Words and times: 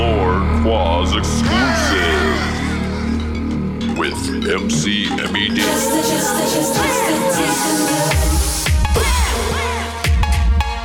Lord 0.00 0.42
Quas 0.62 1.14
exclusive 1.14 2.38
with 3.98 4.16
MC 4.48 5.10
MED. 5.10 5.58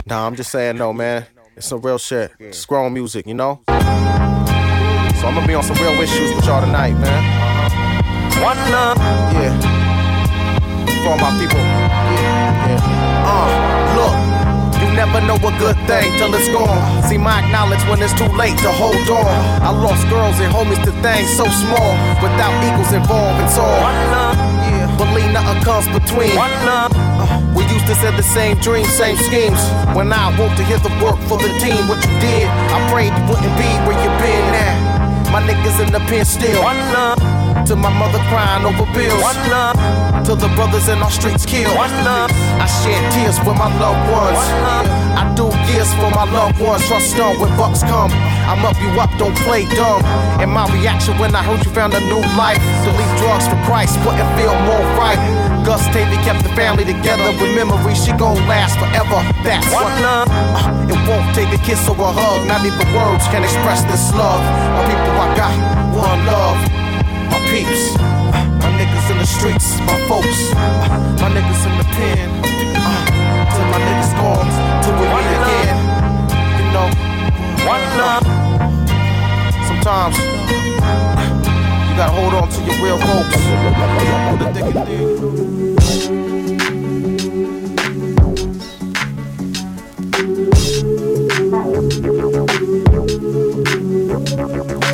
Nah, 0.06 0.28
I'm 0.28 0.36
just 0.36 0.52
saying 0.52 0.76
no, 0.76 0.92
man. 0.92 1.26
It's 1.56 1.66
some 1.66 1.80
real 1.80 1.98
shit. 1.98 2.34
It's 2.40 2.66
grown 2.66 2.92
music, 2.94 3.26
you 3.26 3.36
know? 3.36 3.62
So 3.68 3.74
I'm 3.74 5.34
gonna 5.34 5.48
be 5.48 5.54
on 5.54 5.64
some 5.64 5.78
real 5.78 5.94
issues 6.02 6.36
with 6.36 6.46
y'all 6.46 6.60
tonight, 6.60 6.96
man. 6.96 8.44
One 8.44 8.58
love. 8.70 8.98
Yeah. 8.98 9.58
For 11.04 11.12
all 11.12 11.18
my 11.20 11.32
people. 11.40 11.58
Yeah, 11.58 12.68
yeah. 12.68 13.26
Uh, 13.26 13.96
look. 13.96 14.25
Never 14.96 15.20
know 15.28 15.36
a 15.36 15.52
good 15.60 15.76
thing 15.92 16.08
till 16.16 16.34
it's 16.34 16.48
gone. 16.56 17.04
See, 17.04 17.18
my 17.18 17.44
acknowledge 17.44 17.84
when 17.92 18.02
it's 18.02 18.16
too 18.16 18.32
late 18.40 18.56
to 18.64 18.72
hold 18.72 18.96
on. 19.12 19.28
I 19.60 19.70
lost 19.70 20.08
girls 20.08 20.40
and 20.40 20.48
homies 20.48 20.80
to 20.88 20.92
things 21.04 21.28
so 21.36 21.44
small. 21.52 21.92
Without 22.24 22.56
equals 22.64 22.94
involved, 22.96 23.44
it's 23.44 23.58
all. 23.60 23.76
One 23.84 24.00
love. 24.16 24.38
Yeah. 24.40 24.88
Believe 24.96 25.32
nothing 25.36 25.62
comes 25.68 25.88
between. 25.92 26.32
One 26.40 26.56
love. 26.64 26.96
Uh, 26.96 27.28
we 27.52 27.68
used 27.68 27.88
to 27.92 27.96
say 27.96 28.16
the 28.16 28.24
same 28.24 28.56
dreams, 28.64 28.88
same 28.88 29.18
schemes. 29.18 29.60
When 29.92 30.14
I 30.14 30.32
woke 30.40 30.56
to 30.56 30.64
hear 30.64 30.80
the 30.80 30.96
work 31.04 31.20
for 31.28 31.44
the 31.44 31.52
team, 31.60 31.92
what 31.92 32.00
you 32.00 32.16
did, 32.24 32.48
I 32.48 32.80
prayed 32.88 33.12
you 33.12 33.24
wouldn't 33.28 33.56
be 33.60 33.68
where 33.84 34.00
you 34.00 34.12
been 34.24 34.48
at. 34.56 35.28
My 35.28 35.44
niggas 35.44 35.84
in 35.84 35.92
the 35.92 36.00
pen 36.08 36.24
still. 36.24 36.64
One 36.64 36.80
love. 36.96 37.35
To 37.64 37.76
my 37.76 37.90
mother 37.90 38.20
crying 38.28 38.66
over 38.68 38.86
bills. 38.92 39.24
One 39.24 39.42
love. 39.50 39.80
To 40.28 40.36
the 40.36 40.52
brothers 40.54 40.88
in 40.90 41.00
our 41.00 41.10
streets 41.10 41.46
killed. 41.46 41.76
One 41.76 41.90
love. 42.04 42.30
I 42.60 42.68
shed 42.68 43.02
tears 43.16 43.40
with 43.48 43.58
my 43.58 43.72
loved 43.80 44.12
ones. 44.12 44.36
One 44.36 44.62
love. 44.68 44.88
I 45.16 45.24
do 45.34 45.48
years 45.72 45.90
for 45.96 46.12
my 46.12 46.28
loved 46.30 46.60
ones. 46.60 46.86
Trust 46.86 47.18
on 47.18 47.40
when 47.40 47.50
bucks 47.58 47.82
come. 47.82 48.12
I'm 48.46 48.62
up, 48.62 48.78
you 48.78 48.92
up, 49.00 49.10
don't 49.18 49.36
play 49.48 49.66
dumb. 49.74 50.04
And 50.38 50.52
my 50.52 50.70
reaction 50.70 51.18
when 51.18 51.34
I 51.34 51.42
heard 51.42 51.64
you 51.66 51.72
found 51.72 51.94
a 51.96 52.02
new 52.06 52.22
life. 52.38 52.62
To 52.86 52.90
leave 52.94 53.14
drugs 53.18 53.48
for 53.48 53.58
Christ 53.66 53.98
wouldn't 54.06 54.30
feel 54.38 54.54
more 54.70 54.86
right. 55.00 55.18
Gus 55.66 55.82
Tavy 55.90 56.22
kept 56.22 56.44
the 56.44 56.54
family 56.54 56.86
together 56.86 57.34
with 57.42 57.56
memories. 57.56 58.06
She 58.06 58.12
gon' 58.14 58.38
last 58.46 58.78
forever. 58.78 59.26
That's 59.42 59.66
one 59.74 59.90
love. 60.06 60.30
Uh, 60.30 60.94
it 60.94 61.00
won't 61.10 61.34
take 61.34 61.50
a 61.50 61.62
kiss 61.66 61.82
or 61.90 61.98
a 61.98 62.12
hug. 62.14 62.46
Not 62.46 62.62
even 62.62 62.86
words 62.94 63.26
can 63.34 63.42
express 63.42 63.82
this 63.90 64.14
love. 64.14 64.44
My 64.78 64.86
people, 64.86 65.18
I 65.18 65.28
got 65.34 65.54
one 65.98 66.22
love. 66.30 66.85
My 67.56 67.62
peeps, 67.62 67.96
uh, 67.96 68.04
my 68.60 68.70
niggas 68.76 69.08
in 69.12 69.18
the 69.18 69.26
streets, 69.26 69.80
my 69.88 69.96
folks, 70.10 70.52
uh, 70.52 70.58
my 71.22 71.30
niggas 71.32 71.64
in 71.66 71.78
the 71.78 71.86
pen. 71.96 72.30
Uh, 72.44 73.48
till 73.56 73.68
my 73.72 73.80
niggas 73.80 74.12
gone, 74.20 74.50
till 74.84 74.92
we 75.00 75.08
meet 75.16 75.32
again. 75.40 75.80
You 76.60 76.68
know, 76.76 76.88
one 77.64 77.84
love. 77.96 78.28
Sometimes 79.70 80.16
you 81.88 81.96
gotta 81.96 82.12
hold 82.12 82.34
on 82.34 82.50
to 82.50 82.60
your 82.66 82.76
real 82.84 83.00
folks. 83.00 83.40
A 84.42 84.52
dick 84.54 84.68
in 94.76 94.85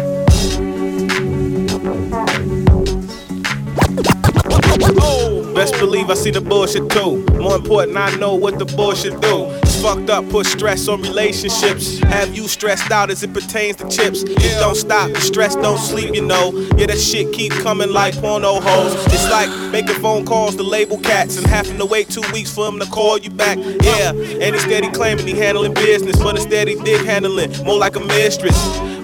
dig. 4.94 5.56
Best 5.56 5.73
believe 5.80 6.09
I 6.09 6.14
see 6.14 6.31
the 6.31 6.42
bullshit 6.42 6.89
too. 6.89 7.25
More 7.38 7.56
important, 7.56 7.97
I 7.97 8.16
know 8.17 8.36
what 8.36 8.59
the 8.59 8.66
bullshit 8.66 9.20
do. 9.22 9.45
It's 9.64 9.81
fucked 9.81 10.09
up, 10.09 10.28
put 10.30 10.45
stress 10.45 10.88
on 10.88 11.02
relationships. 11.02 12.00
Have 12.00 12.36
you 12.36 12.47
stressed 12.47 12.92
out 12.92 13.09
as 13.09 13.23
it 13.23 13.34
pertains 13.34 13.78
to 13.78 13.89
chips? 13.89 14.23
It 14.23 14.59
don't 14.59 14.75
stop, 14.75 15.12
the 15.12 15.22
stress 15.22 15.56
don't 15.56 15.78
sleep, 15.78 16.16
you 16.16 16.22
know. 16.22 16.52
Yeah, 16.78 16.88
that 16.88 17.00
shit 17.00 17.34
keep 17.34 17.52
coming 17.53 17.92
like 17.92 18.16
porno 18.16 18.59
hoes. 18.62 18.94
It's 19.08 19.30
like 19.30 19.50
making 19.72 19.96
phone 19.96 20.25
calls 20.25 20.56
to 20.56 20.63
label 20.63 20.97
cats 20.97 21.38
and 21.38 21.46
having 21.47 21.78
to 21.78 21.85
wait 21.85 22.09
two 22.09 22.24
weeks 22.34 22.53
for 22.53 22.68
him 22.68 22.80
to 22.80 22.85
call 22.85 23.18
you 23.18 23.30
back. 23.30 23.57
Yeah, 23.57 24.12
and 24.12 24.56
he 24.56 24.59
steady 24.59 24.90
claiming 24.91 25.28
he 25.28 25.34
handling 25.34 25.74
business, 25.74 26.18
but 26.18 26.35
instead 26.35 26.68
he 26.68 26.75
dick 26.75 27.06
handling 27.06 27.51
more 27.66 27.78
like 27.78 27.96
a 27.96 28.00
mistress. 28.00 28.57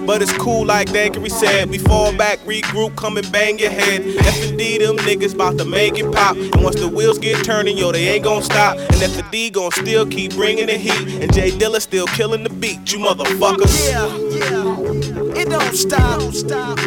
But 0.08 0.22
it's 0.22 0.32
cool 0.38 0.64
like 0.64 0.88
Dankery 0.88 1.30
said. 1.30 1.68
We 1.68 1.76
fall 1.76 2.16
back, 2.16 2.38
regroup, 2.46 2.96
come 2.96 3.18
and 3.18 3.30
bang 3.30 3.58
your 3.58 3.68
head. 3.68 4.00
F&D, 4.06 4.78
them 4.78 4.96
niggas 4.96 5.34
about 5.34 5.58
to 5.58 5.66
make 5.66 5.98
it 5.98 6.10
pop. 6.10 6.34
And 6.34 6.64
once 6.64 6.76
the 6.76 6.88
wheels 6.88 7.18
get 7.18 7.44
turning, 7.44 7.76
yo, 7.76 7.92
they 7.92 8.08
ain't 8.08 8.24
gon' 8.24 8.42
stop. 8.42 8.78
And 8.78 9.02
F&D 9.02 9.50
gon' 9.50 9.70
still 9.70 10.06
keep 10.06 10.32
bringing 10.32 10.68
the 10.68 10.78
heat. 10.78 11.22
And 11.22 11.30
J 11.30 11.50
Dilla 11.50 11.82
still 11.82 12.06
killing 12.06 12.42
the 12.42 12.48
beat, 12.48 12.90
you 12.90 13.00
motherfuckers. 13.00 13.90
Yeah, 13.90 14.06
yeah. 14.06 15.42
It 15.42 15.50
don't 15.50 15.74
stop. 15.74 16.32
stop. 16.32 16.78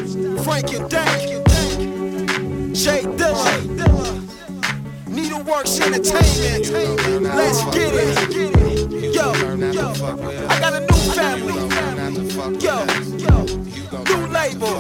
Frank 0.44 0.74
and 0.74 0.90
Dank. 0.90 1.46
J 2.74 3.04
Dilla. 3.04 4.26
Needleworks 5.06 5.80
Entertainment. 5.80 7.24
Let's 7.36 7.64
get 7.66 7.94
it. 7.94 9.14
Yo, 9.14 9.32
yo. 9.72 9.92
I 10.50 10.60
got 10.60 10.74
a 10.74 10.80
new 10.80 11.14
family. 11.14 11.71
Yo, 12.12 12.18
yo. 12.60 13.46
New 14.04 14.28
label. 14.28 14.76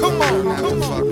Come 0.00 0.22
on, 0.22 0.56
come 0.56 0.82
on. 0.82 1.04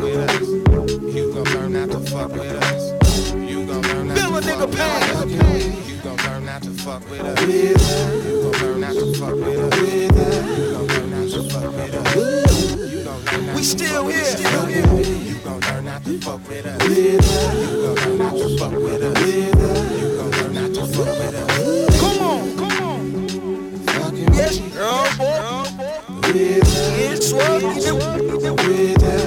You 1.07 1.33
gon' 1.35 1.45
learn 1.45 1.73
not 1.75 1.91
to 1.91 2.01
fuck 2.01 2.33
with 2.33 2.63
us. 2.63 3.35
You 3.35 3.67
gon' 3.67 3.83
learn 3.83 4.09
not 4.09 4.17
Feel 4.17 4.31
to 4.41 4.69
fuck 4.69 4.97
with 4.97 5.03
us. 5.03 5.31
You 5.31 5.99
gon' 6.03 6.17
learn 6.17 6.47
not 6.47 6.63
to 6.63 6.71
fuck 6.71 7.11
with 7.11 7.21
us. 7.21 7.43
You 7.43 8.41
gon' 8.41 8.53
learn 8.63 8.81
not 8.81 8.95
to 8.95 9.15
fuck 9.19 9.35
with 9.35 9.61
us. 9.61 9.83
You 9.85 10.73
gon' 10.73 10.87
learn 10.89 11.11
not 11.11 11.29
to 11.29 11.43
fuck 11.51 11.73
with 11.77 11.95
us. 11.95 12.91
You 12.91 13.05
gon' 13.05 13.25
learn 13.27 13.47
not 13.47 13.55
We 13.55 13.61
to 13.61 13.65
still 13.67 14.05
fuck 14.05 14.13
here. 14.13 14.25
with 14.25 14.87
us. 14.87 15.09
You 15.29 15.35
gon' 15.45 15.61
learn 15.61 15.85
not 15.85 16.05
to 16.05 16.21
fuck 16.21 16.49
with 16.49 16.67
us. 16.67 16.89
You 16.89 17.19
gon' 17.21 17.95
learn 17.97 18.19
not 18.19 18.33
to 18.33 18.59
fuck 18.59 18.73
with 18.73 19.03
us. 19.03 19.21
You 20.01 20.17
gon' 20.17 20.30
Yes, 24.51 24.59
girl, 24.75 25.07
boy. 25.17 25.63
It's 26.35 27.33
what. 27.33 27.63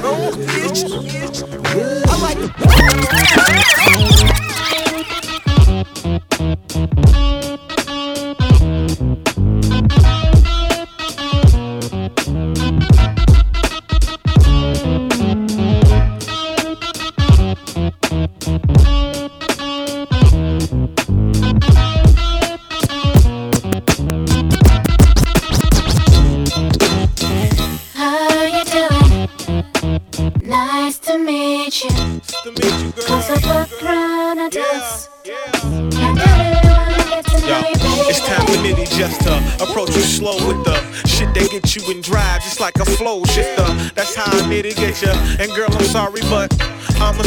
Oh, 0.03 0.31
bitch. 0.35 0.83
I 2.09 2.15
like 2.21 2.39
the 2.39 2.49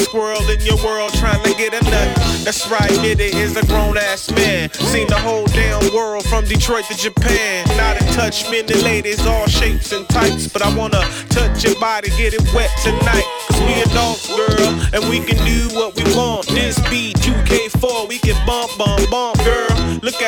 squirrel 0.06 0.49
in 0.49 0.61
your 0.61 0.77
world 0.84 1.12
trying 1.15 1.43
to 1.43 1.53
get 1.55 1.75
a 1.75 1.83
nut. 1.91 2.17
That's 2.44 2.71
right, 2.71 2.91
Nitty 3.03 3.34
is 3.34 3.56
a 3.56 3.67
grown 3.67 3.99
ass 3.99 4.31
man. 4.31 4.71
Seen 4.72 5.09
the 5.09 5.19
whole 5.19 5.47
damn 5.47 5.93
world 5.93 6.25
from 6.27 6.44
Detroit 6.44 6.84
to 6.84 6.97
Japan. 6.97 7.67
Not 7.77 8.00
in 8.00 8.06
touch, 8.14 8.49
men 8.50 8.70
and 8.70 8.82
ladies, 8.82 9.26
all 9.26 9.47
shapes 9.47 9.91
and 9.93 10.08
types. 10.08 10.47
But 10.47 10.62
I 10.62 10.75
wanna 10.76 11.03
touch 11.29 11.64
your 11.64 11.79
body, 11.81 12.11
get 12.11 12.35
it 12.35 12.44
wet 12.55 12.70
tonight. 12.85 13.26
Cause 13.49 13.61
we 13.67 13.75
adults, 13.82 14.29
girl, 14.29 14.69
and 14.94 15.03
we 15.11 15.19
can 15.19 15.38
do 15.44 15.75
what 15.75 15.97
we 15.97 16.05
want. 16.14 16.47
This 16.47 16.79
beat 16.88 17.17
2K4, 17.17 18.08
we 18.08 18.19
can 18.19 18.38
bump, 18.47 18.79
bump, 18.79 19.11
bump, 19.11 19.38
girl. 19.44 19.66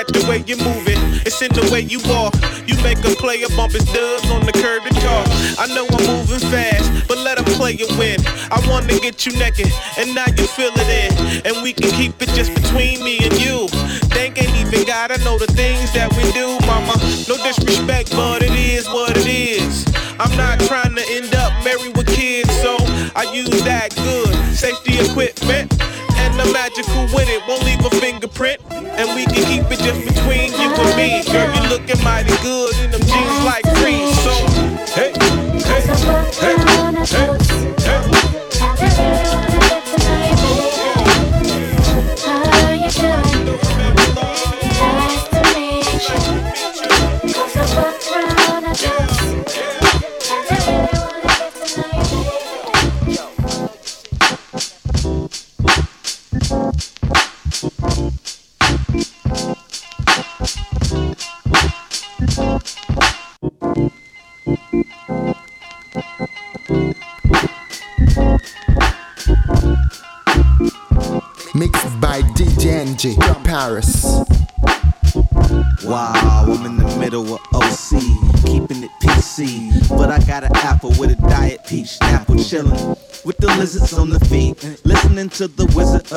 The 0.08 0.24
way 0.28 0.42
you're 0.46 0.62
moving, 0.64 0.98
it's 1.24 1.40
in 1.42 1.52
the 1.52 1.68
way 1.72 1.80
you 1.80 2.00
walk. 2.08 2.34
You 2.66 2.76
make 2.82 2.98
a 3.04 3.14
player 3.16 3.48
bump 3.56 3.72
his 3.72 3.84
dubs 3.92 4.28
on 4.30 4.44
the 4.44 4.52
curb 4.52 4.84
and 4.84 4.96
talk. 4.96 5.26
I 5.58 5.66
know 5.74 5.86
I'm 5.88 6.04
moving 6.06 6.44
fast, 6.50 7.08
but 7.08 7.18
let 7.18 7.38
him 7.38 7.44
play 7.56 7.74
it 7.74 7.90
win. 7.96 8.20
I 8.50 8.60
wanna 8.68 8.98
get 9.00 9.24
you 9.24 9.32
naked, 9.38 9.72
and 9.96 10.14
now 10.14 10.28
you 10.36 10.46
feel 10.46 10.72
it 10.74 10.88
in. 10.88 11.12
And 11.46 11.62
we 11.62 11.72
can 11.72 11.90
keep 11.92 12.20
it 12.20 12.28
just 12.36 12.54
between 12.54 13.02
me 13.02 13.18
and 13.24 13.32
you. 13.40 13.68
Think 14.12 14.36
ain't 14.42 14.56
even 14.56 14.84
gotta 14.84 15.16
know 15.24 15.38
the 15.38 15.50
things 15.52 15.92
that 15.92 16.12
we 16.16 16.24
do, 16.32 16.58
mama. 16.66 16.94
No 17.28 17.36
disrespect, 17.40 18.10
but 18.12 18.27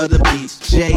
of 0.01 0.09
the 0.09 0.19
beats. 0.31 0.57
JD, 0.71 0.90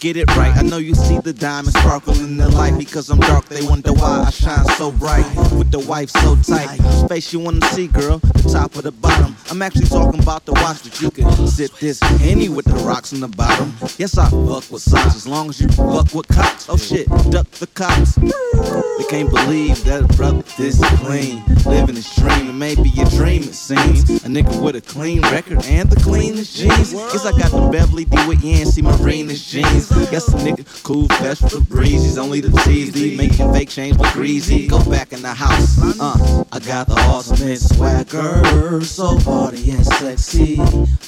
get 0.00 0.16
it 0.16 0.28
right. 0.36 0.56
I 0.56 0.62
know 0.62 0.78
you 0.78 0.94
see 0.94 1.18
the 1.18 1.32
diamond 1.32 1.74
sparkle 1.76 2.14
in 2.20 2.36
the 2.36 2.48
light 2.48 2.78
because 2.78 3.10
I'm 3.10 3.18
dark. 3.20 3.46
They 3.46 3.62
wonder 3.62 3.92
why 3.92 4.24
I 4.26 4.30
shine 4.30 4.64
so 4.76 4.92
bright 4.92 5.26
with 5.52 5.70
the 5.70 5.80
wife 5.80 6.10
so 6.10 6.36
tight. 6.36 6.78
Space 7.04 7.32
you 7.32 7.40
wanna 7.40 7.64
see, 7.68 7.88
girl, 7.88 8.18
the 8.18 8.48
top 8.52 8.76
or 8.76 8.82
the 8.82 8.92
bottom. 8.92 9.36
I'm 9.50 9.62
actually 9.62 9.86
talking 9.86 10.20
about 10.20 10.44
the 10.44 10.52
watch 10.52 10.82
that 10.82 11.00
you 11.00 11.10
can 11.10 11.48
sip 11.48 11.72
this 11.78 12.00
any 12.22 12.48
with 12.48 12.66
the 12.66 12.74
rocks 12.84 13.12
in 13.12 13.20
the 13.20 13.28
bottom. 13.28 13.72
Yes, 13.98 14.16
I 14.18 14.28
fuck 14.30 14.70
with 14.70 14.82
socks 14.82 15.16
as 15.16 15.26
long 15.26 15.48
as 15.48 15.60
you 15.60 15.68
fuck 15.68 16.12
with 16.14 16.28
cops. 16.28 16.68
Oh 16.68 16.76
shit, 16.76 17.08
duck 17.30 17.50
the 17.52 17.66
cops. 17.66 18.14
They 18.14 19.04
can't 19.08 19.30
believe 19.30 19.82
that 19.84 20.04
a 20.04 20.16
brother 20.16 20.42
this 20.56 20.80
clean, 20.98 21.42
living 21.66 21.96
his 21.96 22.14
dream, 22.16 22.50
and 22.50 22.58
maybe 22.58 22.92
a 23.00 23.08
dream 23.10 23.42
it 23.42 23.54
seems. 23.54 24.08
A 24.24 24.28
nigga 24.28 24.62
with 24.62 24.76
a 24.76 24.80
clean 24.80 25.22
record 25.22 25.64
and 25.64 25.90
the 25.90 26.00
cleanest 26.00 26.56
jeans. 26.56 26.92
Guess 26.92 27.26
I 27.26 27.32
got 27.32 27.50
the 27.50 27.68
Beverly 27.72 28.04
D 28.04 28.16
with 28.26 28.42
Yancey 28.42 28.82
Marina's 28.82 29.44
jeans. 29.44 29.87
Guess 30.10 30.28
a 30.28 30.36
nigga 30.38 30.82
cool, 30.84 31.06
fresh 31.08 31.38
for 31.38 31.60
breezes. 31.60 32.16
Only 32.18 32.40
the 32.40 32.50
TZ 32.50 33.16
making 33.16 33.52
fake 33.52 33.68
change 33.68 33.98
with 33.98 34.12
greasy. 34.12 34.66
Go 34.66 34.82
back 34.88 35.12
in 35.12 35.22
the 35.22 35.34
house. 35.34 35.78
Uh, 36.00 36.44
I 36.52 36.58
got 36.60 36.88
the 36.88 36.96
ultimate 37.08 37.58
swagger, 37.58 38.82
so 38.84 39.18
party 39.20 39.70
and 39.70 39.84
sexy. 39.84 40.58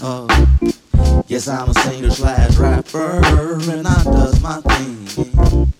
Uh, 0.02 0.26
yes, 1.26 1.48
I'm 1.48 1.70
a 1.70 1.74
singer 1.74 2.10
slash 2.10 2.56
rapper, 2.56 3.20
and 3.70 3.86
I 3.86 4.04
does 4.04 4.40
my 4.42 4.60
thing. 4.60 5.72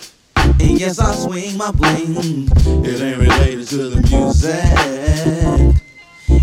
And 0.61 0.81
yes, 0.81 0.99
I 0.99 1.15
swing 1.15 1.57
my 1.57 1.71
bling. 1.73 2.49
It 2.85 3.01
ain't 3.01 3.19
related 3.19 3.67
to 3.69 3.91
the 3.91 4.01
music. 4.11 4.55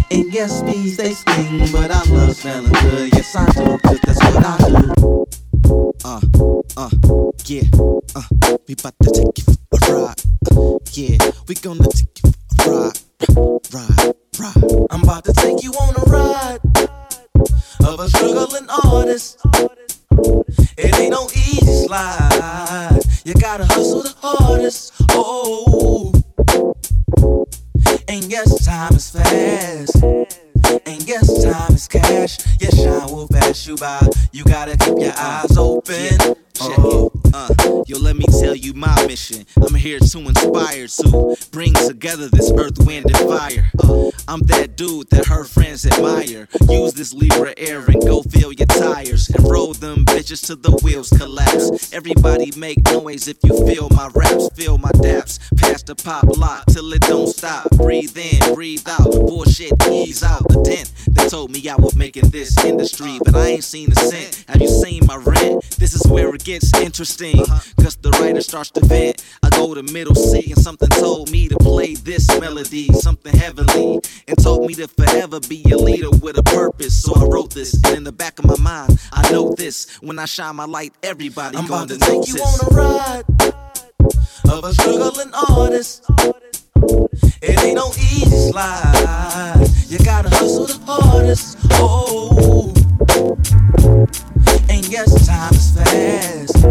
And 0.10 0.34
yes, 0.34 0.62
bees 0.64 0.98
they 0.98 1.14
sting, 1.14 1.72
but 1.72 1.92
I 1.92 2.04
love 2.10 2.36
smelling 2.36 2.72
good. 2.72 3.14
Yes, 3.14 3.36
I 3.36 3.46
do, 3.52 3.78
cause 3.80 4.00
that's 4.02 4.24
what 4.24 4.46
I 4.46 4.58
do. 4.70 5.27
Uh, 5.70 6.22
uh, 6.78 6.90
yeah, 7.46 7.64
uh, 8.16 8.58
we 8.68 8.76
bout 8.76 8.94
to 9.04 9.12
take 9.12 9.38
you 9.38 9.54
for 9.70 9.92
a 9.92 10.02
ride. 10.02 10.22
Uh, 10.52 10.80
yeah, 10.94 11.18
we 11.48 11.56
gonna 11.56 11.84
take 11.90 12.24
you 12.24 12.32
for 12.56 12.72
a 12.72 12.80
ride, 12.80 13.00
ride, 13.74 14.14
ride. 14.40 14.88
I'm 14.92 15.04
about 15.04 15.26
to 15.26 15.34
take 15.34 15.64
you 15.64 15.72
on 15.72 15.96
a 15.96 16.04
ride 16.10 16.60
of 17.86 18.00
a 18.00 18.08
struggling 18.10 18.70
artist. 18.70 19.40
It 20.78 20.98
ain't 21.00 21.12
no 21.12 21.28
easy 21.36 21.86
slide. 21.86 23.00
You 23.26 23.34
gotta 23.34 23.66
hustle 23.66 24.04
the 24.04 24.14
hardest. 24.20 24.94
Oh, 25.12 26.14
and 28.08 28.24
yes, 28.32 28.66
time 28.66 28.94
is 28.94 29.10
fast. 29.10 30.27
And 30.88 31.06
yes, 31.06 31.44
time 31.44 31.76
is 31.76 31.86
cash. 31.86 32.38
Yes, 32.62 32.78
shine 32.78 33.12
will 33.14 33.28
pass 33.28 33.68
you 33.68 33.76
by. 33.76 34.08
You 34.32 34.46
gotta 34.46 34.78
keep 34.78 34.98
your 34.98 35.12
eyes 35.18 35.58
open. 35.58 36.36
Oh, 36.62 37.12
uh, 37.34 37.54
yo, 37.88 37.98
let 37.98 38.18
me 38.18 38.26
tell 38.42 38.56
you 38.56 38.74
my 38.74 39.08
mission. 39.08 39.46
I'm 39.66 39.74
here 39.74 40.00
to 40.00 40.20
inspire, 40.20 40.88
to 40.88 41.38
bring 41.52 41.74
together 41.74 42.28
this 42.28 42.52
earth, 42.52 42.78
wind, 42.86 43.06
and 43.06 43.30
fire. 43.30 43.72
Uh, 43.80 44.12
I'm 44.28 44.42
that 44.48 44.76
dude 44.76 45.10
that 45.10 45.26
her 45.28 45.46
friends 45.46 45.86
admire. 45.86 46.50
Use 46.70 46.94
this 46.94 47.14
Libra 47.14 47.54
air 47.58 47.86
and 47.86 48.02
go 48.02 48.24
fill 48.24 48.52
your 48.52 48.68
tires 48.68 49.30
and 49.30 49.50
roll 49.50 49.74
them 49.74 50.04
bitches 50.06 50.46
till 50.46 50.58
the 50.58 50.78
wheels 50.84 51.10
collapse. 51.10 51.94
Everybody 51.94 52.52
make 52.58 52.84
noise 52.92 53.28
if 53.28 53.38
you 53.44 53.56
feel 53.66 53.90
my 53.92 54.10
raps, 54.14 54.50
feel 54.54 54.78
my 54.78 54.92
daps. 54.92 55.40
Pass 55.58 55.84
the 55.84 55.96
pop 55.96 56.26
lock 56.38 56.66
till 56.68 56.92
it 56.92 57.02
don't 57.04 57.30
stop. 57.30 57.70
Breathe 57.72 58.18
in, 58.18 58.54
breathe 58.54 58.88
out. 58.88 59.12
Bullshit, 59.12 59.72
ease 59.90 60.24
out 60.24 60.46
the 60.50 60.62
dent. 60.62 60.92
They 61.08 61.30
told 61.30 61.52
me 61.52 61.68
I 61.70 61.76
was 61.76 61.96
making 61.96 62.30
this 62.30 62.58
industry, 62.66 63.18
but 63.24 63.36
I 63.36 63.48
ain't 63.48 63.64
seen 63.64 63.92
a 63.92 63.96
cent. 63.96 64.44
Have 64.50 64.62
you 64.62 64.68
seen 64.68 65.06
my 65.06 65.16
rent? 65.16 65.64
This 65.78 65.94
is 65.94 66.06
where 66.08 66.34
it 66.36 66.44
gets 66.44 66.74
interesting. 66.80 67.44
Cause 67.82 67.96
the 67.98 68.10
writer 68.20 68.42
starts 68.42 68.72
to 68.72 68.86
vent. 68.86 69.24
I 69.44 69.50
go 69.50 69.74
to 69.74 69.84
middle 69.84 70.16
C 70.16 70.52
and 70.52 70.62
something 70.62 70.90
told 70.90 71.32
me 71.32 71.48
to 71.48 71.58
play 71.58 71.96
this 71.96 72.28
melody, 72.40 72.88
something 72.94 73.36
heavenly, 73.36 74.00
and 74.28 74.38
told 74.44 74.68
me 74.68 74.74
to 74.76 74.88
forever 74.88 75.40
be 75.42 75.64
a 75.72 75.78
leader 75.78 76.10
with 76.10 76.38
a 76.38 76.44
purpose. 76.44 77.02
So 77.02 77.14
I 77.16 77.24
wrote 77.26 77.54
this, 77.54 77.74
and 77.86 77.98
in 77.98 78.04
the 78.04 78.12
back 78.12 78.40
of 78.40 78.46
my 78.46 78.58
mind, 78.60 79.00
I 79.12 79.32
know 79.32 79.54
this. 79.54 79.98
When 80.02 80.20
I 80.20 80.26
shine 80.26 80.56
my 80.56 80.66
light, 80.66 80.94
everybody 81.04 81.58
I'm 81.58 81.68
gonna 81.68 81.84
about 81.84 81.90
to 81.90 82.00
take 82.00 82.16
notice. 82.16 82.36
you 82.36 82.42
on 82.42 82.60
a 82.60 82.76
ride 82.76 83.24
of 84.52 84.64
a 84.64 84.74
struggling 84.74 85.34
artist. 85.50 86.06
It 87.42 87.64
ain't 87.64 87.76
no 87.76 87.90
easy 87.90 88.52
slide. 88.52 89.68
You 89.88 90.00
gotta 90.00 90.30
hustle 90.30 90.66
the 90.66 90.80
hardest. 90.86 91.58
Oh, 91.74 92.74
oh, 93.10 93.38
oh. 93.80 94.37
And 94.70 94.88
yes, 94.90 95.28
time 95.28 95.54
is 95.54 95.72
fast. 95.72 96.66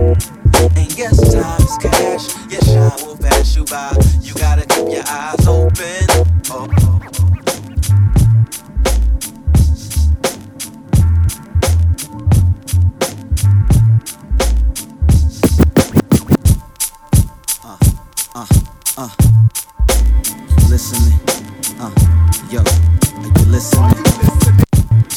And 0.76 0.98
yes, 0.98 1.32
time 1.32 1.60
is 1.62 1.76
cash. 1.78 2.34
Yes, 2.50 2.66
shine 2.66 3.06
will 3.06 3.16
pass 3.16 3.56
you 3.56 3.64
by. 3.64 3.96
You 4.20 4.34
gotta 4.34 4.66
keep 4.66 4.88
your 4.92 5.04
eyes 5.06 5.46
open. 5.46 6.06
Oh, 6.50 6.68
oh, 18.34 18.46
oh. 18.98 19.16
listening? 20.68 21.18
Uh, 21.80 21.90
yo, 22.50 22.60
are 22.60 23.40
you 23.40 23.46
listening? 23.50 23.96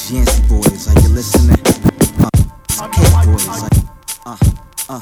Yancey 0.10 0.42
boys, 0.48 0.88
are 0.88 1.02
you 1.02 1.10
listening? 1.10 1.60
Uh, 2.20 2.30
K 2.80 2.86
boys, 3.26 3.48
are, 3.50 3.70
uh, 4.26 4.38
uh, 4.88 5.02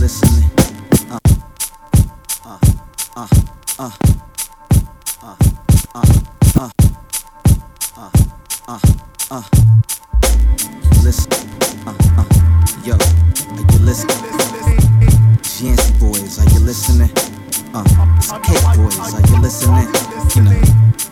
listening? 0.00 0.50
Uh, 1.10 1.18
uh, 2.46 2.58
uh, 3.16 3.28
uh, 3.78 3.78
uh, 3.78 3.90
uh, 5.22 5.36
uh, 5.94 6.00
uh, 7.96 8.10
uh, 8.66 8.80
uh, 9.30 9.42
listen, 11.04 11.32
uh, 11.86 11.94
uh, 12.16 12.24
yo, 12.82 12.94
are 12.94 13.72
you 13.72 13.78
listening? 13.84 14.16
Yancey 15.60 15.92
boys, 16.00 16.38
are 16.38 16.48
you 16.50 16.60
listening? 16.60 17.35
Uh, 17.76 17.84
it's 18.16 18.32
K 18.32 18.54
boys, 18.74 19.12
are 19.12 19.20
you 19.28 19.42
listening? 19.42 19.84
You 20.34 20.42
know, 20.44 20.60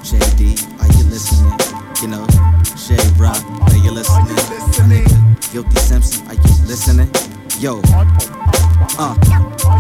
JD, 0.00 0.80
are 0.80 0.88
you 0.96 1.04
listening? 1.10 1.52
You 2.00 2.08
know, 2.08 2.26
Shay 2.74 2.96
Rock, 3.18 3.36
are 3.68 3.76
you 3.76 3.90
listening? 3.90 4.32
My 4.32 4.88
nigga, 4.88 5.52
Guilty 5.52 5.76
Simpson, 5.76 6.26
are 6.26 6.32
you 6.32 6.66
listening? 6.66 7.43
Yo, 7.60 7.80
uh, 8.98 9.14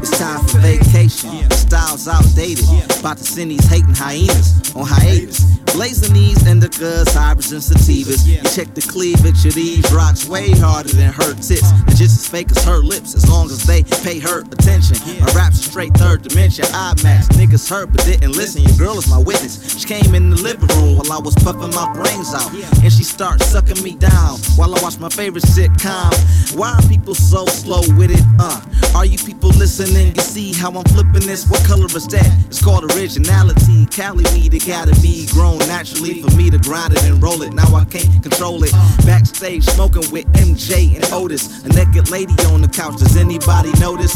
it's 0.00 0.16
time 0.18 0.44
for 0.46 0.58
vacation. 0.58 1.48
The 1.48 1.56
style's 1.56 2.06
outdated. 2.06 2.64
About 3.00 3.18
to 3.18 3.24
send 3.24 3.50
these 3.50 3.66
hating 3.68 3.94
hyenas 3.94 4.74
on 4.76 4.86
hiatus. 4.86 5.42
Blazing 5.74 6.14
these 6.14 6.38
indicas, 6.44 7.12
hybrids, 7.12 7.50
and 7.50 7.60
sativas. 7.60 8.26
You 8.26 8.38
check 8.54 8.72
the 8.74 8.80
cleavage 8.80 9.44
of 9.44 9.54
these 9.54 9.90
rocks 9.92 10.24
way 10.28 10.52
harder 10.52 10.90
than 10.90 11.12
her 11.12 11.34
tits. 11.34 11.66
They're 11.82 11.98
just 11.98 12.14
as 12.22 12.28
fake 12.28 12.52
as 12.52 12.64
her 12.64 12.78
lips, 12.78 13.16
as 13.16 13.28
long 13.28 13.46
as 13.46 13.66
they 13.66 13.82
pay 13.82 14.20
her 14.20 14.42
attention. 14.42 14.96
My 15.18 15.32
rap's 15.34 15.58
a 15.58 15.70
straight 15.70 15.92
third 15.94 16.22
dimension. 16.22 16.64
I 16.70 16.94
IMAX. 16.94 17.26
Niggas 17.34 17.68
heard 17.68 17.90
but 17.90 18.04
didn't 18.04 18.32
listen. 18.32 18.62
Your 18.62 18.76
girl 18.78 18.98
is 18.98 19.10
my 19.10 19.18
witness. 19.18 19.80
She 19.80 19.88
came 19.88 20.14
in 20.14 20.30
the 20.30 20.40
living 20.40 20.68
room 20.78 20.98
while 20.98 21.12
I 21.12 21.18
was 21.18 21.34
puffing 21.42 21.74
my 21.74 21.92
brains 21.92 22.32
out. 22.32 22.54
And 22.54 22.92
she 22.92 23.02
started 23.02 23.44
sucking 23.44 23.82
me 23.82 23.96
down 23.96 24.38
while 24.54 24.72
I 24.74 24.80
watch 24.80 25.00
my 25.00 25.08
favorite 25.08 25.42
sitcom. 25.44 26.14
Why 26.56 26.70
are 26.70 26.88
people 26.88 27.16
so 27.16 27.46
slow 27.64 27.80
with 27.96 28.10
it? 28.10 28.20
Uh, 28.38 28.60
are 28.94 29.06
you 29.06 29.16
people 29.16 29.48
listening? 29.50 30.14
You 30.14 30.22
see 30.22 30.52
how 30.52 30.70
I'm 30.70 30.84
flipping 30.84 31.26
this? 31.26 31.48
What 31.48 31.64
color 31.64 31.86
is 31.86 32.06
that? 32.08 32.28
It's 32.46 32.62
called 32.62 32.84
originality. 32.92 33.86
Cali 33.86 34.24
weed, 34.34 34.52
be 34.52 35.26
grown 35.32 35.58
naturally 35.58 36.22
for 36.22 36.30
me 36.36 36.50
to 36.50 36.58
grind 36.58 36.92
it 36.92 37.02
and 37.04 37.22
roll 37.22 37.40
it. 37.42 37.54
Now 37.54 37.74
I 37.74 37.84
can't 37.86 38.22
control 38.22 38.62
it. 38.64 38.72
Backstage 39.06 39.64
smoking 39.64 40.08
with 40.12 40.26
MJ 40.34 40.96
and 40.96 41.04
Otis. 41.12 41.64
A 41.64 41.68
naked 41.70 42.10
lady 42.10 42.34
on 42.52 42.60
the 42.60 42.68
couch. 42.68 42.98
Does 42.98 43.16
anybody 43.16 43.72
notice? 43.80 44.14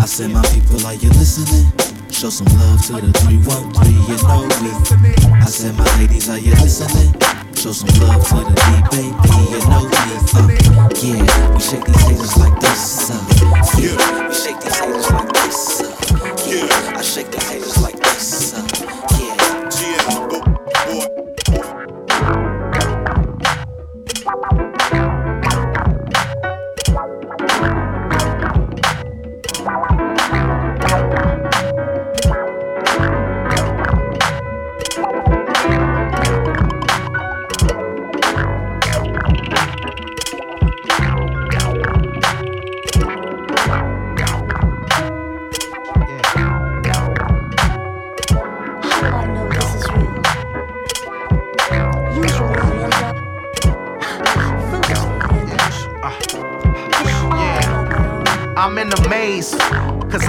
I 0.00 0.06
said, 0.06 0.30
my 0.32 0.42
people, 0.50 0.84
are 0.84 0.94
you 0.94 1.10
listening? 1.10 1.97
Show 2.18 2.30
some 2.30 2.48
love 2.58 2.84
to 2.86 2.94
the 2.94 3.12
313, 3.12 3.94
you 4.10 4.18
know 4.26 4.42
me. 4.58 5.14
I 5.40 5.46
said, 5.46 5.76
my 5.76 5.84
ladies, 6.00 6.28
are 6.28 6.36
you 6.36 6.50
listening? 6.50 7.14
Show 7.54 7.70
some 7.70 7.94
love 8.02 8.26
to 8.26 8.42
the 8.42 8.58
D 8.58 8.66
baby, 8.90 9.38
you 9.54 9.62
know 9.70 9.86
me. 9.86 10.18
Uh, 10.34 10.50
yeah, 10.98 11.54
we 11.54 11.60
shake 11.60 11.84
these 11.84 12.02
haters 12.02 12.36
like 12.36 12.58
this. 12.60 13.10
Uh, 13.12 13.22
yeah, 13.78 14.26
we 14.26 14.34
shake 14.34 14.58
these 14.58 14.78
haters 14.80 15.10
like 15.12 15.32
this. 15.32 15.80
Uh, 15.80 15.86
yeah, 16.48 16.98
I 16.98 17.02
shake 17.02 17.30
these 17.30 17.30
the 17.30 17.38
haters 17.38 17.80
like 17.80 18.00
this. 18.00 18.52
Uh, 18.52 18.77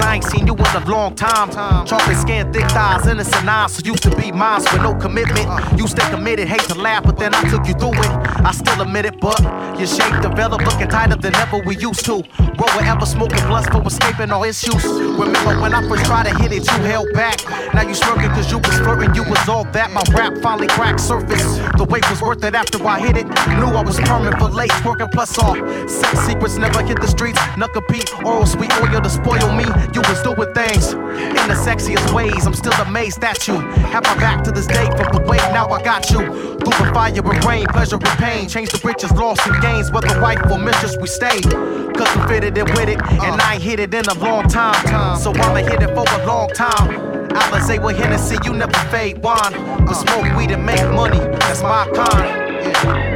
Cause 0.00 0.08
I 0.08 0.14
ain't 0.14 0.24
seen 0.24 0.46
you 0.46 0.54
in 0.54 0.82
a 0.82 0.84
long 0.86 1.14
time. 1.14 1.50
Chocolate 1.84 2.16
skin, 2.16 2.50
thick 2.52 2.64
thighs, 2.70 3.06
innocent 3.06 3.46
eyes. 3.46 3.74
So 3.74 3.84
used 3.84 4.02
to 4.04 4.16
be 4.16 4.32
mine 4.32 4.62
with 4.62 4.82
no 4.82 4.94
commitment. 4.94 5.46
You 5.78 5.86
stay 5.86 6.08
committed, 6.10 6.48
hate 6.48 6.62
to 6.72 6.74
laugh, 6.74 7.04
but 7.04 7.18
then 7.18 7.34
I 7.34 7.42
took 7.50 7.66
you 7.66 7.74
through 7.74 8.00
it. 8.00 8.10
I 8.44 8.52
still 8.52 8.80
admit 8.80 9.04
it, 9.04 9.20
but 9.20 9.38
your 9.78 9.86
shape 9.86 10.22
developed 10.22 10.64
looking 10.64 10.88
tighter 10.88 11.16
than 11.16 11.34
ever 11.36 11.58
we 11.66 11.76
used 11.76 12.04
to. 12.06 12.22
Roll 12.60 12.80
ever 12.80 13.04
smoking 13.04 13.44
blunts 13.46 13.68
for 13.68 13.82
escaping 13.86 14.30
all 14.30 14.44
issues. 14.44 14.82
Remember 14.84 15.60
when 15.60 15.74
I 15.74 15.86
first 15.86 16.06
tried 16.06 16.26
to 16.28 16.34
hit 16.38 16.52
it, 16.52 16.66
you 16.66 16.78
held 16.84 17.12
back. 17.12 17.38
Now 17.74 17.82
you 17.82 17.94
smirking 17.94 18.30
cause 18.30 18.50
you 18.50 18.58
was 18.58 18.78
flirting, 18.78 19.14
you 19.14 19.24
was 19.24 19.48
all 19.48 19.64
that. 19.64 19.90
My 19.90 20.02
rap 20.16 20.38
finally 20.42 20.68
cracked 20.68 21.00
surface. 21.00 21.58
The 21.76 21.86
wait 21.88 22.08
was 22.08 22.22
worth 22.22 22.42
it 22.44 22.54
after 22.54 22.82
I 22.86 23.00
hit 23.00 23.18
it. 23.18 23.26
Knew 23.60 23.72
I 23.76 23.82
was 23.82 23.98
permanent 24.00 24.38
for 24.38 24.48
late, 24.48 24.72
working 24.84 25.08
plus 25.12 25.38
all. 25.38 25.56
Sex 25.88 26.20
secrets 26.20 26.56
never 26.56 26.82
hit 26.82 27.00
the 27.00 27.08
streets. 27.08 27.40
Knuckle 27.58 27.82
beat, 27.88 28.08
oral 28.24 28.46
sweet 28.46 28.72
oil 28.80 29.00
to 29.00 29.10
spoil 29.10 29.52
me. 29.52 29.66
You 29.92 30.02
was 30.02 30.22
doing 30.22 30.54
things 30.54 30.92
in 30.92 31.48
the 31.48 31.58
sexiest 31.58 32.14
ways. 32.14 32.46
I'm 32.46 32.54
still 32.54 32.72
amazed 32.80 33.24
at 33.24 33.48
you. 33.48 33.58
Have 33.90 34.04
my 34.04 34.14
back 34.16 34.44
to 34.44 34.52
this 34.52 34.66
day 34.66 34.86
from 34.86 35.12
the 35.12 35.24
way 35.26 35.38
now 35.52 35.68
I 35.68 35.82
got 35.82 36.10
you. 36.10 36.18
Through 36.18 36.78
the 36.78 36.90
fire 36.94 37.12
and 37.12 37.44
rain, 37.44 37.66
pleasure 37.66 37.96
and 37.96 38.18
pain. 38.18 38.48
Change 38.48 38.70
the 38.70 38.80
riches, 38.86 39.10
lost 39.12 39.46
and 39.46 39.60
gains. 39.60 39.90
Whether 39.90 40.20
wife 40.20 40.40
or 40.50 40.58
mistress, 40.58 40.96
we 41.00 41.08
stay. 41.08 41.40
Cause 41.40 42.16
we 42.16 42.22
fitted 42.28 42.56
it 42.56 42.64
with 42.76 42.88
it. 42.88 43.00
And 43.00 43.40
I 43.40 43.54
ain't 43.54 43.62
hit 43.62 43.80
it 43.80 43.92
in 43.92 44.04
a 44.04 44.14
long 44.14 44.48
time. 44.48 45.18
So 45.18 45.32
I'ma 45.32 45.68
hit 45.68 45.82
it 45.82 45.90
for 45.94 46.04
a 46.20 46.26
long 46.26 46.48
time. 46.50 47.28
Alizé 47.30 47.82
with 47.82 47.96
Hennessy, 47.96 48.36
you 48.44 48.52
never 48.52 48.78
fade 48.90 49.18
wine. 49.22 49.54
We 49.86 49.94
smoke 49.94 50.36
weed 50.36 50.50
and 50.52 50.64
make 50.64 50.88
money. 50.90 51.18
That's 51.18 51.62
my 51.62 51.88
kind. 51.94 52.50
Oh, 52.86 53.09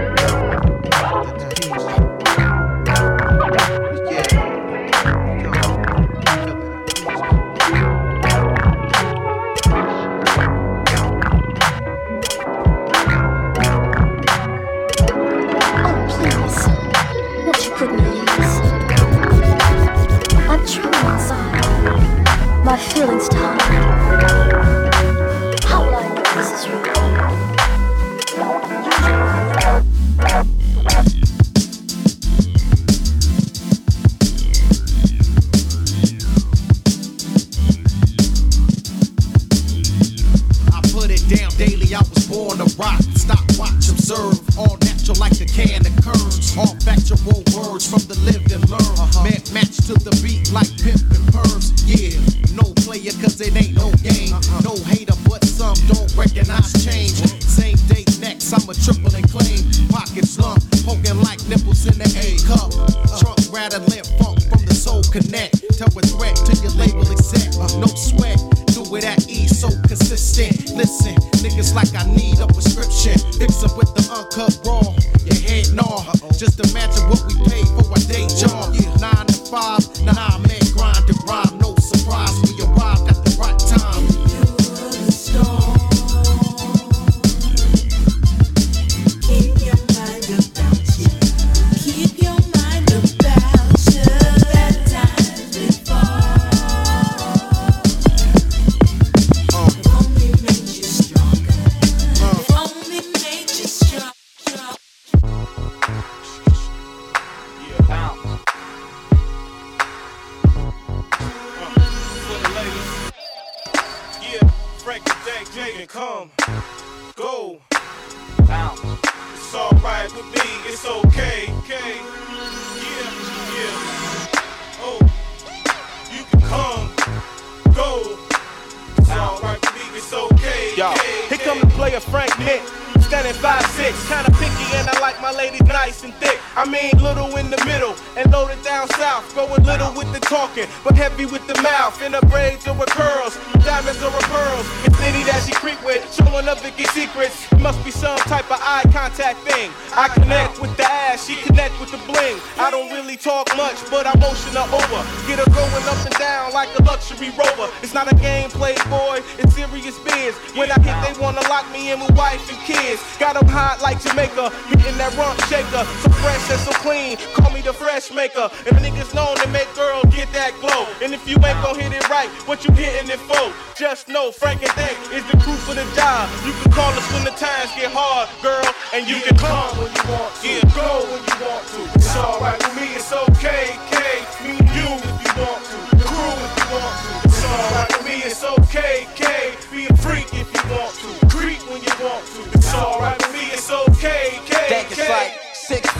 okay, 130.95 131.29
here 131.29 131.39
come 131.39 131.61
the 131.61 131.67
player 131.75 132.01
Frank 132.01 132.31
Nitt. 132.39 132.63
Standing 133.03 133.35
five 133.35 133.67
six, 133.77 133.93
kinda 134.09 134.31
picky, 134.39 134.67
and 134.77 134.89
I 134.89 134.99
like 135.01 135.21
my 135.21 135.33
ladies 135.33 135.63
nice 135.63 136.05
and 136.05 136.15
thick. 136.15 136.41
I 136.57 136.65
mean, 136.71 136.93
little 137.03 137.35
in 137.37 137.51
the 137.51 137.59
middle 137.67 137.95
and 138.17 138.31
loaded 138.31 138.63
down 138.63 138.89
south. 138.91 139.35
Going 139.35 139.65
little 139.65 139.93
with 139.95 140.13
the 140.13 140.21
talking, 140.21 140.67
but 140.85 140.95
heavy 140.95 141.27
with 141.27 141.47
the 141.47 141.61
mouth. 141.63 142.01
In 142.03 142.13
the 142.13 142.23
braids 142.31 142.67
or 142.69 142.75
with 142.75 142.91
curls, 142.91 143.35
diamonds 143.65 144.03
or 144.03 144.11
with 144.15 144.27
pearls. 144.31 144.67
It's 144.87 144.95
Liddy 145.01 145.25
that 145.27 145.43
she 145.43 145.53
creep 145.53 145.83
with, 145.85 146.01
showing 146.15 146.47
up 146.47 146.61
Vicky 146.61 146.85
secrets. 146.95 147.51
Must 147.59 147.83
be 147.85 147.91
some 147.91 148.19
type 148.31 148.47
of 148.51 148.61
eye 148.63 148.87
contact 148.93 149.41
thing. 149.43 149.71
I 149.97 150.09
connect 150.09 150.61
with 150.61 150.77
the 150.77 150.87
ass, 150.87 151.27
she 151.27 151.35
connect 151.43 151.79
with 151.81 151.91
the 151.91 151.99
bling. 152.07 152.39
I 152.59 152.71
don't 152.71 152.91
really 152.93 153.17
talk 153.17 153.51
much, 153.57 153.79
but 153.91 154.07
I 154.07 154.15
motion 154.21 154.55
her 154.55 154.69
over. 154.71 155.01
Get 155.27 155.43
her 155.43 155.51
going 155.51 155.85
up 155.91 155.99
and 156.07 156.15
down 156.15 156.53
like 156.53 156.71
a 156.79 156.83
luxury 156.85 157.31
rover. 157.35 157.67
It's 157.83 157.95
not 157.95 158.11
a 158.11 158.15
game 158.15 158.51
play, 158.51 158.77
boy, 158.87 159.21
it's 159.39 159.55
serious 159.55 159.99
biz. 160.07 160.39
When 160.55 160.71
I 160.71 160.79
hit, 160.79 160.95
they 161.03 161.15
wanna 161.21 161.43
lock 161.51 161.67
me 161.73 161.91
in 161.91 161.99
with 161.99 162.15
wife 162.15 162.47
and 162.47 162.59
kids. 162.63 163.03
Got 163.19 163.35
them 163.35 163.49
hot 163.49 163.83
like 163.83 164.01
Jamaica, 164.03 164.51
hitting 164.71 164.97
that 165.03 165.17
rump 165.19 165.41
shaker. 165.51 165.83
So 166.05 166.11
fresh 166.23 166.44
and 166.51 166.61
so 166.61 166.73
clean, 166.85 167.17
call 167.33 167.51
me 167.53 167.61
the 167.61 167.73
fresh 167.73 168.13
maker. 168.13 168.51
And 168.67 168.77
niggas 168.79 169.15
known 169.15 169.37
to 169.37 169.49
make 169.49 169.69
girls 169.75 170.05
get 170.15 170.31
that 170.33 170.53
glow. 170.61 170.87
And 171.03 171.15
if 171.15 171.27
you 171.29 171.37
ain't 171.41 171.61
gon' 171.65 171.79
hit 171.79 171.93
it 171.93 172.09
right, 172.09 172.29
what 172.47 172.65
you 172.65 172.73
hitting 172.75 173.11
it 173.11 173.21
for? 173.21 173.53
Just 173.77 174.09
know 174.09 174.31
Frank 174.31 174.63
and 174.63 174.75
Dank 174.77 174.97
is 175.13 175.25
the 175.31 175.39
crew 175.39 175.57
for 175.65 175.75
the 175.75 175.87
job. 175.97 176.29
You 176.45 176.53
can 176.61 176.73
call 176.73 176.93
us 176.93 177.07
when 177.13 177.25
the 177.25 177.35
times 177.39 177.71
get 177.77 177.91
hard, 177.93 178.29
girl, 178.43 178.65
and 178.93 179.09
you 179.09 179.21
can 179.25 179.37
come 179.37 179.73
when 179.79 179.89
you 179.89 180.05
want 180.11 180.33
to. 180.41 180.49
Yeah, 180.49 180.63
go 180.77 181.07
when 181.09 181.23
you 181.25 181.37
want 181.41 181.65
to. 181.73 181.81
It's 181.97 182.17
alright 182.17 182.61
with 182.61 182.77
me, 182.77 182.89
it's 182.93 183.13
okay, 183.13 183.77
K. 183.89 183.97
Me 184.45 184.59
and 184.61 184.71
you 184.77 184.89
if 185.01 185.19
you 185.25 185.33
want 185.41 185.63
to. 185.65 185.77
Crew 186.05 186.35
if 186.45 186.53
you 186.61 186.67
want 186.75 186.95
to. 186.99 187.29
It's 187.29 187.45
alright 187.45 187.91
with 187.95 188.05
me, 188.05 188.17
it's 188.23 188.45
okay, 188.45 189.09
K. 189.17 189.55
Be 189.73 189.87
a 189.87 189.95
freak 189.99 190.29
if 190.35 190.49
you 190.53 190.63
want 190.71 190.93
to. 191.03 191.11
Creep 191.33 191.63
when 191.71 191.81
you 191.81 191.95
want 192.05 192.25
to. 192.37 192.41
It's 192.59 192.75
alright 192.75 193.19
with 193.19 193.33
me, 193.33 193.45
it's 193.55 193.71
okay, 193.71 194.39
K. 194.47 194.54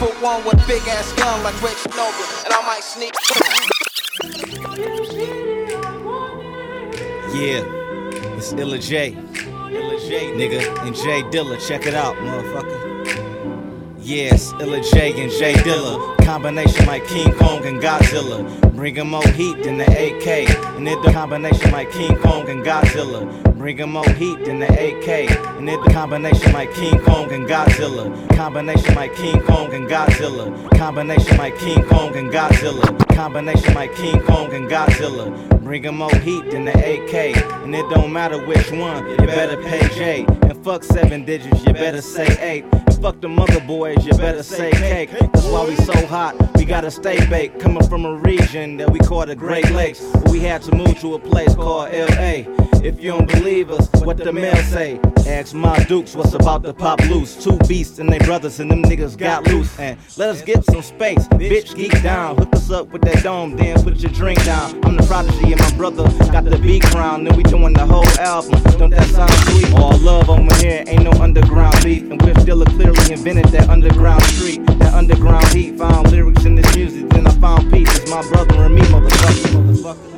Foot 0.05 0.21
one 0.21 0.45
with 0.45 0.63
a 0.63 0.67
big 0.67 0.83
ass 0.87 1.11
gun 1.13 1.41
like 1.41 1.59
Rick 1.63 1.77
Noble, 1.95 2.13
and 2.45 2.53
I 2.53 2.61
might 2.67 2.83
sneak. 2.83 3.11
Yeah, 7.33 7.63
it's 8.37 8.53
Illa 8.53 8.77
J. 8.77 9.13
Illa 9.13 9.99
J, 10.07 10.31
nigga, 10.37 10.85
and 10.85 10.95
J 10.95 11.23
Dilla. 11.23 11.57
Check 11.67 11.87
it 11.87 11.95
out, 11.95 12.15
motherfucker. 12.17 13.24
Yes, 14.05 14.53
Illa 14.61 14.79
J 14.81 15.19
and 15.19 15.31
J 15.31 15.53
Dilla. 15.53 16.15
Combination 16.23 16.85
like 16.85 17.07
King 17.07 17.33
Kong 17.33 17.65
and 17.65 17.81
Godzilla. 17.81 18.45
Bringin' 18.75 19.07
more 19.07 19.27
heat 19.29 19.63
than 19.63 19.79
the 19.79 19.85
AK. 19.85 20.47
And 20.77 20.87
it 20.87 21.01
the 21.01 21.11
combination 21.11 21.71
like 21.71 21.91
King 21.91 22.15
Kong 22.19 22.47
and 22.47 22.63
Godzilla. 22.63 23.25
Bringin' 23.57 23.89
more 23.89 24.07
heat 24.09 24.45
than 24.45 24.59
the 24.59 24.67
AK. 24.67 25.31
And 25.57 25.67
it 25.67 25.83
the 25.83 25.89
combination 25.89 26.53
like 26.53 26.71
King 26.75 26.99
Kong 26.99 27.31
and 27.31 27.47
Godzilla. 27.47 28.35
Combination 28.35 28.93
like 28.93 29.15
King 29.15 29.41
Kong 29.41 29.73
and 29.73 29.87
Godzilla. 29.87 30.77
Combination 30.77 31.37
like 31.37 31.57
King 31.57 31.83
Kong 31.85 32.15
and 32.15 32.29
Godzilla. 32.29 33.15
Combination 33.15 33.73
like 33.73 33.95
King 33.95 34.21
Kong 34.21 34.53
and 34.53 34.69
Godzilla. 34.69 35.63
Bringin' 35.63 35.95
more 35.95 36.15
heat 36.17 36.51
than 36.51 36.65
the 36.65 36.73
AK. 36.73 37.37
And 37.63 37.73
it 37.73 37.89
don't 37.89 38.13
matter 38.13 38.37
which 38.45 38.71
one, 38.71 39.09
you 39.09 39.17
better 39.17 39.57
pay 39.63 39.79
J. 39.95 40.44
Fuck 40.65 40.83
seven 40.83 41.25
digits, 41.25 41.63
you 41.63 41.73
better 41.73 42.01
say 42.01 42.25
eight. 42.41 42.65
Fuck 42.99 43.21
the 43.21 43.29
mother 43.29 43.59
boys, 43.67 44.03
you 44.03 44.13
better 44.13 44.41
say 44.41 44.71
cake. 44.71 45.11
That's 45.11 45.45
why 45.45 45.63
we 45.63 45.75
so 45.75 45.93
hot, 46.07 46.35
we 46.55 46.65
gotta 46.65 46.89
stay 46.89 47.23
baked. 47.27 47.59
Coming 47.59 47.87
from 47.87 48.03
a 48.03 48.15
region 48.15 48.77
that 48.77 48.89
we 48.89 48.97
call 48.97 49.27
the 49.27 49.35
Great 49.35 49.69
Lakes. 49.69 50.03
We 50.31 50.39
had 50.39 50.63
to 50.63 50.73
move 50.73 50.99
to 51.01 51.13
a 51.13 51.19
place 51.19 51.53
called 51.53 51.93
LA. 51.93 52.45
If 52.83 52.99
you 52.99 53.11
don't 53.11 53.31
believe 53.31 53.69
us, 53.69 53.87
what 54.03 54.17
the 54.17 54.33
mail 54.33 54.55
say? 54.63 54.99
Ask 55.27 55.53
my 55.53 55.83
dukes 55.85 56.15
what's 56.15 56.33
about 56.33 56.63
to 56.63 56.73
pop 56.73 56.99
loose. 57.09 57.43
Two 57.43 57.57
beasts 57.67 57.97
and 57.97 58.11
they 58.11 58.19
brothers 58.19 58.59
and 58.59 58.69
them 58.69 58.83
niggas 58.83 59.17
got 59.17 59.47
loose. 59.47 59.79
And 59.79 59.99
let 60.17 60.29
us 60.29 60.41
get 60.43 60.63
some 60.65 60.83
space. 60.83 61.27
Bitch, 61.29 61.75
geek 61.75 62.01
down. 62.03 62.37
Hook 62.37 62.53
us 62.53 62.69
up 62.69 62.89
with 62.89 63.01
that 63.03 63.23
dome, 63.23 63.55
then 63.55 63.81
put 63.83 63.97
your 63.97 64.11
drink 64.11 64.43
down. 64.45 64.83
I'm 64.85 64.97
the 64.97 65.03
prodigy 65.03 65.51
and 65.51 65.61
my 65.61 65.75
brother 65.75 66.03
got 66.31 66.45
the 66.45 66.57
beat 66.57 66.83
crown. 66.83 67.23
Then 67.23 67.35
we 67.35 67.43
doing 67.43 67.73
the 67.73 67.85
whole 67.85 68.05
album. 68.19 68.61
Don't 68.77 68.91
that 68.91 69.07
sound 69.09 69.33
sweet? 69.33 69.73
All 69.73 69.97
love 69.97 70.29
over 70.29 70.54
here, 70.61 70.83
ain't 70.87 71.03
no 71.03 71.11
underground 71.11 71.83
beef. 71.83 72.03
And 72.03 72.21
we're 72.21 72.39
still 72.39 72.61
a 72.61 72.65
clearly 72.65 73.13
invented 73.13 73.45
that 73.45 73.69
underground 73.69 74.23
street. 74.23 74.65
That 74.79 74.93
underground 74.93 75.47
heat. 75.49 75.77
Found 75.77 76.11
lyrics 76.11 76.45
in 76.45 76.55
this 76.55 76.75
music, 76.75 77.09
then 77.09 77.27
I 77.27 77.31
found 77.31 77.71
peace. 77.71 77.93
It's 77.97 78.09
my 78.09 78.21
brother 78.29 78.63
and 78.63 78.75
me, 78.75 78.81
motherfucker. 78.81 79.51
motherfucker. 79.51 80.14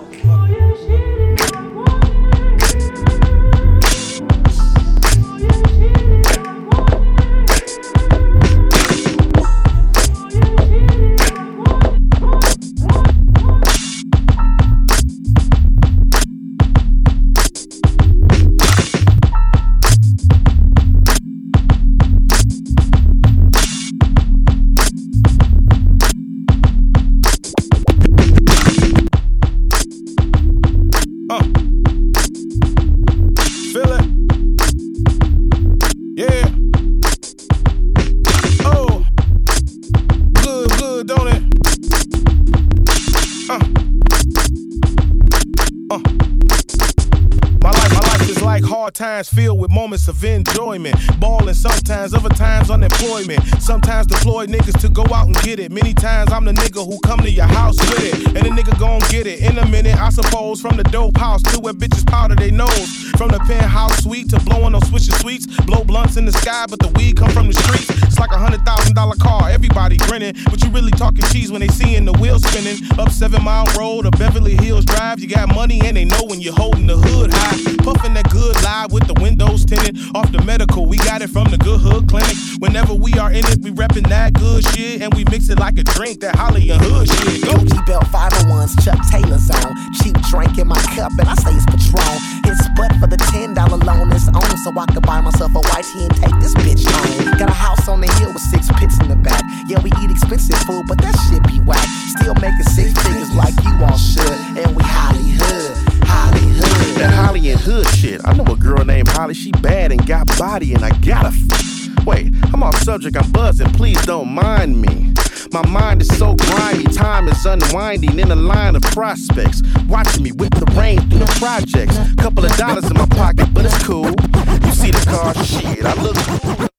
Times 52.97 53.07
unemployment. 53.07 53.61
Sometimes 53.61 54.07
deploy 54.07 54.45
niggas 54.45 54.79
to 54.81 54.89
go 54.89 55.03
out 55.13 55.27
and 55.27 55.35
get 55.41 55.59
it. 55.59 55.71
Many 55.71 55.93
times 55.93 56.31
I'm 56.31 56.45
the 56.45 56.53
nigga 56.53 56.85
who 56.85 56.99
come 56.99 57.19
to 57.19 57.29
your 57.29 57.45
house 57.45 57.77
with 57.79 58.13
it. 58.13 58.27
And 58.27 58.45
the 58.45 58.61
nigga 58.61 58.77
gon' 58.79 58.99
get 59.09 59.27
it 59.27 59.41
in 59.41 59.57
a 59.57 59.67
minute, 59.67 59.95
I 59.95 60.09
suppose. 60.09 60.61
From 60.61 60.77
the 60.77 60.83
dope 60.83 61.17
house 61.17 61.41
to 61.53 61.59
where 61.59 61.73
bitches 61.73 62.05
powder 62.05 62.35
they 62.35 62.51
nose. 62.51 63.09
From 63.17 63.29
the 63.29 63.39
penthouse 63.39 64.03
suite 64.03 64.29
to 64.29 64.39
blowing 64.41 64.75
on 64.75 64.81
Blow 65.27 65.83
blunts 65.83 66.15
in 66.15 66.23
the 66.23 66.31
sky, 66.31 66.65
but 66.69 66.79
the 66.79 66.87
weed 66.95 67.17
come 67.17 67.29
from 67.31 67.47
the 67.47 67.53
streets. 67.53 67.89
It's 68.03 68.17
like 68.17 68.31
a 68.31 68.37
hundred 68.37 68.63
thousand 68.63 68.95
dollar 68.95 69.15
car, 69.17 69.49
everybody 69.49 69.97
grinning. 69.97 70.33
But 70.45 70.63
you 70.63 70.69
really 70.71 70.91
talking 70.91 71.25
cheese 71.35 71.51
when 71.51 71.59
they 71.59 71.67
seeing 71.67 72.05
the 72.05 72.13
wheels 72.13 72.47
spinning. 72.47 72.79
Up 72.97 73.11
Seven 73.11 73.43
Mile 73.43 73.67
Road 73.77 74.05
or 74.05 74.11
Beverly 74.11 74.55
Hills 74.55 74.85
Drive. 74.85 75.19
You 75.19 75.27
got 75.27 75.53
money 75.53 75.81
and 75.83 75.97
they 75.97 76.05
know 76.05 76.23
when 76.23 76.39
you're 76.39 76.55
holding 76.55 76.87
the 76.87 76.95
hood 76.95 77.31
high. 77.33 77.59
Puffing 77.83 78.13
that 78.13 78.29
good 78.31 78.55
live 78.63 78.93
with 78.93 79.05
the 79.05 79.19
windows 79.19 79.65
tinted. 79.65 79.97
Off 80.15 80.31
the 80.31 80.41
medical, 80.43 80.85
we 80.85 80.95
got 80.95 81.21
it 81.21 81.29
from 81.29 81.51
the 81.51 81.57
Good 81.57 81.81
Hood 81.81 82.07
Clinic. 82.07 82.37
Whenever 82.59 82.93
we 82.93 83.11
are 83.19 83.29
in 83.29 83.43
it, 83.51 83.59
we 83.61 83.71
reppin' 83.71 84.07
that 84.07 84.31
good 84.31 84.63
shit. 84.63 85.01
And 85.01 85.13
we 85.13 85.25
mix 85.25 85.49
it 85.49 85.59
like 85.59 85.77
a 85.77 85.83
drink, 85.83 86.21
that 86.21 86.37
Holly 86.37 86.69
and 86.69 86.81
Hood 86.81 87.09
shit. 87.09 87.43
Go. 87.43 87.57
Belt 87.85 88.03
501s, 88.11 88.83
Chuck 88.83 88.99
Taylor's 89.11 89.49
on. 89.51 89.75
Cheap 89.99 90.15
drink 90.31 90.57
in 90.57 90.67
my 90.67 90.81
cup, 90.95 91.11
and 91.19 91.27
I 91.27 91.35
say 91.35 91.51
it's 91.51 91.65
Patron. 91.65 92.36
It's 92.79 92.97
but 92.99 92.99
for 92.99 93.07
the 93.07 93.17
$10 93.17 93.57
loan 93.85 94.11
it's 94.11 94.27
on, 94.27 94.57
so 94.57 94.71
I 94.77 94.85
could 94.85 95.03
buy 95.03 95.21
myself 95.21 95.55
a 95.55 95.59
white 95.59 95.85
tee 95.85 96.05
and 96.05 96.15
take 96.15 96.39
this 96.39 96.53
bitch 96.55 96.85
home. 96.85 97.37
Got 97.37 97.49
a 97.49 97.53
house 97.53 97.87
on 97.87 98.01
the 98.01 98.07
hill 98.13 98.31
with 98.33 98.43
six 98.43 98.67
pits 98.77 98.99
in 99.01 99.09
the 99.09 99.15
back. 99.15 99.43
Yeah, 99.67 99.81
we 99.81 99.89
eat 100.01 100.11
expensive 100.11 100.57
food, 100.59 100.85
but 100.87 100.97
that 100.99 101.15
shit 101.27 101.41
be 101.47 101.59
whack. 101.65 101.85
Still 102.19 102.35
making 102.35 102.63
six 102.69 102.93
figures 103.01 103.33
like 103.33 103.55
you 103.63 103.73
all 103.83 103.97
should. 103.97 104.37
And 104.57 104.75
we 104.75 104.83
Holly 104.83 105.31
Hood, 105.41 105.77
Holly 106.05 106.47
Hood. 106.53 106.97
That 107.01 107.13
Holly 107.13 107.49
and 107.49 107.59
Hood 107.59 107.87
shit. 107.89 108.21
I 108.25 108.33
know 108.33 108.45
a 108.45 108.55
girl 108.55 108.85
named 108.85 109.07
Holly, 109.09 109.33
she 109.33 109.51
bad 109.51 109.91
and 109.91 110.05
got 110.05 110.27
body, 110.37 110.73
and 110.73 110.83
I 110.85 110.91
gotta. 110.99 111.29
F- 111.29 112.05
Wait, 112.05 112.31
I'm 112.53 112.63
off 112.63 112.77
subject, 112.83 113.17
I'm 113.17 113.29
buzzing, 113.31 113.69
please 113.71 114.01
don't 114.05 114.29
mind 114.29 114.81
me. 114.81 115.13
My 115.51 115.65
mind 115.67 116.01
is 116.01 116.17
so 116.17 116.35
grimy, 116.35 116.83
time 116.85 117.27
is 117.27 117.45
unwinding 117.45 118.19
in 118.19 118.31
a 118.31 118.35
line 118.35 118.75
of 118.75 118.81
prospects. 118.83 119.61
Watching 119.87 120.23
me 120.23 120.31
whip 120.31 120.53
the 120.55 120.71
rain 120.77 120.99
through 121.09 121.19
the 121.19 121.33
projects. 121.39 121.97
Couple 122.15 122.45
of 122.45 122.55
dollars 122.57 122.85
in 122.85 122.93
my 122.93 123.05
pocket, 123.07 123.53
but 123.53 123.65
it's 123.65 123.83
cool. 123.83 124.05
You 124.05 124.71
see 124.71 124.91
the 124.91 125.05
car, 125.09 125.33
shit, 125.43 125.85
I 125.85 125.93
look. 126.01 126.17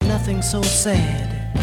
Nothing 0.03 0.41
so 0.41 0.61
sad 0.61 1.57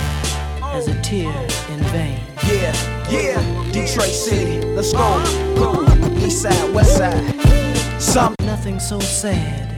as 0.62 0.88
a 0.88 1.00
tear 1.02 1.32
in 1.70 1.80
vain. 1.94 2.20
Yeah, 2.46 2.74
yeah, 3.10 3.72
Detroit 3.72 4.08
City, 4.10 4.60
let's 4.68 4.92
go. 4.92 5.22
Go, 5.56 5.86
east 6.18 6.42
side, 6.42 6.74
west 6.74 6.96
side. 6.96 8.00
Some, 8.00 8.34
Nothing 8.42 8.78
so 8.78 9.00
sad 9.00 9.72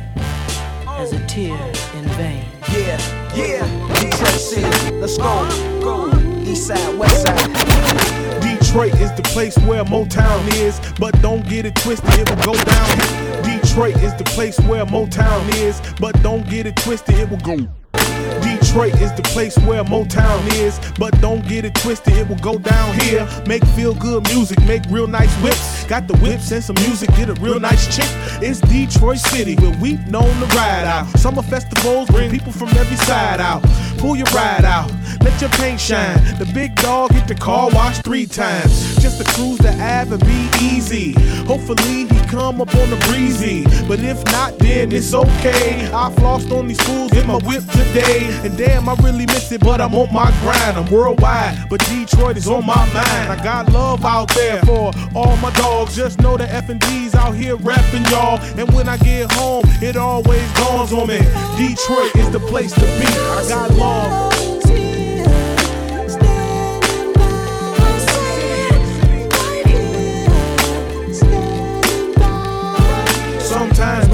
as 0.89 1.13
a 1.13 1.25
tear 1.27 1.57
in 1.95 2.05
vain. 2.17 2.45
yeah, 2.73 2.99
yeah, 3.35 3.95
Detroit 4.01 4.41
City, 4.41 4.97
let's 4.97 5.17
go. 5.17 5.47
Go, 5.83 6.08
east 6.08 6.08
side, 6.69 6.99
west 6.99 7.23
side. 7.23 8.41
Detroit 8.43 8.95
is 9.01 9.13
the 9.15 9.23
place 9.33 9.57
where 9.61 9.85
Motown 9.85 10.47
is, 10.55 10.81
but 10.99 11.21
don't 11.23 11.49
get 11.49 11.65
it 11.65 11.75
twisted, 11.77 12.13
it 12.15 12.29
will 12.29 12.45
go 12.45 12.55
down. 12.65 13.01
here. 13.01 13.61
Detroit 13.61 13.97
is 14.03 14.15
the 14.17 14.25
place 14.25 14.59
where 14.61 14.85
Motown 14.85 15.49
is, 15.55 15.81
but 15.99 16.21
don't 16.23 16.49
get 16.49 16.67
it 16.67 16.77
twisted, 16.77 17.15
it 17.15 17.31
will 17.31 17.39
go. 17.39 17.57
Detroit 18.43 19.01
is 19.01 19.13
the 19.15 19.23
place 19.23 19.57
where 19.61 19.83
Motown 19.83 20.47
is, 20.55 20.79
but 20.99 21.19
don't 21.21 21.47
get 21.49 21.65
it 21.65 21.75
twisted, 21.75 22.13
it 22.15 22.29
will 22.29 22.37
go 22.37 22.59
down 22.59 23.01
here. 23.01 23.27
Make 23.47 23.65
feel 23.69 23.95
good 23.95 24.25
music, 24.29 24.63
make 24.65 24.83
real 24.91 25.07
nice 25.07 25.35
whips. 25.43 25.85
Got 25.85 26.07
the 26.07 26.17
whips 26.19 26.51
and 26.53 26.63
some 26.63 26.77
music, 26.87 27.09
get 27.17 27.31
a 27.31 27.35
real 27.35 27.59
nice 27.59 27.87
chick. 27.97 28.09
It's 28.43 28.61
Detroit 28.61 29.19
City 29.19 29.55
where 29.57 29.77
we 29.81 29.95
known 30.11 30.29
to 30.41 30.47
ride 30.55 30.85
out. 30.85 31.07
Summer 31.19 31.43
festivals 31.43 32.09
bring 32.11 32.31
people 32.31 32.53
from 32.53 32.69
every 32.69 32.97
side 32.97 33.41
out. 33.41 33.63
Pull 33.99 34.15
your 34.15 34.27
ride 34.27 34.65
out, 34.65 34.91
let 35.25 35.41
your 35.41 35.51
paint 35.51 35.81
shine. 35.81 36.19
The 36.39 36.49
big 36.55 36.77
dog 36.77 37.11
hit 37.13 37.27
the 37.27 37.35
car 37.35 37.69
wash 37.73 37.99
three 37.99 38.27
times. 38.27 38.97
Just 39.03 39.19
to 39.19 39.25
cruise 39.33 39.59
the 39.59 39.71
Ave 39.71 40.15
and 40.15 40.25
be 40.25 40.49
easy. 40.63 41.13
Hopefully 41.47 42.07
he 42.07 42.21
come 42.29 42.61
up 42.61 42.73
on 42.77 42.91
the 42.91 42.97
breezy. 43.09 43.65
But 43.89 43.99
if 44.01 44.25
not, 44.27 44.57
then 44.59 44.93
it's 44.93 45.13
okay. 45.15 45.87
I 45.93 46.13
flossed 46.15 46.57
on 46.57 46.69
these 46.69 46.81
fools 46.83 47.13
in 47.13 47.27
my 47.27 47.39
whip 47.39 47.65
today. 47.67 48.29
And 48.45 48.57
damn, 48.57 48.89
I 48.89 48.95
really 49.03 49.27
miss 49.27 49.51
it, 49.51 49.61
but 49.61 49.81
I'm 49.81 49.95
on 49.95 50.13
my 50.13 50.31
grind. 50.43 50.77
I'm 50.77 50.89
worldwide, 50.93 51.69
but 51.69 51.81
Detroit 51.87 52.37
is 52.37 52.47
on 52.47 52.65
my 52.65 52.85
mind. 52.95 53.33
I 53.33 53.41
got 53.43 53.73
love 53.73 54.05
out 54.05 54.29
there 54.35 54.61
for 54.63 54.93
all 55.15 55.37
my 55.39 55.51
dogs. 55.55 55.97
Just 55.97 56.21
know 56.21 56.37
the 56.37 56.49
F 56.53 56.69
and 56.69 56.81
D's 56.81 57.17
out 57.17 57.35
here 57.35 57.57
rapping, 57.57 58.05
y'all. 58.13 58.39
And 58.59 58.73
when 58.73 58.89
I 58.89 58.97
get 58.99 59.33
home, 59.33 59.65
it 59.83 59.97
always 59.97 60.53
dawns 60.55 60.93
on 60.93 61.09
me. 61.09 61.19
Detroit 61.59 62.15
is 62.15 62.31
the 62.31 62.41
place 62.49 62.73
to 62.73 62.81
be. 62.81 63.07
I 63.07 63.45
got 63.49 63.71
love. 63.75 63.88
Sometimes 63.89 64.38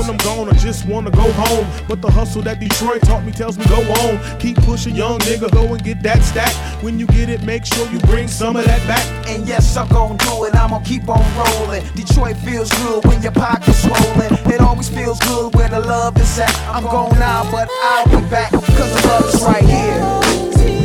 when 0.09 0.19
I'm 0.21 0.25
gone, 0.25 0.49
I 0.49 0.59
just 0.59 0.87
wanna 0.87 1.11
go 1.11 1.31
home. 1.33 1.67
But 1.89 2.03
the 2.03 2.11
hustle 2.11 2.43
that 2.43 2.61
Detroit 2.61 3.03
taught 3.03 3.25
me 3.25 3.33
tells 3.33 3.59
me 3.59 3.65
go 3.67 3.81
on. 4.03 4.39
Keep 4.39 4.57
pushing, 4.59 4.95
young 4.95 5.19
nigga, 5.21 5.51
go 5.53 5.73
and 5.73 5.83
get 5.83 6.03
that 6.03 6.23
stack. 6.23 6.53
When 6.83 6.99
you 6.99 7.07
get 7.07 7.29
it, 7.29 7.43
make 7.43 7.65
sure 7.65 7.89
you 7.91 7.99
bring 8.01 8.29
some 8.29 8.57
of 8.57 8.65
that 8.65 8.87
back. 8.87 9.05
And 9.29 9.47
yes, 9.47 9.77
I'm 9.77 9.89
gon' 9.89 10.17
do 10.19 10.45
it, 10.45 10.55
I'ma 10.55 10.81
keep 10.81 11.09
on 11.09 11.25
rolling. 11.37 11.85
Detroit 11.95 12.37
feels 12.39 12.71
good 12.71 13.05
when 13.07 13.23
your 13.23 13.33
pocket's 13.33 13.83
swollen. 13.83 14.35
It 14.53 14.61
always 14.61 14.89
feels 14.89 15.19
good 15.21 15.55
when 15.55 15.71
the 15.71 15.81
love 15.81 16.17
is 16.19 16.39
at. 16.39 16.55
I'm 16.69 16.85
going 16.85 17.23
out, 17.23 17.51
but 17.51 17.69
I'll 17.83 18.07
be 18.07 18.29
back, 18.29 18.53
cause 18.53 19.03
the 19.03 19.09
love 19.09 19.35
is 19.35 19.43
right 19.43 19.65
here. 19.65 20.84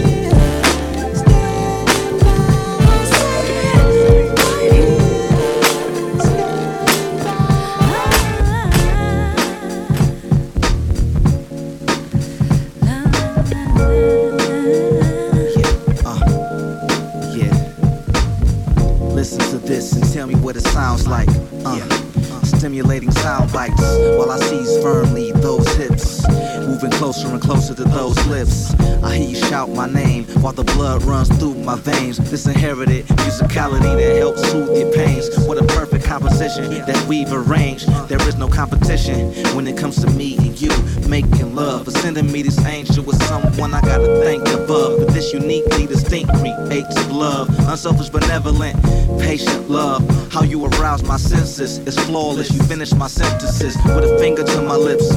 This 19.70 19.94
and 19.94 20.12
tell 20.12 20.26
me 20.26 20.34
what 20.34 20.56
it 20.56 20.62
sounds 20.62 21.08
like. 21.08 21.30
Uh, 21.64 21.80
Stimulating 22.44 23.12
sound 23.12 23.54
bites 23.54 23.80
while 24.18 24.32
I 24.32 24.40
seize 24.40 24.82
firmly 24.82 25.32
those 25.34 25.68
hips. 25.76 26.28
Moving 26.68 26.92
closer 26.92 27.28
and 27.28 27.40
closer 27.40 27.76
to 27.76 27.84
those 27.84 28.18
lips. 28.26 28.74
I 29.04 29.16
hear 29.16 29.30
you 29.30 29.36
shout 29.36 29.70
my 29.70 29.88
name 29.88 30.26
while 30.42 30.54
the 30.54 30.64
blood 30.64 31.04
runs 31.04 31.30
through 31.38 31.56
my 31.56 31.76
veins. 31.76 32.18
This 32.18 32.48
inherited 32.48 33.06
musicality 33.06 33.96
that 33.96 34.18
helps 34.18 34.42
soothe 34.52 34.78
your 34.78 34.92
pains. 34.92 35.30
What 35.48 35.58
a 35.58 35.66
perfect 35.68 36.04
composition 36.04 36.70
that 36.70 37.06
we've 37.08 37.32
arranged. 37.32 37.88
There 38.10 38.22
is 38.28 38.36
no 38.36 38.48
competition 38.48 39.32
when 39.56 39.68
it 39.68 39.78
comes 39.78 40.02
to 40.04 40.10
me 40.10 40.36
and 40.38 40.60
you 40.60 40.72
making 41.10 41.56
love. 41.56 41.86
But 41.86 41.96
sending 41.96 42.32
me 42.32 42.42
this 42.44 42.64
angel 42.66 43.04
with 43.04 43.22
someone 43.24 43.74
I 43.74 43.82
gotta 43.82 44.22
thank 44.24 44.48
above. 44.50 45.00
But 45.00 45.14
this 45.14 45.34
uniquely 45.34 45.88
distinct 45.88 46.32
creates 46.40 47.10
love. 47.10 47.50
Unselfish, 47.68 48.10
benevolent, 48.10 48.76
patient 49.20 49.70
love. 49.70 50.08
How 50.32 50.44
you 50.44 50.66
arouse 50.66 51.04
my 51.04 51.18
senses 51.18 51.80
is 51.80 51.98
flawless. 52.06 52.52
You 52.52 52.62
finish 52.64 52.94
my 52.94 53.08
sentences 53.08 53.76
with 53.86 54.06
a 54.06 54.20
finger 54.20 54.44
to 54.44 54.62
my 54.62 54.76
lips. 54.76 55.10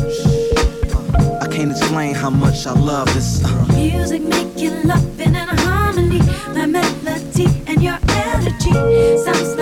I 1.42 1.46
can't 1.48 1.70
explain 1.70 2.14
how 2.14 2.31
much 2.31 2.66
I 2.66 2.72
love 2.72 3.12
this. 3.14 3.44
Uh, 3.44 3.66
Music 3.74 4.22
making 4.22 4.85
love 4.85 5.20
in 5.20 5.35
harmony. 5.35 6.20
My 6.55 6.66
melody 6.66 7.46
and 7.66 7.83
your 7.83 7.98
energy 8.09 9.18
sounds 9.18 9.55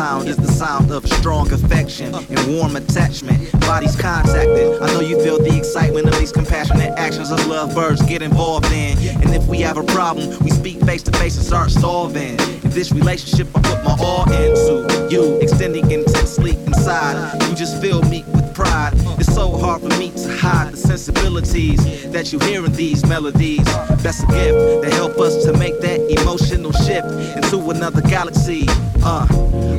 sound 0.00 0.28
is 0.28 0.36
the 0.38 0.50
sound 0.50 0.90
of 0.90 1.06
strong 1.06 1.52
affection 1.52 2.14
and 2.14 2.56
warm 2.56 2.74
attachment. 2.74 3.38
Bodies 3.60 3.94
contacted. 3.96 4.80
I 4.80 4.86
know 4.94 5.00
you 5.00 5.22
feel 5.22 5.36
the 5.36 5.54
excitement 5.54 6.08
of 6.08 6.18
these 6.18 6.32
compassionate 6.32 6.98
actions 6.98 7.30
of 7.30 7.38
love. 7.46 7.74
lovebirds 7.76 8.00
get 8.08 8.22
involved 8.22 8.72
in. 8.72 8.96
And 9.20 9.34
if 9.34 9.46
we 9.46 9.60
have 9.60 9.76
a 9.76 9.82
problem, 9.82 10.38
we 10.40 10.50
speak 10.52 10.80
face 10.84 11.02
to 11.02 11.12
face 11.18 11.36
and 11.36 11.44
start 11.44 11.70
solving. 11.70 12.40
In 12.64 12.70
this 12.70 12.92
relationship, 12.92 13.48
I 13.54 13.60
put 13.60 13.84
my 13.84 13.94
all 14.00 14.24
into 14.32 14.74
you, 15.10 15.38
extending 15.42 15.90
intensely 15.90 16.52
inside. 16.64 17.16
You 17.50 17.54
just 17.54 17.78
fill 17.82 18.00
me 18.04 18.24
with 18.32 18.54
pride. 18.54 18.92
It's 19.20 19.34
so 19.34 19.52
hard 19.58 19.82
for 19.82 19.92
me 19.98 20.12
to 20.12 20.28
hide 20.38 20.72
the 20.72 20.78
sensibilities 20.78 22.10
that 22.10 22.32
you 22.32 22.38
hear 22.38 22.64
in 22.64 22.72
these 22.72 23.04
melodies. 23.04 23.64
That's 24.02 24.22
a 24.22 24.26
gift 24.28 24.82
that 24.82 24.92
help 24.94 25.18
us 25.18 25.44
to 25.44 25.52
make 25.58 25.78
that 25.80 26.00
emotional 26.20 26.72
shift 26.72 27.08
into 27.36 27.70
another 27.70 28.00
galaxy. 28.00 28.64
Uh, 29.02 29.26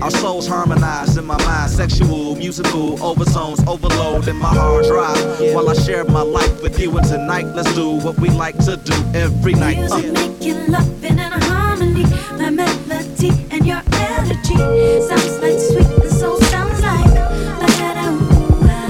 our 0.02 0.12
souls 0.12 0.48
harmonize 0.48 1.18
in 1.18 1.26
my 1.26 1.38
mind, 1.46 1.70
sexual, 1.72 2.36
musical 2.36 3.02
overtones 3.04 3.60
overload 3.68 4.28
in 4.28 4.36
my 4.38 4.50
hard 4.54 4.86
drive. 4.86 5.54
While 5.54 5.70
I 5.70 5.74
share 5.74 6.04
my 6.06 6.22
life 6.22 6.62
with 6.62 6.80
you, 6.80 6.96
and 6.98 7.08
tonight 7.08 7.46
let's 7.56 7.74
do 7.76 7.92
what 8.00 8.18
we 8.20 8.30
like 8.30 8.58
to 8.66 8.78
do 8.78 8.94
every 9.14 9.54
night. 9.54 9.78
Music 9.78 10.16
Uh. 10.18 10.32
you 10.42 10.54
loving 10.68 11.20
in 11.20 11.32
harmony. 11.44 12.06
My 12.38 12.50
melody 12.50 13.30
and 13.52 13.66
your 13.66 13.82
energy 13.94 14.58
sounds 15.08 15.40
like 15.40 15.60
sweet 15.60 15.88
and 16.02 16.12
soul 16.12 16.38
sounds 16.50 16.82
like. 16.82 17.14
ba-da-da-ooh-ah. 17.62 18.90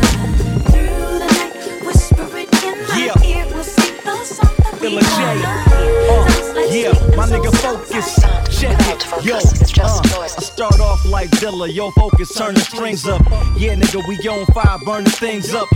Through 0.71 1.19
the 1.19 1.28
night, 1.38 1.54
whisper 1.86 2.38
it 2.38 2.63
in 2.63 2.88
my 2.88 2.95
Yeah. 3.06 3.28
ear. 3.38 3.45
We'll 3.54 3.63
sing 3.63 3.95
the 4.06 4.78
we 4.82 4.88
Illa 4.88 5.02
J. 5.02 5.08
wanna 5.12 5.36
hear. 5.76 6.30
Sounds 6.30 6.56
like 6.56 6.71
Yeah, 6.71 6.91
sweet 6.93 7.02
my 7.02 7.08
and 7.08 7.11
nigga 7.32 7.52
focus. 7.62 8.15
Check 8.60 8.78
it. 8.91 9.26
Yo, 9.26 9.36
uh, 9.36 10.02
I 10.22 10.28
start 10.28 10.80
off 10.80 11.06
like 11.06 11.30
Dilla. 11.32 11.74
Yo, 11.74 11.91
focus, 11.91 12.34
turn 12.34 12.56
the 12.56 12.60
strings 12.60 13.08
up. 13.08 13.22
Yeah, 13.58 13.76
nigga, 13.76 14.06
we 14.08 14.17
on 14.28 14.46
fire, 14.48 14.78
burning 14.86 15.12
things 15.12 15.54
up. 15.54 15.70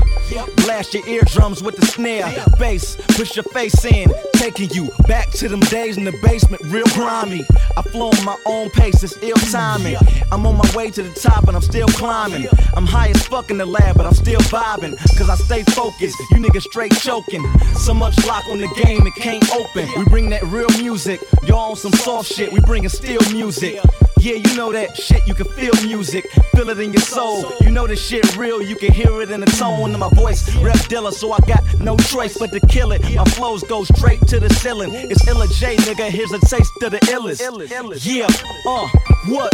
Blast 0.58 0.94
your 0.94 1.08
eardrums 1.08 1.62
with 1.62 1.76
the 1.76 1.86
snare, 1.86 2.34
bass, 2.58 2.96
push 3.10 3.36
your 3.36 3.44
face 3.44 3.86
in, 3.86 4.12
taking 4.34 4.70
you 4.72 4.90
back 5.08 5.30
to 5.32 5.48
them 5.48 5.60
days 5.60 5.98
in 5.98 6.04
the 6.04 6.18
basement, 6.24 6.64
real 6.66 6.88
grimy. 6.94 7.46
I 7.78 7.84
flow 7.84 8.10
on 8.10 8.26
my 8.26 8.38
own 8.46 8.72
pace, 8.72 9.04
it's 9.04 9.16
ill 9.22 9.36
timing. 9.52 9.96
I'm 10.32 10.46
on 10.48 10.58
my 10.58 10.76
way 10.76 10.90
to 10.92 11.04
the 11.04 11.14
top 11.14 11.48
and 11.48 11.56
I'm 11.56 11.62
still 11.62 11.88
climbing. 11.90 12.48
I'm 12.76 12.88
high 12.88 13.10
as 13.10 13.28
fuck 13.28 13.52
in 13.52 13.58
the 13.58 13.66
lab, 13.68 13.98
but 13.98 14.08
I'm 14.08 14.16
still 14.16 14.40
vibing, 14.42 14.98
cause 15.16 15.30
I 15.30 15.36
stay 15.36 15.64
focused. 15.64 16.18
You 16.32 16.38
niggas 16.38 16.64
straight 16.64 16.96
choking. 16.98 17.46
So 17.76 17.94
much 17.94 18.18
lock 18.26 18.46
on 18.48 18.58
the 18.58 18.68
game, 18.84 19.06
it 19.06 19.16
can't 19.16 19.48
open. 19.54 19.88
We 19.96 20.06
bring 20.06 20.30
that 20.32 20.44
real 20.46 20.70
music, 20.80 21.22
y'all 21.48 21.72
on 21.72 21.76
some 21.76 21.92
soft 21.94 22.32
shit, 22.32 22.52
we 22.52 22.60
bringing 22.62 22.90
still 22.90 23.22
music. 23.32 23.80
Yeah, 24.20 24.36
you 24.36 24.56
know 24.56 24.72
that 24.72 24.98
shit, 24.98 25.28
you 25.28 25.36
can 25.36 25.46
feel 25.50 25.74
music, 25.86 26.26
feel 26.56 26.70
it 26.70 26.80
in 26.80 26.94
your 26.94 27.02
soul. 27.02 27.46
You 27.62 27.72
know 27.72 27.86
this 27.86 28.04
shit 28.04 28.36
real, 28.38 28.62
you 28.62 28.76
can 28.76 28.92
hear 28.92 29.22
it 29.22 29.30
in 29.30 29.42
the 29.42 29.46
tone 29.46 29.94
of 29.94 30.00
my 30.00 30.10
voice. 30.10 30.54
Rep 30.56 30.76
Dilla, 30.90 31.12
so 31.12 31.32
I 31.32 31.40
got 31.42 31.64
no 31.80 31.96
choice 31.98 32.38
but 32.38 32.52
to 32.52 32.60
kill 32.68 32.92
it. 32.92 33.04
My 33.16 33.24
flows 33.26 33.64
go 33.64 33.84
straight 33.84 34.26
to 34.28 34.40
the 34.40 34.50
ceiling. 34.50 34.92
It's 34.94 35.28
Illa 35.28 35.48
J, 35.48 35.76
nigga, 35.78 36.10
here's 36.10 36.32
a 36.32 36.40
taste 36.40 36.72
of 36.82 36.92
the 36.92 37.00
illest. 37.00 38.06
Yeah, 38.06 38.28
uh, 38.68 38.88
what? 39.28 39.52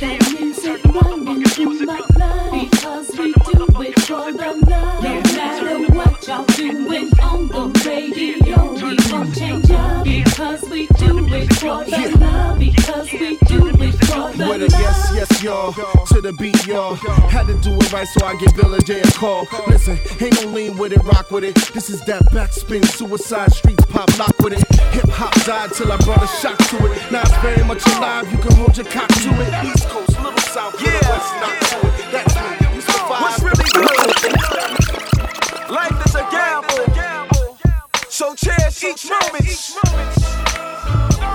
That 0.00 0.20
music 0.38 0.84
running 0.84 1.42
through 1.44 1.86
my 1.86 2.02
blood 2.10 2.52
because 2.52 3.08
we 3.16 3.32
do 3.32 3.82
it 3.82 3.98
for 4.00 4.30
the 4.30 4.64
love. 4.68 5.02
No 5.02 5.20
matter 5.22 5.92
what 5.94 6.26
y'all 6.26 6.44
doing 6.44 7.10
on 7.20 7.48
the 7.48 7.82
radio, 7.86 8.75
for 11.66 11.84
the 11.84 12.18
love. 12.18 12.58
Because 12.58 13.12
we 13.12 13.36
do 13.46 13.66
it 13.68 13.94
for 14.06 14.32
the 14.36 14.46
With 14.48 14.62
a 14.62 14.68
yes, 14.78 15.12
yes, 15.14 15.42
y'all. 15.42 15.72
To 15.72 16.20
the 16.20 16.32
beat, 16.32 16.66
y'all. 16.66 16.94
Had 16.94 17.46
to 17.48 17.54
do 17.60 17.74
it 17.74 17.92
right, 17.92 18.06
so 18.06 18.24
I 18.24 18.36
give 18.36 18.54
Bill 18.54 18.78
J 18.78 19.00
a 19.00 19.06
call. 19.12 19.46
Listen, 19.66 19.98
ain't 20.20 20.34
no 20.42 20.50
lean 20.50 20.76
with 20.76 20.92
it, 20.92 21.02
rock 21.04 21.30
with 21.30 21.44
it. 21.44 21.54
This 21.74 21.90
is 21.90 22.00
that 22.04 22.22
backspin, 22.26 22.84
suicide 22.84 23.52
streets 23.52 23.84
pop 23.86 24.08
lock 24.18 24.38
with 24.38 24.52
it. 24.54 24.64
Hip 24.94 25.08
hop 25.10 25.34
died 25.44 25.72
till 25.72 25.90
I 25.92 25.96
brought 25.98 26.22
a 26.22 26.26
shock 26.38 26.58
to 26.70 26.76
it. 26.86 27.12
Now 27.12 27.22
it's 27.22 27.36
very 27.38 27.64
much 27.64 27.84
alive, 27.96 28.30
you 28.30 28.38
can 28.38 28.52
hold 28.54 28.76
your 28.76 28.86
cock 28.86 29.08
to 29.08 29.30
it. 29.30 29.64
East 29.66 29.88
Coast, 29.88 30.20
Little 30.22 30.38
South, 30.38 30.80
yeah. 30.80 31.00
West, 31.10 31.34
not 31.42 31.60
to 31.70 31.78
it. 31.86 32.12
That's 32.12 32.34
me, 32.34 32.74
you 32.74 32.80
survive. 32.80 33.20
What's 33.22 33.42
really 33.42 33.68
good? 33.74 33.96
Life 35.70 36.06
is 36.06 36.14
a 36.14 36.24
gamble. 36.30 36.86
So 38.08 38.34
cherish 38.34 38.82
each 38.82 39.10
moment. 39.10 40.45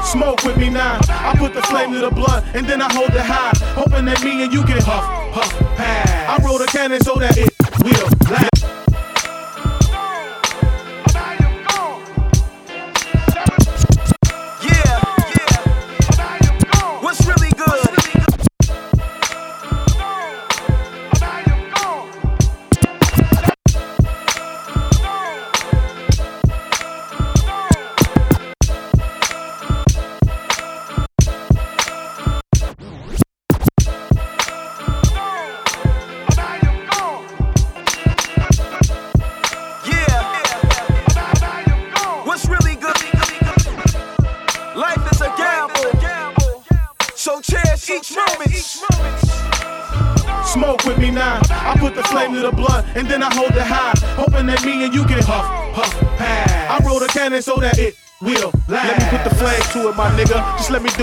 Smoke 0.03 0.43
with 0.43 0.57
me 0.57 0.69
now. 0.69 0.99
I 1.09 1.35
put 1.37 1.53
the 1.53 1.61
flame 1.61 1.93
to 1.93 1.99
the 1.99 2.11
blood 2.11 2.43
and 2.53 2.67
then 2.67 2.81
I 2.81 2.91
hold 2.91 3.11
it 3.11 3.21
high, 3.21 3.53
hoping 3.75 4.05
that 4.05 4.23
me 4.23 4.43
and 4.43 4.53
you 4.53 4.63
can 4.63 4.81
huff, 4.81 5.05
huff, 5.33 5.77
pass. 5.77 6.41
I 6.41 6.43
roll 6.45 6.57
the 6.57 6.65
cannon 6.65 7.01
so 7.01 7.15
that 7.15 7.37
it 7.37 7.53
will 7.83 8.09
last. 8.29 8.50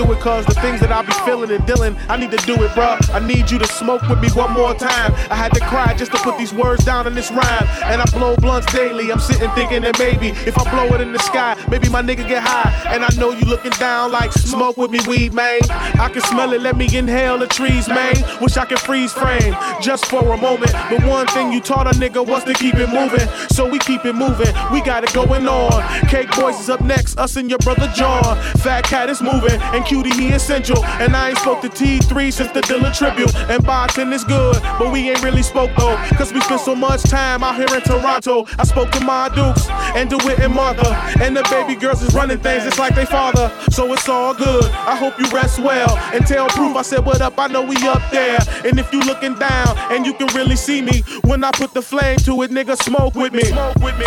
Do 0.03 0.11
it, 0.13 0.19
cause 0.19 0.45
the 0.45 0.53
things 0.55 0.79
that 0.79 0.91
I 0.91 1.01
be 1.01 1.11
feeling 1.25 1.51
and 1.51 1.65
dealing, 1.65 1.97
I 2.07 2.15
need 2.15 2.31
to 2.31 2.37
do 2.45 2.53
it, 2.63 2.71
bruh. 2.71 2.97
I 3.13 3.19
need 3.25 3.51
you 3.51 3.59
to 3.59 3.67
smoke 3.67 4.01
with 4.07 4.19
me 4.21 4.29
one 4.29 4.53
more 4.53 4.73
time. 4.73 5.13
I 5.29 5.35
had 5.35 5.53
to 5.53 5.59
cry 5.59 5.93
just 5.93 6.11
to 6.13 6.17
put 6.19 6.37
these 6.37 6.53
words 6.53 6.85
down 6.85 7.05
in 7.07 7.15
this 7.15 7.31
rhyme. 7.31 7.67
And 7.83 8.01
I 8.01 8.05
blow 8.11 8.35
blunts 8.37 8.71
daily. 8.71 9.11
I'm 9.11 9.19
sitting 9.19 9.49
thinking 9.51 9.81
that 9.81 9.99
maybe 9.99 10.29
if 10.47 10.57
I 10.57 10.63
blow 10.71 10.95
it 10.95 11.01
in 11.01 11.11
the 11.11 11.19
sky, 11.19 11.58
maybe 11.69 11.89
my 11.89 12.01
nigga 12.01 12.27
get 12.27 12.43
high. 12.43 12.71
And 12.93 13.03
I 13.03 13.09
know 13.17 13.31
you 13.31 13.45
looking 13.45 13.71
down 13.71 14.11
like 14.11 14.31
smoke 14.31 14.77
with 14.77 14.91
me, 14.91 14.99
weed, 15.07 15.33
man. 15.33 15.59
I 15.69 16.09
can 16.11 16.21
smell 16.21 16.53
it, 16.53 16.61
let 16.61 16.75
me 16.75 16.87
inhale 16.95 17.37
the 17.37 17.47
trees, 17.47 17.87
man. 17.87 18.15
Wish 18.41 18.57
I 18.57 18.65
could 18.65 18.79
freeze 18.79 19.13
frame 19.13 19.55
just 19.81 20.05
for 20.05 20.33
a 20.33 20.37
moment. 20.37 20.71
But 20.89 21.03
one 21.05 21.27
thing 21.27 21.51
you 21.51 21.61
taught 21.61 21.87
a 21.87 21.97
nigga 21.97 22.25
was 22.25 22.43
to 22.45 22.53
keep 22.53 22.75
it 22.75 22.89
moving. 22.89 23.27
So 23.49 23.69
we 23.69 23.79
keep 23.79 24.05
it 24.05 24.13
moving. 24.13 24.53
We 24.71 24.81
got 24.81 25.03
it 25.03 25.13
going 25.13 25.47
on. 25.47 26.07
Cake 26.07 26.31
Boys 26.31 26.59
is 26.59 26.69
up 26.69 26.81
next, 26.81 27.17
us 27.17 27.35
and 27.35 27.49
your 27.49 27.59
brother 27.59 27.91
John. 27.95 28.37
Fat 28.59 28.83
Cat 28.83 29.09
is 29.09 29.21
moving, 29.21 29.59
and 29.61 29.85
Cutie 29.85 30.11
he 30.11 30.29
essential. 30.29 30.83
And 30.85 31.15
I 31.15 31.29
ain't 31.29 31.37
spoke 31.39 31.61
to 31.61 31.69
T3 31.69 32.31
since 32.31 32.51
the 32.51 32.61
Dilla 32.61 32.95
tribute. 32.95 33.35
And 33.49 33.63
boxing 33.65 34.11
is 34.11 34.23
good, 34.23 34.61
but 34.79 34.91
we 34.91 35.09
ain't 35.09 35.23
really 35.23 35.43
spoke 35.43 35.71
though. 35.77 35.95
Cause 36.17 36.33
we 36.33 36.41
spent 36.41 36.61
so 36.61 36.75
much 36.75 37.03
time 37.03 37.43
out 37.43 37.55
here 37.55 37.73
in 37.75 37.81
Toronto. 37.81 38.45
I 38.57 38.63
spoke 38.63 38.91
to 38.91 38.99
my 39.03 39.29
Dukes 39.29 39.67
and 39.95 40.09
DeWitt 40.09 40.39
and 40.39 40.53
Martha. 40.53 40.89
And 41.21 41.35
the 41.35 41.43
baby 41.61 41.79
girls 41.79 42.01
is 42.01 42.13
running 42.13 42.39
things 42.39 42.63
just 42.63 42.79
like 42.79 42.95
they 42.95 43.05
father. 43.05 43.51
So 43.69 43.91
it's 43.93 44.07
all 44.07 44.33
good. 44.33 44.65
I 44.65 44.95
hope 44.95 45.19
you 45.19 45.29
rest 45.29 45.59
well. 45.59 45.97
And 46.13 46.25
tell 46.25 46.47
proof 46.49 46.75
I 46.75 46.81
said 46.81 47.05
what 47.05 47.21
up, 47.21 47.37
I 47.37 47.47
know 47.47 47.61
we 47.61 47.75
up 47.87 48.01
there. 48.11 48.39
And 48.65 48.79
if 48.79 48.91
you 48.93 48.99
looking 49.01 49.35
down 49.35 49.77
and 49.91 50.05
you 50.05 50.13
can 50.13 50.27
really 50.35 50.55
see 50.55 50.81
me, 50.81 51.03
when 51.25 51.43
I 51.43 51.51
put 51.51 51.73
the 51.73 51.81
flame 51.81 52.17
to 52.19 52.41
it, 52.43 52.51
nigga, 52.51 52.77
smoke 52.81 53.15
with 53.15 53.33
me. 53.33 53.43
Smoke 53.43 53.75
with 53.77 53.97
me. 53.97 54.05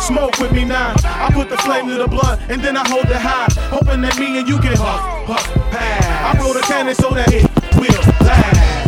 Smoke 0.00 0.38
with 0.38 0.52
me 0.52 0.64
now. 0.64 0.94
I 1.04 1.30
put 1.32 1.48
the 1.48 1.58
flame 1.58 1.88
to 1.88 1.94
the 1.94 2.08
blunt 2.08 2.40
and 2.48 2.62
then 2.62 2.76
I 2.76 2.86
hold 2.88 3.04
it 3.04 3.16
high, 3.16 3.48
hoping 3.68 4.00
that 4.02 4.18
me 4.18 4.38
and 4.38 4.48
you 4.48 4.58
can 4.58 4.76
huff, 4.76 5.26
puff, 5.26 5.54
pass. 5.70 6.36
I 6.36 6.38
blow 6.38 6.52
the 6.52 6.60
cannon 6.60 6.94
so 6.94 7.10
that 7.10 7.32
it 7.32 7.48
will 7.76 8.26
last. 8.26 8.79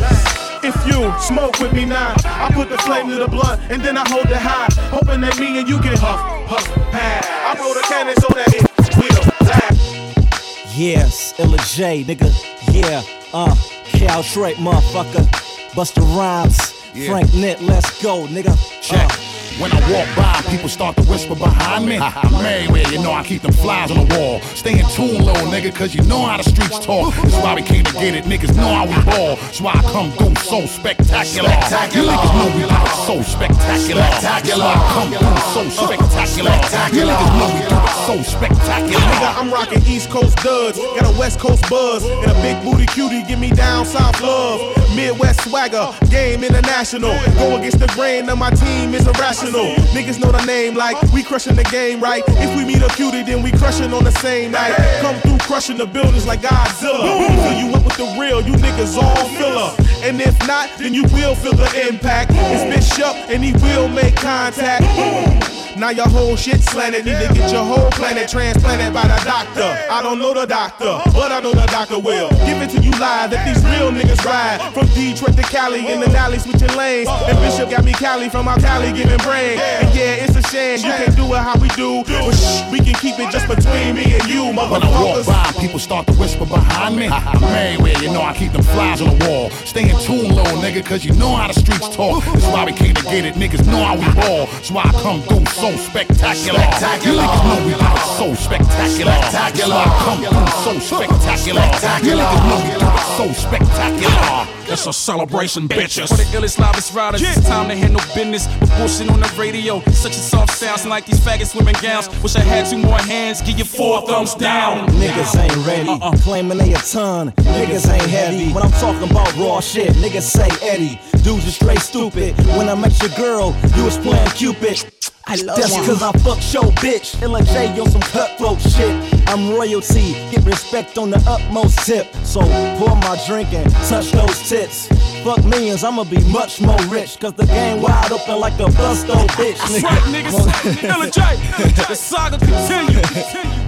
If 0.64 0.76
you 0.86 1.12
smoke 1.20 1.58
with 1.58 1.72
me 1.72 1.84
now, 1.84 2.14
I 2.24 2.50
put 2.54 2.68
the 2.68 2.78
flame 2.78 3.08
to 3.08 3.16
the 3.16 3.26
blunt 3.26 3.60
and 3.70 3.82
then 3.82 3.96
I 3.98 4.08
hold 4.08 4.26
it 4.26 4.36
high, 4.36 4.68
hoping 4.90 5.20
that 5.22 5.38
me 5.40 5.58
and 5.58 5.68
you 5.68 5.78
can 5.78 5.96
huff, 5.96 6.20
puff, 6.48 6.64
pass. 6.92 7.26
I 7.26 7.56
blow 7.56 7.74
the 7.74 7.80
cannon 7.88 8.14
so 8.16 8.28
that 8.28 8.46
it 8.54 8.96
will 8.96 9.46
last. 9.48 10.78
Yes, 10.78 11.34
Illa 11.40 11.58
J, 11.58 12.04
nigga. 12.04 12.30
Yeah, 12.72 13.02
uh, 13.34 13.54
Cal 13.86 14.22
Shrek, 14.22 14.54
motherfucker. 14.54 15.26
Busta 15.74 16.00
Rhymes, 16.16 16.72
Yeah. 16.94 17.08
Frank 17.10 17.30
Nitt, 17.34 17.60
let's 17.60 18.00
go, 18.02 18.26
nigga. 18.26 18.54
Check. 18.80 19.10
Uh. 19.10 19.31
When 19.60 19.70
I 19.72 19.80
walk 19.92 20.08
by, 20.16 20.50
people 20.50 20.68
start 20.68 20.96
to 20.96 21.02
whisper 21.02 21.34
behind 21.34 21.86
me. 21.86 21.98
I'm 22.00 22.44
everywhere, 22.44 22.84
you 22.90 23.02
know 23.02 23.12
I 23.12 23.22
keep 23.22 23.42
them 23.42 23.52
flies 23.52 23.90
on 23.90 24.06
the 24.06 24.16
wall. 24.16 24.40
Stay 24.56 24.78
in 24.78 24.86
tune, 24.90 25.24
little 25.24 25.46
nigga, 25.48 25.74
cause 25.74 25.94
you 25.94 26.02
know 26.02 26.22
how 26.22 26.36
the 26.38 26.44
streets 26.44 26.78
talk. 26.78 27.14
That's 27.14 27.36
why 27.36 27.54
we 27.54 27.62
came 27.62 27.84
to 27.84 27.92
get 27.92 28.14
it, 28.14 28.24
niggas 28.24 28.56
know 28.56 28.72
how 28.74 28.86
we 28.86 28.94
ball. 29.04 29.36
That's 29.36 29.60
why 29.60 29.72
I 29.72 29.82
come 29.92 30.10
through 30.12 30.36
so 30.36 30.66
spectacular. 30.66 31.48
You 31.48 32.08
niggas 32.08 32.32
know 32.32 32.48
we 32.56 32.62
do 32.62 32.68
it 32.68 32.96
so 33.06 33.22
spectacular. 33.22 34.02
That's 34.02 34.56
why 34.56 34.72
I 34.72 34.82
come 34.94 35.10
through 35.12 35.52
so 35.52 35.62
spectacular. 35.68 36.50
You 36.92 37.04
niggas 37.08 37.32
know 37.38 37.50
we 37.52 37.62
do 37.68 37.76
it 37.76 37.96
so 38.06 38.22
spectacular. 38.22 39.00
Nigga, 39.00 39.36
I'm 39.36 39.50
rocking 39.52 39.82
East 39.86 40.10
Coast 40.10 40.36
duds, 40.38 40.78
got 40.78 41.04
a 41.04 41.18
West 41.18 41.38
Coast 41.38 41.68
buzz, 41.68 42.04
and 42.04 42.30
a 42.30 42.34
big 42.42 42.62
booty 42.64 42.86
cutie 42.86 43.22
give 43.24 43.38
me 43.38 43.50
down 43.50 43.84
south 43.84 44.20
love. 44.22 44.60
Midwest 44.96 45.48
swagger, 45.48 45.92
game 46.10 46.44
international. 46.44 47.16
Go 47.36 47.56
against 47.56 47.78
the 47.78 47.88
grain 47.88 48.28
of 48.28 48.38
my 48.38 48.50
team 48.50 48.94
is 48.94 49.06
a 49.06 49.12
irrational. 49.12 49.41
Niggas 49.50 50.20
know 50.20 50.30
the 50.30 50.44
name 50.46 50.74
like 50.74 51.00
we 51.12 51.22
crushing 51.22 51.56
the 51.56 51.64
game, 51.64 52.00
right? 52.00 52.22
If 52.26 52.56
we 52.56 52.64
meet 52.64 52.82
a 52.82 52.88
cutie, 52.88 53.22
then 53.22 53.42
we 53.42 53.50
crushing 53.50 53.92
on 53.92 54.04
the 54.04 54.12
same 54.12 54.52
night. 54.52 54.74
Come 55.00 55.16
through 55.20 55.38
crushing 55.38 55.76
the 55.76 55.86
buildings 55.86 56.26
like 56.26 56.40
Godzilla. 56.40 57.02
Fill 57.42 57.58
you 57.58 57.74
up 57.74 57.84
with 57.84 57.96
the 57.96 58.16
real, 58.20 58.40
you 58.40 58.52
niggas 58.54 58.96
all 58.96 59.28
filler. 59.36 59.74
And 60.02 60.20
if 60.20 60.38
not, 60.46 60.70
then 60.78 60.94
you 60.94 61.04
will 61.14 61.34
feel 61.34 61.54
the 61.54 61.88
impact. 61.88 62.30
It's 62.34 62.64
Bishop, 62.74 63.14
and 63.30 63.42
he 63.42 63.52
will 63.52 63.88
make 63.88 64.14
contact. 64.16 65.61
Now 65.76 65.90
your 65.90 66.08
whole 66.08 66.36
shit 66.36 66.60
slanted. 66.60 67.04
Need 67.04 67.18
to 67.18 67.34
get 67.34 67.50
your 67.50 67.64
whole 67.64 67.90
planet 67.92 68.28
transplanted 68.28 68.92
by 68.92 69.02
the 69.02 69.20
doctor. 69.24 69.72
I 69.90 70.02
don't 70.02 70.18
know 70.18 70.34
the 70.34 70.46
doctor, 70.46 71.00
but 71.12 71.32
I 71.32 71.40
know 71.40 71.52
the 71.52 71.66
doctor 71.66 71.98
will. 71.98 72.28
Give 72.44 72.60
it 72.60 72.70
to 72.76 72.80
you 72.80 72.90
live 72.92 73.30
that 73.30 73.46
these 73.46 73.62
real 73.64 73.90
niggas 73.90 74.24
ride. 74.24 74.60
From 74.74 74.86
Detroit 74.92 75.36
to 75.36 75.42
Cali 75.42 75.86
in 75.90 76.00
the 76.00 76.10
valley 76.10 76.38
switching 76.38 76.76
lanes. 76.76 77.08
And 77.08 77.38
Bishop 77.38 77.70
got 77.70 77.84
me 77.84 77.92
Cali 77.92 78.28
from 78.28 78.48
our 78.48 78.58
Cali 78.58 78.92
giving 78.92 79.18
brain. 79.18 79.58
And 79.58 79.94
yeah, 79.94 80.24
it's 80.24 80.36
a 80.36 80.42
shame 80.42 80.78
you 80.78 80.92
can't 80.92 81.16
do 81.16 81.24
it 81.32 81.38
how 81.38 81.56
we 81.58 81.68
do. 81.68 82.04
But 82.04 82.32
shh, 82.32 82.62
we 82.70 82.78
can 82.78 82.94
keep 83.00 83.18
it 83.18 83.30
just 83.32 83.48
between 83.48 83.96
me 83.96 84.12
and 84.12 84.24
you, 84.28 84.52
motherfuckers. 84.52 84.70
When 84.70 84.82
I 84.82 85.02
walk 85.02 85.26
by, 85.26 85.60
people 85.60 85.78
start 85.78 86.06
to 86.08 86.12
whisper 86.14 86.44
behind 86.46 86.96
me. 86.96 87.08
I'm 87.12 87.42
everywhere, 87.42 87.96
you 88.02 88.12
know 88.12 88.22
I 88.22 88.34
keep 88.34 88.52
them 88.52 88.62
flies 88.62 89.00
on 89.00 89.16
the 89.16 89.26
wall. 89.26 89.50
Stay 89.64 89.88
in 89.88 89.96
tune, 90.00 90.28
little 90.34 90.58
nigga, 90.60 90.84
cause 90.84 91.04
you 91.04 91.12
know 91.14 91.34
how 91.34 91.48
the 91.48 91.54
streets 91.54 91.88
talk. 91.94 92.24
That's 92.24 92.46
why 92.46 92.64
we 92.64 92.72
came 92.72 92.94
to 92.94 93.02
get 93.04 93.24
it, 93.24 93.34
niggas 93.34 93.66
know 93.66 93.82
how 93.82 93.96
we 93.96 94.06
ball. 94.20 94.46
That's 94.46 94.70
why 94.70 94.82
I 94.84 94.92
come 95.02 95.22
through 95.22 95.46
so 95.62 95.70
spectacular. 95.76 96.58
You 96.58 96.66
niggas 96.66 97.44
know 97.46 97.64
we 97.64 97.72
do 97.72 97.78
it 97.78 98.02
so 98.18 98.34
spectacular. 98.34 99.12
That's 99.30 99.68
why 99.68 99.78
I 99.78 99.94
come 100.02 100.18
through 100.18 100.50
so 100.66 100.72
spectacular. 100.80 101.62
You 102.02 102.18
niggas 102.18 102.42
know 102.50 102.58
we 102.66 102.74
do 102.82 102.90
it 102.90 103.06
so 103.16 103.26
spectacular. 103.32 104.48
It's 104.72 104.86
a 104.88 104.92
celebration, 104.92 105.68
bitches. 105.68 106.08
For 106.08 106.16
the 106.16 106.24
illest, 106.36 106.58
loudest 106.58 106.92
riders, 106.92 107.22
it's 107.22 107.46
time 107.46 107.68
to 107.68 107.76
handle 107.76 108.00
business. 108.12 108.48
With 108.58 108.76
bullshit 108.76 109.08
on 109.08 109.20
the 109.20 109.32
radio, 109.38 109.78
such 109.90 110.16
a 110.16 110.24
soft 110.32 110.52
sounds 110.52 110.84
like 110.84 111.06
these 111.06 111.20
faggots 111.20 111.54
wearing 111.54 111.76
gowns. 111.80 112.08
Wish 112.24 112.34
I 112.34 112.40
had 112.40 112.66
two 112.66 112.78
more 112.78 112.98
hands, 112.98 113.40
give 113.42 113.56
you 113.56 113.64
four 113.64 114.04
thumbs 114.04 114.34
down. 114.34 114.88
Niggas 114.88 115.38
ain't 115.38 115.64
ready, 115.64 115.88
uh-uh. 115.88 116.16
claiming 116.22 116.58
they 116.58 116.72
a 116.72 116.78
ton. 116.78 117.30
Niggas 117.32 117.88
ain't 117.88 118.10
heavy. 118.10 118.52
When 118.52 118.64
I'm 118.64 118.72
talking 118.72 119.08
about 119.08 119.32
raw 119.36 119.60
shit, 119.60 119.92
niggas 120.02 120.22
say 120.22 120.48
Eddie. 120.60 120.98
Dudes 121.22 121.46
are 121.46 121.52
straight 121.52 121.78
stupid. 121.78 122.36
When 122.58 122.68
I 122.68 122.74
met 122.74 123.00
your 123.00 123.10
girl, 123.10 123.54
you 123.76 123.84
was 123.84 123.96
playing 123.98 124.26
Cupid. 124.30 124.92
I 125.26 125.36
love 125.36 125.56
That's 125.56 125.76
you. 125.76 125.84
cause 125.84 126.02
I 126.02 126.12
fuck 126.18 126.40
show 126.40 126.62
bitch. 126.82 127.20
Illa 127.22 127.42
J 127.42 127.78
on 127.80 127.88
some 127.88 128.00
cutthroat 128.02 128.60
shit. 128.60 128.94
I'm 129.28 129.50
royalty, 129.50 130.12
get 130.30 130.44
respect 130.44 130.98
on 130.98 131.10
the 131.10 131.22
utmost 131.26 131.86
tip. 131.86 132.12
So 132.24 132.40
pour 132.78 132.96
my 132.96 133.20
drink 133.26 133.52
and 133.52 133.70
touch 133.88 134.12
those 134.12 134.48
tits. 134.48 134.88
Fuck 135.22 135.44
millions, 135.44 135.84
I'ma 135.84 136.04
be 136.04 136.22
much 136.30 136.60
more 136.60 136.80
rich. 136.86 137.18
Cause 137.20 137.34
the 137.34 137.46
game 137.46 137.80
wide 137.80 138.10
open 138.10 138.40
like 138.40 138.54
a 138.54 138.66
bust 138.72 139.06
busto 139.06 139.26
bitch. 139.38 139.58
That's 139.58 139.82
right, 139.82 140.02
niggas. 140.12 140.84
Illa 140.84 141.10
J, 141.10 141.84
the 141.88 141.94
saga 141.94 142.38
continues. 142.38 143.24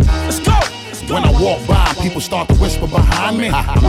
Let's 0.07 0.41
go. 0.41 0.84
When 1.09 1.23
I 1.23 1.31
walk 1.41 1.67
by, 1.67 1.93
people 2.01 2.21
start 2.21 2.49
to 2.49 2.55
whisper 2.55 2.87
behind 2.87 3.37
me. 3.37 3.51
I'm 3.51 3.85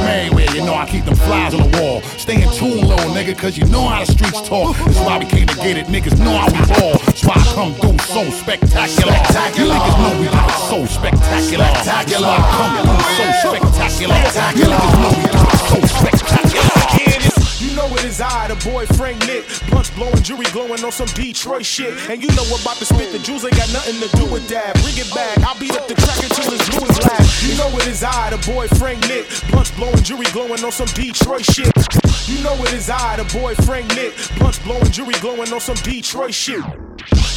you 0.54 0.64
know 0.64 0.74
I 0.76 0.86
keep 0.86 1.06
them 1.06 1.16
flies 1.16 1.54
on 1.54 1.70
the 1.70 1.80
wall. 1.80 2.02
Stay 2.20 2.44
in 2.44 2.50
tune, 2.52 2.88
little 2.88 3.12
nigga, 3.12 3.38
cause 3.38 3.58
you 3.58 3.66
know 3.66 3.88
how 3.88 4.04
the 4.04 4.12
streets 4.12 4.42
talk. 4.48 4.76
That's 4.78 5.00
why 5.00 5.20
we 5.20 5.26
came 5.26 5.48
to 5.48 5.56
get 5.56 5.78
it, 5.78 5.88
niggas 5.88 6.20
know 6.20 6.36
how 6.36 6.48
we 6.48 6.60
ball. 6.76 7.00
That's 7.06 7.24
why 7.24 7.36
I 7.38 7.54
come 7.56 7.74
through 7.76 8.00
so 8.00 8.30
spectacular. 8.32 9.14
You 9.56 9.72
niggas 9.72 9.98
know 10.04 10.14
we 10.20 10.28
do 10.28 10.44
so 10.68 10.86
spectacular. 10.86 11.66
That's 11.84 12.20
why 12.20 12.36
I 12.36 12.52
come 12.56 12.72
through 12.84 13.04
so 13.16 13.26
spectacular. 13.48 14.16
You 14.56 14.66
niggas 14.72 14.96
know 15.00 15.12
we 15.16 15.28
do 15.32 15.44
so 15.72 15.80
spectacular. 15.88 16.85
You 17.58 17.74
know 17.74 17.88
it 17.96 18.04
is 18.04 18.20
I, 18.20 18.50
the 18.50 18.56
boy 18.70 18.86
Frank 18.98 19.22
Nitt. 19.24 19.48
Blunts 19.70 19.90
blowing, 19.92 20.22
jury 20.24 20.46
glowing 20.52 20.84
on 20.84 20.92
some 20.92 21.08
Detroit 21.16 21.66
shit. 21.66 21.94
And 22.10 22.22
you 22.22 22.28
know 22.36 22.44
about 22.52 22.76
to 22.78 22.86
spit, 22.86 23.14
the 23.14 23.20
Jews 23.20 23.46
ain't 23.46 23.56
got 23.56 23.72
nothing 23.72 23.96
to 24.02 24.10
do 24.18 24.26
with 24.26 24.48
that. 24.50 24.74
Bring 24.84 24.98
it 24.98 25.08
back, 25.16 25.40
I'll 25.40 25.58
beat 25.58 25.72
up 25.72 25.88
the 25.88 25.96
track 25.96 26.20
until 26.20 26.52
it's 26.52 26.68
blue 26.70 26.86
and 26.86 27.00
black. 27.00 27.24
You 27.44 27.56
know 27.56 27.72
it 27.80 27.88
is 27.88 28.04
I, 28.04 28.30
the 28.32 28.40
boy 28.52 28.68
Frank 28.76 29.00
Nitt. 29.04 29.50
Blunts 29.52 29.72
blowing, 29.72 30.04
jury 30.04 30.26
glowing 30.34 30.64
on 30.66 30.72
some 30.72 30.88
Detroit 30.88 31.46
shit. 31.46 31.72
You 32.28 32.44
know 32.44 32.56
it 32.64 32.74
is 32.74 32.90
I, 32.90 33.16
the 33.16 33.26
boy 33.32 33.56
Frank 33.64 33.88
Nitt. 33.92 34.38
Blunts 34.38 34.60
blowing, 34.60 34.92
jury 34.92 35.16
glowing 35.22 35.54
on 35.54 35.62
some 35.62 35.78
Detroit 35.78 36.34
shit. 36.34 36.64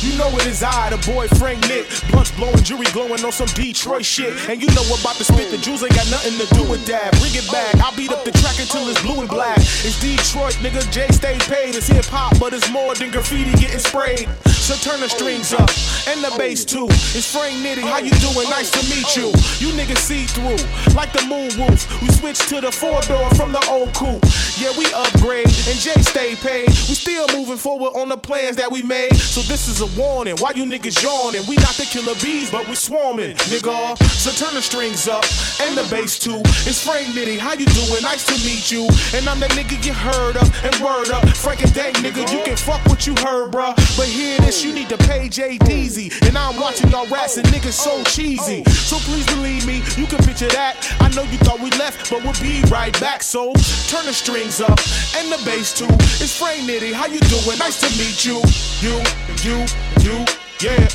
You 0.01 0.17
know 0.17 0.31
it 0.39 0.47
is 0.47 0.63
I, 0.63 0.91
the 0.91 0.99
boy 1.11 1.27
Frank 1.43 1.59
Nitt. 1.67 1.91
Blunts 2.13 2.31
blowing, 2.31 2.63
jury 2.63 2.87
glowing 2.93 3.25
on 3.25 3.33
some 3.33 3.49
Detroit 3.59 4.05
shit. 4.05 4.31
And 4.49 4.63
you 4.63 4.69
know 4.71 4.87
about 4.95 5.19
to 5.19 5.25
spit, 5.25 5.51
the 5.51 5.59
Jews 5.59 5.83
ain't 5.83 5.95
got 5.95 6.09
nothing 6.11 6.39
to 6.39 6.47
do 6.55 6.63
with 6.71 6.87
that. 6.87 7.11
Bring 7.19 7.35
it 7.35 7.51
back, 7.51 7.75
I'll 7.83 7.95
beat 7.97 8.13
up 8.13 8.25
the 8.25 8.31
track 8.31 8.61
until 8.63 8.87
it's 8.87 9.03
blue 9.03 9.19
and 9.19 9.29
black. 9.29 9.59
It's 9.59 9.99
Detroit, 9.99 10.55
nigga, 10.63 10.87
Jay 10.93 11.09
stay 11.11 11.37
paid. 11.51 11.75
It's 11.75 11.89
hip 11.89 12.07
hop, 12.07 12.39
but 12.39 12.55
it's 12.55 12.71
more 12.71 12.95
than 12.95 13.11
graffiti 13.11 13.51
getting 13.59 13.83
sprayed. 13.83 14.29
So 14.47 14.75
turn 14.79 15.01
the 15.01 15.09
strings 15.09 15.53
up, 15.53 15.71
and 16.07 16.23
the 16.23 16.31
bass 16.39 16.65
too. 16.65 16.87
It's 17.19 17.27
Frank 17.27 17.59
Nitty, 17.59 17.83
how 17.83 17.99
you 17.99 18.15
doing? 18.23 18.47
Nice 18.51 18.71
to 18.79 18.83
meet 18.87 19.17
you. 19.17 19.35
You 19.59 19.75
niggas 19.75 19.99
see 19.99 20.31
through, 20.31 20.63
like 20.95 21.11
the 21.11 21.27
moon 21.27 21.51
roof. 21.59 21.91
We 22.03 22.09
switched 22.15 22.49
to 22.51 22.61
the 22.61 22.71
four 22.71 23.01
door 23.11 23.29
from 23.35 23.51
the 23.51 23.65
old 23.67 23.95
coupe. 23.95 24.23
Yeah, 24.61 24.71
we 24.79 24.87
upgrade, 24.95 25.51
and 25.67 25.77
Jay 25.81 25.99
stay 26.07 26.37
paid. 26.37 26.69
We 26.87 26.95
still 26.95 27.27
moving 27.35 27.57
forward 27.57 27.99
on 27.99 28.09
the 28.11 28.17
plans 28.19 28.57
that 28.57 28.71
we 28.71 28.83
made. 28.83 29.17
So 29.17 29.41
this 29.43 29.67
is 29.67 29.81
a 29.81 29.88
warning. 29.97 30.37
Why 30.39 30.53
you 30.55 30.65
niggas 30.65 31.03
yawning? 31.03 31.43
We 31.49 31.57
not 31.57 31.75
the 31.75 31.85
killer 31.85 32.15
bees, 32.23 32.51
but 32.51 32.67
we 32.69 32.75
swarming, 32.75 33.37
nigga. 33.53 33.97
So 34.19 34.31
turn 34.33 34.55
the 34.55 34.63
strings 34.63 35.09
up 35.09 35.25
and 35.61 35.77
the 35.77 35.87
bass 35.91 36.19
too. 36.19 36.41
It's 36.67 36.83
Frank 36.85 37.09
Nitty, 37.09 37.39
how 37.39 37.53
you 37.53 37.67
doing? 37.67 38.03
Nice 38.03 38.27
to 38.27 38.35
meet 38.45 38.71
you. 38.71 38.89
And 39.15 39.29
I'm 39.29 39.41
that 39.41 39.51
nigga 39.53 39.85
you 39.85 39.93
heard 39.93 40.37
of 40.37 40.49
and 40.65 40.75
word 40.83 41.11
up. 41.11 41.27
Frank-N-Dank, 41.37 41.97
nigga, 41.99 42.31
you 42.33 42.43
can 42.45 42.57
fuck 42.57 42.85
what 42.87 43.07
you 43.07 43.15
heard, 43.23 43.53
bruh. 43.53 43.75
But 43.97 44.07
hear 44.07 44.39
this, 44.41 44.65
you 44.65 44.73
need 44.73 44.89
to 44.89 44.99
pay 44.99 45.29
J 45.29 45.59
Deezy. 45.59 46.11
And 46.27 46.37
I'm 46.37 46.59
watching 46.61 46.91
y'all 46.91 47.07
rats 47.07 47.37
and 47.37 47.47
niggas 47.49 47.73
so 47.73 48.03
cheesy. 48.05 48.65
So 48.65 48.97
please 48.99 49.27
believe 49.27 49.67
me, 49.67 49.83
you 49.97 50.07
can 50.07 50.19
picture 50.25 50.49
that. 50.49 50.77
I 51.01 51.09
know 51.15 51.23
you 51.23 51.39
thought 51.39 51.61
we 51.61 51.71
left, 51.79 52.11
but 52.11 52.23
we'll 52.23 52.39
be 52.41 52.63
right 52.69 52.99
back. 53.01 53.23
So 53.23 53.53
turn 53.89 54.07
the 54.07 54.13
strings 54.13 54.61
up 54.61 54.79
and 55.17 55.31
the 55.31 55.41
bass 55.45 55.73
too. 55.73 55.89
It's 56.23 56.37
Frank 56.37 56.69
Nitty, 56.69 56.93
how 56.93 57.07
you 57.07 57.21
doing? 57.21 57.59
Nice 57.59 57.81
to 57.81 57.91
meet 57.99 58.25
you. 58.25 58.43
You, 58.81 58.95
you, 59.43 59.67
you, 60.01 60.25
yeah. 60.61 60.89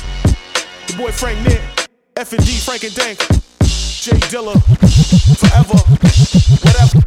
The 0.86 0.94
boy 0.96 1.10
Frank 1.10 1.38
Nitt, 1.46 1.88
F 2.16 2.32
and 2.32 2.44
D, 2.44 2.52
Frank 2.58 2.84
and 2.84 2.94
Dank, 2.94 3.18
J 3.18 4.12
Dilla, 4.30 4.54
forever, 5.38 5.78
whatever. 6.62 7.00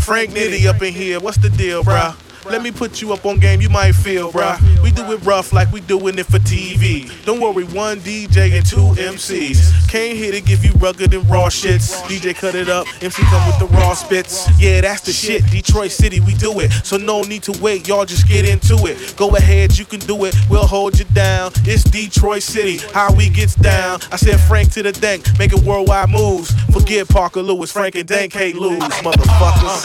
Frank 0.00 0.30
Nitty 0.30 0.66
up 0.66 0.82
in 0.82 0.94
here, 0.94 1.20
what's 1.20 1.38
the 1.38 1.50
deal, 1.50 1.84
bruh? 1.84 2.16
Let 2.46 2.62
me 2.62 2.70
put 2.70 3.00
you 3.02 3.12
up 3.12 3.26
on 3.26 3.38
game 3.38 3.60
you 3.60 3.68
might 3.68 3.92
feel, 3.92 4.32
bruh. 4.32 4.58
We 4.82 4.90
do 4.90 5.10
it 5.12 5.18
rough 5.24 5.52
like 5.52 5.70
we 5.72 5.80
doing 5.80 6.18
it 6.18 6.26
for 6.26 6.38
TV. 6.38 7.10
Don't 7.24 7.40
worry, 7.40 7.64
one 7.64 7.98
DJ 7.98 8.56
and 8.56 8.64
two 8.64 8.94
MCs. 9.00 9.88
Came 9.88 10.16
here 10.16 10.32
to 10.32 10.40
give 10.40 10.64
you 10.64 10.72
rugged 10.74 11.12
and 11.14 11.28
raw 11.28 11.48
shits. 11.48 12.00
DJ 12.02 12.34
cut 12.34 12.54
it 12.54 12.68
up, 12.68 12.86
MC 13.02 13.22
come 13.24 13.46
with 13.46 13.58
the 13.58 13.66
raw 13.76 13.94
spits. 13.94 14.48
Yeah, 14.58 14.80
that's 14.80 15.02
the 15.02 15.12
shit. 15.12 15.44
Detroit 15.50 15.90
City, 15.90 16.20
we 16.20 16.34
do 16.34 16.60
it. 16.60 16.70
So 16.84 16.96
no 16.96 17.22
need 17.22 17.42
to 17.44 17.52
wait, 17.60 17.86
y'all 17.88 18.04
just 18.04 18.26
get 18.28 18.48
into 18.48 18.86
it. 18.86 19.14
Go 19.16 19.36
ahead, 19.36 19.78
you 19.78 19.84
can 19.84 20.00
do 20.00 20.24
it. 20.24 20.34
We'll 20.48 20.66
hold 20.66 20.98
you 20.98 21.04
down. 21.06 21.52
It's 21.64 21.84
Detroit 21.84 22.42
City, 22.42 22.78
how 22.92 23.12
we 23.14 23.28
gets 23.28 23.54
down. 23.54 24.00
I 24.10 24.16
said 24.16 24.40
Frank 24.40 24.72
to 24.72 24.82
the 24.82 24.92
dank, 24.92 25.26
making 25.38 25.64
worldwide 25.64 26.10
moves. 26.10 26.50
Forget 26.72 27.08
Parker 27.08 27.42
Lewis, 27.42 27.72
Frank-N-Dank 27.72 28.32
can't 28.32 28.54
lose, 28.54 28.78
motherfuckers. 28.78 29.84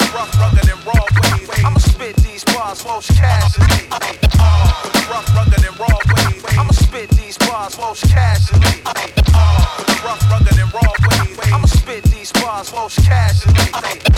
I'ma 1.65 1.77
spit 1.79 2.15
these 2.17 2.43
bars 2.53 3.07
casually. 3.07 3.87
Uh, 4.39 5.07
rough, 5.09 5.35
rugged, 5.35 5.65
and 5.65 5.79
raw 5.79 5.97
ways. 6.15 6.43
I'ma 6.57 6.71
spit 6.71 7.09
these 7.11 7.37
bars 7.37 7.75
casually. 8.03 8.81
Uh, 8.85 9.85
rough, 10.03 10.21
rugged, 10.29 10.57
and 10.57 10.73
raw 10.73 10.93
ways. 11.09 11.39
I'ma 11.51 11.65
spit 11.65 12.03
these 12.05 12.31
bars 12.33 12.69
casually. 12.69 13.69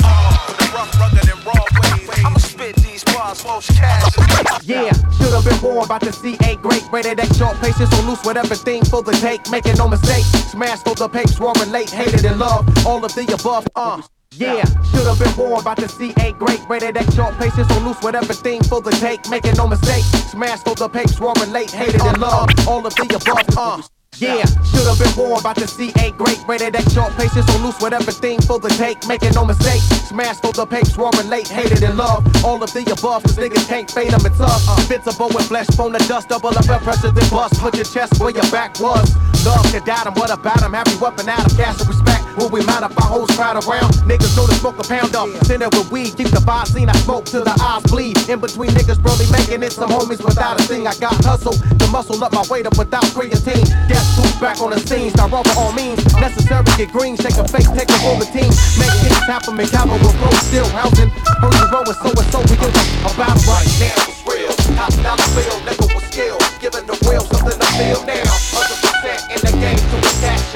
Uh, 0.03 0.47
rough, 0.73 0.99
rugged, 0.99 1.29
and 1.29 1.45
raw 1.45 1.65
ways. 1.81 2.25
I'ma 2.25 2.37
spit 2.39 2.75
these 2.77 3.03
bars 3.05 3.41
casually. 3.41 4.25
Yeah, 4.63 4.91
should 5.17 5.33
have 5.33 5.45
been 5.45 5.59
born 5.59 5.85
about 5.85 6.01
to 6.01 6.13
see 6.13 6.37
a 6.45 6.55
great 6.55 6.83
rated 6.91 7.19
X 7.19 7.37
short 7.37 7.55
patience 7.61 7.89
so 7.89 8.01
loose 8.03 8.23
with 8.25 8.37
everything 8.37 8.83
for 8.85 9.01
the 9.01 9.13
take, 9.13 9.49
making 9.49 9.75
no 9.77 9.87
mistake. 9.87 10.23
Smash 10.51 10.79
for 10.79 10.95
the 10.95 11.07
papes, 11.07 11.39
roaring 11.39 11.71
late, 11.71 11.89
hated 11.89 12.25
and 12.25 12.39
love, 12.39 12.67
all 12.85 13.03
of 13.03 13.13
the 13.15 13.23
above. 13.33 13.67
Uh. 13.75 14.01
Yeah, 14.37 14.65
should 14.91 15.07
have 15.07 15.17
been 15.17 15.33
born 15.35 15.61
about 15.61 15.77
to 15.77 15.87
see 15.87 16.11
a 16.19 16.33
great. 16.33 16.59
Rated 16.67 16.97
X 16.97 17.15
short 17.15 17.37
patience 17.37 17.67
so 17.69 17.79
loose. 17.79 18.01
With 18.03 18.15
everything 18.15 18.61
for 18.63 18.81
the 18.81 18.91
take, 18.91 19.29
making 19.29 19.53
no 19.55 19.67
mistake. 19.67 20.03
Smash 20.03 20.59
for 20.59 20.75
the 20.75 20.89
papes, 20.89 21.19
roaring 21.19 21.51
late, 21.51 21.71
hated 21.71 22.01
and 22.01 22.17
love, 22.19 22.49
all 22.67 22.85
of 22.85 22.93
the 22.95 23.05
above. 23.15 23.57
Uh. 23.57 23.81
Yeah, 24.17 24.43
should 24.63 24.87
have 24.87 24.99
been 24.99 25.11
born 25.15 25.39
about 25.39 25.55
to 25.57 25.67
see 25.67 25.91
a 25.99 26.11
great. 26.11 26.39
Rated 26.47 26.75
X 26.75 26.93
short 26.93 27.13
patience 27.15 27.47
so 27.47 27.59
loose. 27.59 27.79
With 27.81 27.93
everything 27.93 28.41
for 28.41 28.59
the 28.59 28.69
take, 28.69 29.07
making 29.07 29.31
no 29.35 29.45
mistake. 29.45 29.81
Smash 30.07 30.37
for 30.41 30.51
the 30.51 30.65
papes, 30.65 30.97
roaring 30.97 31.29
late, 31.29 31.47
hated 31.47 31.83
and 31.83 31.97
love, 31.97 32.23
all 32.43 32.61
of 32.61 32.71
the 32.73 32.81
above. 32.91 33.23
Cause 33.23 33.37
niggas 33.37 33.67
can't 33.67 33.89
fade 33.89 34.11
them, 34.11 34.25
it's 34.25 34.37
tough. 34.37 34.67
Uh, 34.67 34.81
Invincible 34.81 35.29
with 35.35 35.47
flesh, 35.47 35.67
bone 35.77 35.93
to 35.93 36.07
dust, 36.07 36.27
double 36.27 36.49
up. 36.49 36.67
And 36.67 36.81
pressure, 36.83 37.11
then 37.11 37.29
bust. 37.29 37.59
Put 37.59 37.75
your 37.75 37.85
chest 37.85 38.19
where 38.19 38.31
your 38.31 38.49
back 38.51 38.79
was. 38.81 39.15
Love 39.45 39.63
could 39.71 39.85
doubt 39.85 40.07
him, 40.07 40.13
what 40.15 40.31
about 40.31 40.61
him? 40.61 40.73
Happy 40.73 40.95
weapon 40.97 41.29
out 41.29 41.49
of 41.49 41.55
gas? 41.57 41.79
And 41.79 41.87
respect. 41.87 42.24
When 42.35 42.51
we 42.51 42.59
mount 42.67 42.83
up 42.83 42.91
our 42.99 43.07
whole 43.07 43.27
crowd 43.27 43.55
around, 43.63 43.95
niggas 44.03 44.35
know 44.35 44.43
to 44.43 44.55
smoke 44.59 44.75
a 44.75 44.83
pound 44.83 45.15
up. 45.15 45.31
Send 45.47 45.63
it 45.63 45.71
with 45.71 45.87
weed, 45.89 46.19
keep 46.19 46.27
the 46.35 46.43
vibe 46.43 46.67
seen. 46.67 46.89
I 46.89 46.95
smoke 47.07 47.23
till 47.23 47.47
the 47.47 47.55
eyes 47.63 47.83
bleed. 47.87 48.19
In 48.27 48.43
between 48.43 48.71
niggas, 48.75 48.99
probably 48.99 49.23
making 49.31 49.63
it. 49.63 49.71
Some 49.71 49.89
homies 49.89 50.19
without 50.19 50.59
a 50.59 50.63
thing. 50.67 50.85
I 50.85 50.95
got 50.99 51.15
hustle 51.23 51.55
to 51.55 51.87
muscle 51.95 52.21
up 52.23 52.33
my 52.33 52.43
weight 52.51 52.67
up 52.67 52.77
without 52.77 53.07
creatine. 53.15 53.63
Guess 53.87 54.19
who's 54.19 54.35
back 54.43 54.59
on 54.59 54.71
the 54.75 54.79
scene? 54.83 55.11
Start 55.11 55.31
by 55.31 55.47
all 55.55 55.71
means. 55.71 56.03
Necessary, 56.19 56.67
get 56.75 56.91
green, 56.91 57.15
shake 57.15 57.39
a 57.39 57.47
face, 57.47 57.71
take 57.71 57.87
over 58.03 58.19
the 58.19 58.27
team. 58.35 58.51
Make 58.75 58.91
things 58.99 59.23
happen, 59.31 59.55
make 59.55 59.71
happen 59.71 59.95
with 59.95 60.15
flow 60.19 60.35
still 60.43 60.67
housing. 60.75 61.07
You 61.39 61.65
roll 61.71 61.87
with 61.87 61.95
so 62.03 62.11
and 62.11 62.27
so, 62.35 62.39
we 62.51 62.59
give 62.59 62.75
a 62.75 63.11
battle 63.15 63.39
right 63.47 63.69
now. 63.79 63.95
It's 64.11 64.19
real. 64.27 64.51
Top 64.75 64.91
dollar 64.99 65.29
bill, 65.31 65.55
nigga 65.63 65.87
with 65.87 66.03
skill. 66.11 66.35
Giving 66.59 66.83
the 66.83 66.99
real 67.07 67.23
something 67.31 67.55
to 67.55 67.69
feel 67.79 68.03
now. 68.03 68.27
100% 68.27 69.31
in 69.31 69.39
the 69.39 69.53
game 69.55 69.79
till 69.79 70.03
we 70.03 70.54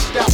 smashed 0.00 0.16
out. 0.16 0.30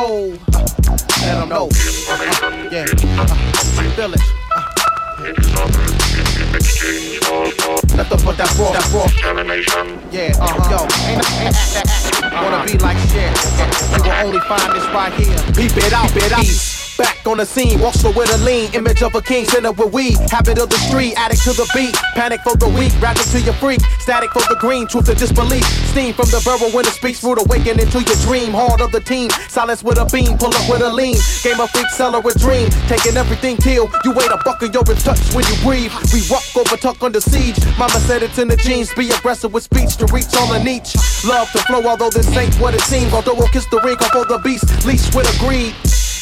Oh, 0.00 0.38
let 1.22 1.42
'em 1.42 1.48
know. 1.48 1.68
Uh, 1.68 2.68
yeah, 2.70 2.86
uh, 3.18 3.26
feel 3.96 4.12
it. 4.14 5.87
Nothing 7.98 8.24
but 8.24 8.36
that 8.36 8.54
raw, 8.56 8.70
that 8.70 8.86
raw. 8.94 9.06
Yeah, 10.12 10.30
uh-huh. 10.38 10.70
Yo, 10.70 10.86
wanna 12.44 12.64
be 12.64 12.78
like 12.78 12.96
shit. 13.10 13.34
You 13.90 14.04
will 14.04 14.24
only 14.24 14.40
find 14.46 14.72
this 14.72 14.86
right 14.94 15.12
here. 15.14 15.36
Beep 15.56 15.76
it 15.76 15.92
out, 15.92 16.14
beep 16.14 16.30
out. 16.30 16.77
Back 16.98 17.24
on 17.28 17.38
the 17.38 17.46
scene, 17.46 17.78
walk 17.78 17.94
slow 17.94 18.10
with 18.10 18.26
a 18.34 18.38
lean 18.42 18.74
image 18.74 19.02
of 19.04 19.14
a 19.14 19.22
king, 19.22 19.44
center 19.44 19.70
with 19.70 19.92
weed. 19.94 20.18
Habit 20.34 20.58
of 20.58 20.68
the 20.68 20.78
street, 20.90 21.14
addict 21.14 21.42
to 21.44 21.54
the 21.54 21.62
beat. 21.70 21.94
Panic 22.18 22.40
for 22.42 22.56
the 22.56 22.66
weak, 22.66 22.90
rapping 23.00 23.22
to 23.30 23.40
your 23.40 23.54
freak. 23.54 23.78
Static 24.02 24.30
for 24.34 24.42
the 24.50 24.58
green, 24.58 24.88
truth 24.88 25.08
of 25.08 25.16
disbelief. 25.16 25.62
Steam 25.94 26.12
from 26.12 26.26
the 26.34 26.42
barrel 26.42 26.74
when 26.74 26.84
it 26.90 26.94
speaks, 26.98 27.20
fruit 27.20 27.38
awakening 27.38 27.86
to 27.94 28.02
your 28.02 28.18
dream. 28.26 28.50
Heart 28.50 28.80
of 28.80 28.90
the 28.90 28.98
team, 28.98 29.30
silence 29.46 29.84
with 29.84 30.02
a 30.02 30.06
beam, 30.10 30.36
pull 30.38 30.50
up 30.50 30.66
with 30.66 30.82
a 30.82 30.90
lean. 30.90 31.14
Game 31.46 31.60
of 31.60 31.70
freak, 31.70 31.86
seller 31.94 32.18
with 32.18 32.34
dream. 32.42 32.66
Taking 32.90 33.14
everything 33.14 33.56
till 33.58 33.86
you 34.02 34.10
wait 34.10 34.34
a 34.34 34.38
buck 34.42 34.58
and 34.66 34.74
you're 34.74 34.82
in 34.90 34.98
touch 34.98 35.22
when 35.30 35.46
you 35.46 35.54
breathe. 35.62 35.94
We 36.10 36.26
walk 36.26 36.42
over, 36.58 36.74
tuck 36.74 36.98
under 36.98 37.22
siege. 37.22 37.62
Mama 37.78 38.02
said 38.10 38.26
it's 38.26 38.42
in 38.42 38.48
the 38.48 38.58
genes, 38.58 38.90
be 38.98 39.06
aggressive 39.14 39.54
with 39.54 39.62
speech 39.62 39.94
to 40.02 40.06
reach 40.10 40.34
all 40.34 40.50
the 40.50 40.58
niche. 40.58 40.98
Love 41.22 41.46
to 41.54 41.62
flow, 41.70 41.86
although 41.86 42.10
this 42.10 42.26
ain't 42.34 42.58
what 42.58 42.74
it 42.74 42.82
seems. 42.82 43.14
Although 43.14 43.38
we'll 43.38 43.54
kiss 43.54 43.70
the 43.70 43.78
ring 43.86 44.02
off 44.02 44.18
of 44.18 44.26
the 44.26 44.38
beast, 44.42 44.66
leash 44.82 45.06
with 45.14 45.30
a 45.30 45.36
greed. 45.38 45.74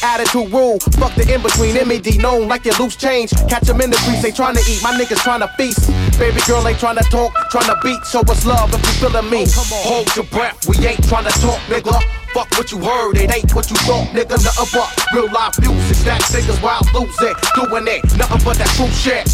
Attitude 0.03 0.51
rule, 0.51 0.79
fuck 0.99 1.13
the 1.15 1.25
in 1.33 1.41
between. 1.41 1.73
MED 1.87 2.21
known 2.21 2.47
like 2.47 2.65
your 2.65 2.75
loose 2.77 2.95
change. 2.95 3.31
Catch 3.49 3.67
them 3.67 3.81
in 3.81 3.89
the 3.89 3.97
crease, 4.05 4.21
they 4.21 4.31
tryna 4.31 4.61
eat. 4.69 4.81
My 4.83 4.93
niggas 4.93 5.21
tryna 5.25 5.49
feast. 5.55 5.89
Baby 6.19 6.41
girl 6.47 6.65
ain't 6.67 6.77
tryna 6.77 7.07
talk, 7.09 7.33
tryna 7.51 7.81
beat. 7.81 8.03
Show 8.05 8.21
us 8.21 8.45
love 8.45 8.73
if 8.73 8.81
you 8.85 9.07
feelin' 9.07 9.29
me. 9.29 9.45
Oh, 9.47 9.81
Hold 9.85 10.15
your 10.15 10.25
breath, 10.25 10.67
we 10.67 10.75
ain't 10.85 11.01
tryna 11.05 11.33
talk, 11.41 11.59
nigga. 11.67 11.93
Fuck 12.33 12.49
what 12.51 12.71
you 12.71 12.79
heard, 12.79 13.17
it 13.17 13.33
ain't 13.33 13.53
what 13.55 13.69
you 13.69 13.75
thought, 13.87 14.07
nigga. 14.13 14.37
Nothing 14.43 14.69
but 14.73 14.89
real 15.13 15.31
life 15.31 15.59
music. 15.59 15.97
That 16.05 16.21
niggas 16.29 16.61
wild 16.61 16.85
losing, 16.93 17.35
doing 17.55 17.87
it. 17.87 18.03
Nothing 18.17 18.41
but 18.45 18.57
that 18.57 18.69
true 18.75 18.87
shit. 18.93 19.27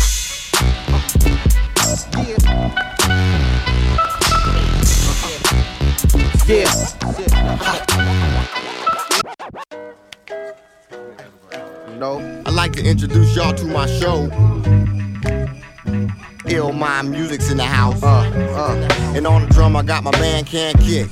Yeah. 6.46 6.68
You 9.10 10.03
know, 12.04 12.44
I'd 12.46 12.54
like 12.54 12.74
to 12.74 12.84
introduce 12.84 13.36
y'all 13.36 13.54
to 13.54 13.66
my 13.66 13.86
show. 13.86 14.30
Ill 16.48 16.74
Mind 16.74 17.12
Music's 17.12 17.50
in 17.50 17.58
the 17.58 17.64
house. 17.64 18.04
Uh, 18.04 18.08
uh. 18.08 19.16
And 19.16 19.26
on 19.26 19.44
the 19.44 19.48
drum, 19.54 19.76
I 19.76 19.84
got 19.84 20.04
my 20.04 20.12
man 20.20 20.44
Kankick. 20.44 21.10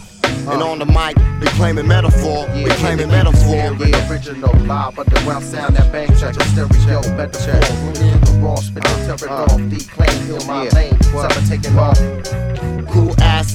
Uh. 0.47 0.51
And 0.51 0.61
on 0.61 0.79
the 0.79 0.86
mic, 0.86 1.15
Declaime 1.39 1.79
and 1.79 1.89
Medaphoar. 1.89 2.45
Declaime 2.65 3.03
and 3.03 3.11
Medaphoar. 3.11 3.79
Yeah, 3.79 4.11
original 4.11 4.53
live 4.65 4.99
underground 4.99 5.45
sound 5.45 5.75
that 5.77 5.91
bang 5.91 6.09
check 6.17 6.36
a 6.36 6.43
stereo 6.45 7.01
Medaphoar. 7.15 8.25
The 8.25 8.39
raw 8.41 8.55
spit 8.55 8.84
the 8.84 8.89
tear 9.05 9.15
it 9.15 9.32
off. 9.32 9.57
Declaime 9.69 10.25
heal 10.25 10.45
my 10.45 10.67
lane. 10.69 11.01
Seven 11.01 11.45
taking 11.47 11.77
off. 11.77 12.70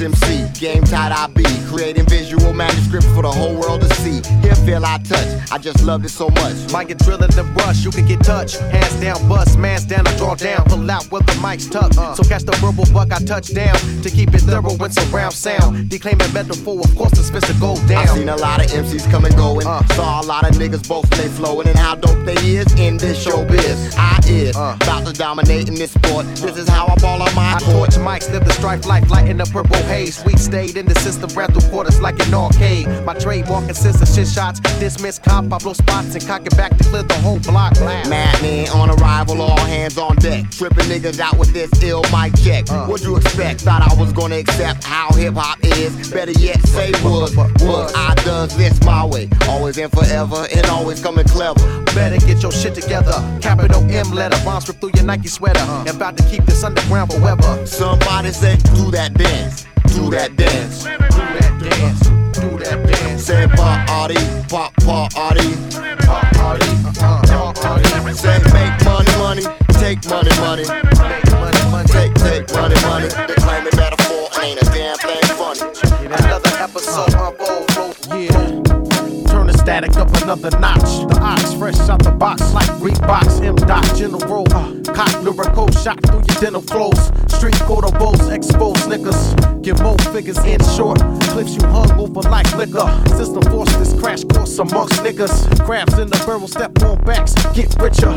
MC, 0.00 0.46
game 0.58 0.82
tight 0.82 1.12
I 1.12 1.26
be, 1.28 1.44
creating 1.68 2.06
visual 2.06 2.52
manuscript 2.52 3.06
for 3.14 3.22
the 3.22 3.30
whole 3.30 3.54
world 3.54 3.80
to 3.80 3.94
see. 3.96 4.20
Hip 4.46 4.56
feel 4.58 4.84
I 4.84 4.98
touch. 4.98 5.50
I 5.50 5.58
just 5.58 5.82
loved 5.84 6.04
it 6.04 6.10
so 6.10 6.28
much. 6.28 6.72
Might 6.72 6.88
get 6.88 6.98
drilled 6.98 7.22
in 7.22 7.30
the 7.30 7.44
rush, 7.56 7.84
you 7.84 7.90
can 7.90 8.06
get 8.06 8.22
touched. 8.22 8.58
Hands 8.58 8.94
down, 9.00 9.28
bust, 9.28 9.58
man's 9.58 9.84
down, 9.84 10.06
and 10.06 10.16
draw 10.18 10.34
down. 10.34 10.64
Pull 10.66 10.90
out 10.90 11.10
with 11.10 11.26
the 11.26 11.34
mic's 11.40 11.66
tucked. 11.66 11.98
Uh. 11.98 12.14
So 12.14 12.24
catch 12.24 12.42
the 12.42 12.52
verbal 12.56 12.84
buck, 12.92 13.12
I 13.12 13.18
touch 13.24 13.54
down. 13.54 13.76
To 14.02 14.10
keep 14.10 14.34
it 14.34 14.40
thorough 14.40 14.76
when 14.76 14.90
surround 14.90 15.34
sound. 15.34 15.88
Declaime 15.88 16.20
and 16.20 16.32
Medaphoar, 16.32 16.84
of 16.84 16.94
course, 16.96 17.12
it's 17.12 17.26
supposed 17.26 17.46
to 17.46 17.54
go 17.54 17.74
down. 17.86 18.08
I 18.08 18.14
seen 18.14 18.28
a 18.28 18.36
lot 18.36 18.64
of 18.64 18.70
MCs 18.70 19.10
come 19.10 19.24
and 19.24 19.34
going. 19.36 19.66
Uh. 19.66 19.84
Saw 19.94 20.20
a 20.20 20.26
lot 20.26 20.48
of 20.48 20.56
niggas 20.56 20.86
both 20.88 21.08
they 21.10 21.28
flowing 21.28 21.68
and 21.68 21.78
how 21.78 21.94
dope 21.94 22.24
they 22.24 22.34
is 22.34 22.72
in 22.74 22.96
this 22.96 23.24
showbiz. 23.24 23.94
I 23.96 24.20
is 24.28 24.56
uh. 24.56 24.76
about 24.80 25.06
to 25.06 25.12
dominate 25.12 25.68
in 25.68 25.74
this 25.74 25.92
sport. 25.92 26.26
This 26.36 26.56
is 26.56 26.68
how 26.68 26.86
I 26.86 26.96
ball 26.96 27.22
on 27.22 27.34
my 27.34 27.54
I 27.54 27.60
court. 27.60 27.92
torch 27.92 28.04
mics, 28.04 28.30
live 28.30 28.44
the 28.44 28.52
strife 28.52 28.86
life, 28.86 29.08
light 29.10 29.28
in 29.28 29.36
the 29.36 29.46
purple 29.46 29.76
haze. 29.86 30.18
Sweet 30.18 30.38
stayed 30.38 30.76
in 30.76 30.86
the 30.86 30.94
system, 31.00 31.30
through 31.30 31.70
quarters 31.70 32.00
like 32.00 32.18
an 32.26 32.34
arcade. 32.34 32.86
My 33.04 33.14
trademark 33.14 33.66
consists 33.66 34.02
of 34.02 34.08
shit 34.08 34.28
shots, 34.28 34.60
dismiss 34.78 35.18
cop, 35.18 35.52
I 35.52 35.58
blow 35.58 35.72
spots 35.72 36.14
and 36.14 36.26
cock 36.26 36.46
it 36.46 36.56
back 36.56 36.76
to 36.76 36.84
clear 36.84 37.02
the 37.02 37.14
whole 37.14 37.38
block. 37.40 37.74
Madman 37.80 38.68
on 38.70 38.90
arrival, 38.90 39.40
all 39.40 39.58
hands 39.58 39.98
on 39.98 40.16
deck. 40.16 40.50
Tripping 40.50 40.86
niggas 40.86 41.20
out 41.20 41.38
with 41.38 41.52
this 41.52 41.70
ill 41.82 42.02
mic 42.12 42.34
check. 42.42 42.68
Uh. 42.70 42.86
What'd 42.86 43.06
you 43.06 43.16
expect? 43.16 43.62
Thought 43.62 43.82
I 43.82 44.00
was 44.00 44.12
gonna 44.12 44.36
accept 44.36 44.84
how 44.84 45.12
hip 45.12 45.34
hop 45.34 45.58
is. 45.62 46.10
Better 46.10 46.32
yet, 46.32 46.60
say 46.66 46.90
was. 47.02 47.34
Was 47.36 47.92
I 47.94 48.14
does 48.24 48.56
this 48.56 48.82
my 48.84 49.04
way. 49.04 49.28
Always 49.48 49.78
and 49.78 49.92
forever, 49.92 50.46
and 50.54 50.66
always 50.66 51.02
coming 51.02 51.26
clever. 51.26 51.84
Better 51.94 52.18
get 52.26 52.42
your 52.42 52.52
shit 52.52 52.74
together. 52.74 53.14
Capital 53.40 53.82
M 53.90 54.10
letter, 54.12 54.38
bombs 54.44 54.68
rip 54.68 54.78
through 54.80 54.92
your 54.94 55.04
Nike 55.04 55.28
sweater. 55.28 55.60
Uh. 55.60 55.84
And 55.86 55.96
about 55.96 56.16
to 56.16 56.24
keep 56.24 56.44
this 56.44 56.62
underground 56.64 57.12
forever. 57.12 57.66
Somebody 57.66 58.32
say, 58.32 58.56
do 58.56 58.90
that 58.90 59.14
dance. 59.14 59.66
Do 59.96 60.10
that 60.10 60.36
dance. 60.36 60.84
Do 60.84 60.90
that 60.92 61.56
dance. 61.58 62.00
Do 62.36 62.58
that 62.58 62.86
dance. 62.86 63.24
Say 63.24 63.46
party, 63.48 64.14
pop 64.46 64.76
party. 64.84 65.56
pop 66.04 66.36
Party, 66.36 66.68
uh, 67.00 67.52
party. 67.56 68.12
Say 68.12 68.38
make 68.52 68.76
money, 68.84 69.10
money. 69.16 69.42
Take 69.80 70.04
money, 70.04 70.30
money. 70.36 70.64
make 70.68 71.24
money, 71.32 71.60
money, 71.72 71.88
Take, 71.88 72.14
take 72.14 72.44
money, 72.52 72.76
money. 72.84 73.08
They 73.08 73.34
claim 73.40 73.66
it 73.66 73.72
Medaphoar 73.72 74.44
ain't 74.44 74.60
a 74.60 74.64
damn 74.66 74.98
thing 74.98 75.24
funny. 75.32 75.60
Another 76.04 76.52
episode 76.60 77.14
of 77.14 77.40
Old 77.40 77.66
Yeah. 78.12 79.32
Turn 79.32 79.46
the 79.48 79.56
static 79.56 79.96
up 79.96 80.14
another 80.22 80.50
notch. 80.60 81.08
The 81.08 81.18
ox 81.22 81.54
fresh 81.54 81.78
out 81.88 82.02
the 82.02 82.10
box 82.10 82.52
like 82.52 82.65
Reeboks. 82.86 83.44
M. 83.44 83.56
Dot 83.56 83.84
General. 83.96 84.46
Uh, 84.54 84.94
cock 84.94 85.22
lyrical 85.22 85.68
shot 85.72 86.00
through 86.06 86.22
your 86.28 86.40
dental 86.40 86.62
clothes. 86.62 87.06
Street 87.34 87.54
quotables, 87.66 88.32
exposed 88.32 88.86
niggas. 88.86 89.62
Get 89.62 89.82
more 89.82 89.98
figures 90.14 90.38
in 90.44 90.60
short. 90.76 91.00
Clips 91.30 91.56
you 91.56 91.66
hung 91.66 91.90
over 91.98 92.22
like 92.30 92.46
liquor. 92.54 92.86
System 93.08 93.42
force 93.50 93.74
this 93.76 93.92
crash 94.00 94.22
course 94.24 94.56
amongst 94.60 95.02
niggas. 95.02 95.34
Crabs 95.64 95.98
in 95.98 96.08
the 96.08 96.22
barrel, 96.24 96.46
step 96.46 96.80
on 96.82 97.02
backs, 97.04 97.34
get 97.54 97.74
richer. 97.82 98.12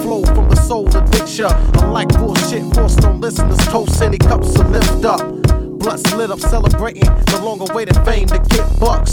Flow 0.00 0.24
from 0.34 0.48
the 0.48 0.56
soul 0.56 0.88
to 0.88 1.02
picture. 1.12 1.50
Unlike 1.84 2.08
bullshit, 2.16 2.62
forced 2.74 3.04
on 3.04 3.20
listeners. 3.20 3.58
Toast 3.66 4.00
any 4.00 4.16
cups 4.16 4.54
to 4.54 4.66
lift 4.68 5.04
up. 5.04 5.20
Blunt 5.78 6.16
lit 6.16 6.30
up, 6.30 6.40
celebrating 6.40 7.04
the 7.04 7.40
long 7.44 7.60
awaited 7.68 7.96
fame 8.06 8.28
to 8.28 8.38
get 8.48 8.80
bucks. 8.80 9.12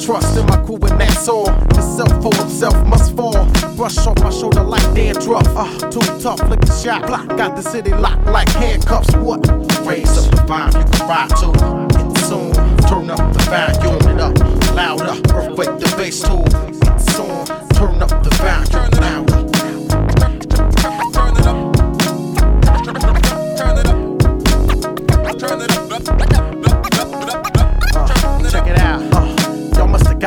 Trust 0.00 0.38
in 0.38 0.46
my 0.46 0.56
crew 0.64 0.76
and 0.76 1.00
that's 1.00 1.28
all. 1.28 1.44
The 1.44 1.82
self 1.82 2.22
for 2.22 2.34
himself 2.36 2.86
must 2.86 3.16
fall. 3.16 3.44
Brush 3.76 3.98
off 4.06 4.18
my 4.20 4.30
shoulder 4.30 4.62
like 4.62 4.82
dandruff. 4.94 5.46
Uh, 5.56 5.90
too 5.90 6.00
tough, 6.20 6.40
a 6.62 6.72
shot. 6.82 7.06
Got 7.36 7.56
the 7.56 7.62
city 7.62 7.92
locked 7.92 8.24
like 8.26 8.48
handcuffs. 8.50 9.14
What? 9.16 9.46
Raise 9.86 10.16
up 10.16 10.30
the 10.30 10.42
vibe 10.46 10.74
you 10.78 10.84
can 10.92 11.08
ride 11.08 11.28
to. 11.40 12.10
It's 12.10 12.28
soon. 12.28 12.52
Turn 12.88 13.10
up 13.10 13.32
the 13.32 13.44
volume 13.50 14.08
and 14.08 14.20
up. 14.20 14.74
Louder. 14.74 15.20
Earthquake 15.34 15.78
the 15.78 15.94
bass 15.96 16.22
too. 16.22 16.42
It's 16.94 17.18
on. 17.18 17.46
Turn 17.70 18.00
up 18.00 18.22
the 18.22 18.30
volume 18.40 18.87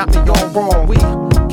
got 0.06 0.26
me 0.26 0.32
all 0.32 0.48
wrong. 0.50 0.88
We 0.88 0.96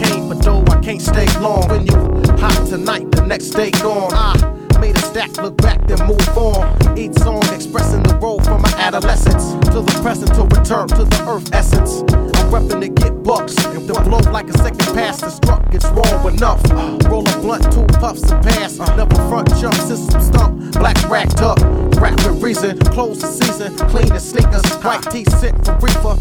came 0.00 0.28
for 0.28 0.40
dough, 0.40 0.64
I 0.68 0.80
can't 0.80 1.02
stay 1.02 1.26
long. 1.40 1.68
When 1.68 1.86
you 1.86 1.94
hot 2.38 2.66
tonight, 2.66 3.10
the 3.10 3.26
next 3.26 3.50
day 3.50 3.70
gone. 3.70 4.12
I 4.14 4.78
made 4.80 4.96
a 4.96 5.00
stack, 5.00 5.36
look 5.38 5.56
back, 5.56 5.86
then 5.86 6.06
move 6.06 6.28
on. 6.36 6.98
Each 6.98 7.14
song 7.14 7.42
expressing 7.52 8.02
the 8.02 8.14
road 8.16 8.44
from 8.44 8.62
my 8.62 8.72
adolescence 8.78 9.52
to 9.72 9.80
the 9.82 10.00
present 10.02 10.34
to 10.34 10.44
return 10.44 10.88
to 10.88 11.04
the 11.04 11.24
earth 11.28 11.52
essence. 11.52 12.37
Repping 12.48 12.80
to 12.80 12.88
get 12.88 13.22
bucks. 13.22 13.54
If 13.66 13.86
the 13.86 13.94
blow 14.04 14.18
like 14.32 14.48
a 14.48 14.56
second 14.58 14.94
pass, 14.94 15.20
the 15.20 15.30
struck 15.30 15.70
gets 15.70 15.84
wrong 15.86 16.32
enough. 16.32 16.62
Roll 17.04 17.28
a 17.28 17.38
blunt, 17.40 17.70
two 17.72 17.84
puffs 18.00 18.30
and 18.30 18.42
pass. 18.42 18.78
Never 18.78 19.14
front 19.28 19.48
jump, 19.56 19.74
system 19.74 20.20
stump. 20.22 20.72
Black 20.72 20.96
racked 21.08 21.42
up. 21.42 21.58
Rap 22.00 22.16
with 22.24 22.42
reason, 22.42 22.78
close 22.78 23.20
the 23.20 23.26
season, 23.26 23.76
clean 23.88 24.08
the 24.08 24.20
sneakers, 24.20 24.64
white 24.82 25.02
teeth 25.10 25.30
sit 25.38 25.54
for 25.64 25.76
reefer. 25.76 26.16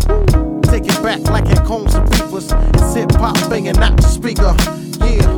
Take 0.70 0.86
it 0.86 1.02
back 1.02 1.22
like 1.30 1.46
it 1.48 1.64
combs 1.64 1.96
and 1.96 2.10
beefers. 2.10 2.52
It's 2.52 2.94
hip 2.94 3.12
hop 3.14 3.36
banging 3.50 3.78
out 3.78 3.96
the 3.96 4.04
speaker. 4.04 4.54
Yeah, 5.00 5.32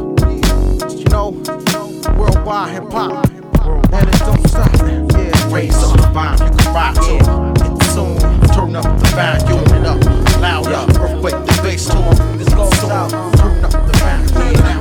you 0.89 1.05
know, 1.13 1.31
worldwide 2.17 2.71
hip 2.73 2.91
hop. 2.91 3.25
And 3.93 4.09
it 4.09 4.19
don't 4.19 4.47
stop. 4.47 4.73
Yeah, 5.13 5.53
raise 5.53 5.75
up 5.83 5.97
the 5.97 6.09
vibe 6.13 6.39
you 6.39 6.57
can 6.57 6.73
ride 6.73 6.95
to. 6.95 7.68
Turn 8.69 8.85
up 8.85 8.99
the 8.99 9.07
volume 9.15 9.83
up. 9.83 10.39
Louder. 10.39 11.01
Earthquake 11.01 11.43
the 11.43 11.61
bass 11.63 11.87
to 11.87 11.97
'em. 11.97 12.37
This 12.37 12.53
goes 12.53 12.83
out. 12.83 13.09
Turn 13.09 13.65
up 13.65 13.71
the 13.71 13.97
volume. 13.97 14.78